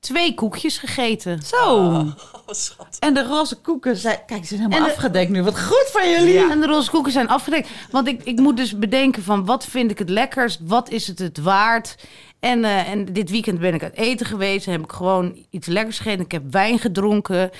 [0.00, 1.42] twee koekjes gegeten.
[1.42, 1.56] Zo.
[1.74, 2.06] Oh,
[2.46, 2.96] schat.
[3.00, 4.18] En de roze koeken zijn...
[4.26, 5.42] Kijk, ze zijn helemaal de- afgedekt nu.
[5.42, 6.50] Wat goed van jullie.
[6.50, 7.68] En de roze koeken zijn afgedekt.
[7.90, 10.60] Want ik, ik moet dus bedenken van wat vind ik het lekkerst?
[10.62, 11.94] Wat is het het waard?
[12.40, 14.66] En, eh, en dit weekend ben ik uit eten geweest.
[14.66, 16.24] En heb ik gewoon iets lekkers gegeten.
[16.24, 17.50] Ik heb wijn gedronken.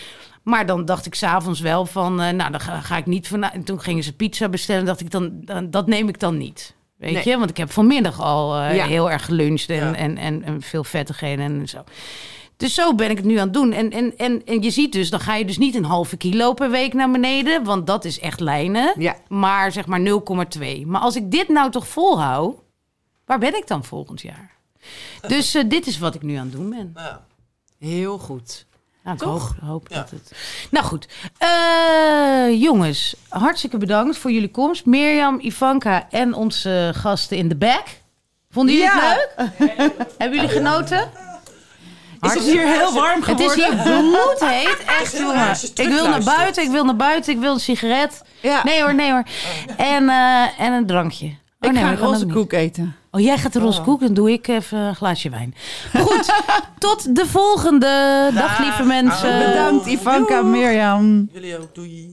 [0.43, 2.21] Maar dan dacht ik s'avonds wel van...
[2.21, 3.43] eh, nou, dan ga, ga ik niet van...
[3.43, 4.85] En toen gingen ze pizza bestellen.
[4.85, 6.75] dacht ik dan, dan dat neem ik dan niet.
[7.01, 7.29] Weet Nee.
[7.29, 7.39] je?
[7.39, 8.87] Want ik heb vanmiddag al eh, Ja.
[8.87, 9.69] heel erg geluncht.
[9.71, 9.95] En, Ja.
[9.95, 11.85] en, en, en veel vettigheden en zo.
[12.57, 13.73] Dus zo ben ik het nu aan het doen.
[13.73, 16.53] En, en, en, en je ziet dus, dan ga je dus niet een halve kilo
[16.55, 17.65] per week naar beneden.
[17.65, 18.95] Want dat is echt lijnen.
[18.99, 19.17] Ja.
[19.29, 20.87] Maar zeg maar 0,2.
[20.87, 22.55] Maar als ik dit nou toch volhou,
[23.25, 24.51] waar ben ik dan volgend jaar?
[25.27, 26.91] Dus eh, dit is wat ik nu aan het doen ben.
[26.95, 27.17] Nou,
[27.79, 28.67] Heel goed.
[29.05, 29.55] Nou, ik Toch?
[29.61, 29.97] hoop, hoop Ja.
[29.97, 30.33] dat het...
[30.71, 31.09] Nou goed.
[31.39, 34.87] Eh, jongens, hartstikke bedankt voor jullie komst.
[34.87, 37.85] Mirjam, Ivanka en onze gasten in de back.
[38.51, 39.17] Vonden jullie Ja.
[39.37, 39.69] het leuk?
[40.19, 41.11] Hebben jullie genoten?
[42.21, 43.47] Is het hier heel warm Het geworden?
[43.47, 44.85] is hier bloedheet.
[45.01, 45.51] Echt, jongen.
[45.75, 48.23] Ik wil naar buiten, ik wil naar buiten, ik wil een sigaret.
[48.41, 48.61] Ja.
[48.65, 49.23] Nee hoor, nee hoor.
[49.77, 51.27] En, eh, en een drankje.
[51.27, 52.97] Oh, ik nee, ga maar een roze koek eten.
[53.13, 55.55] Oh, jij gaat de roze koek, dan doe ik even een glaasje wijn.
[55.99, 56.33] Goed,
[56.79, 58.31] tot de volgende.
[58.35, 59.39] Dag, lieve mensen.
[59.39, 61.29] Bedankt Ivanka, Mirjam.
[61.33, 61.75] jullie ook.
[61.75, 62.13] Doei.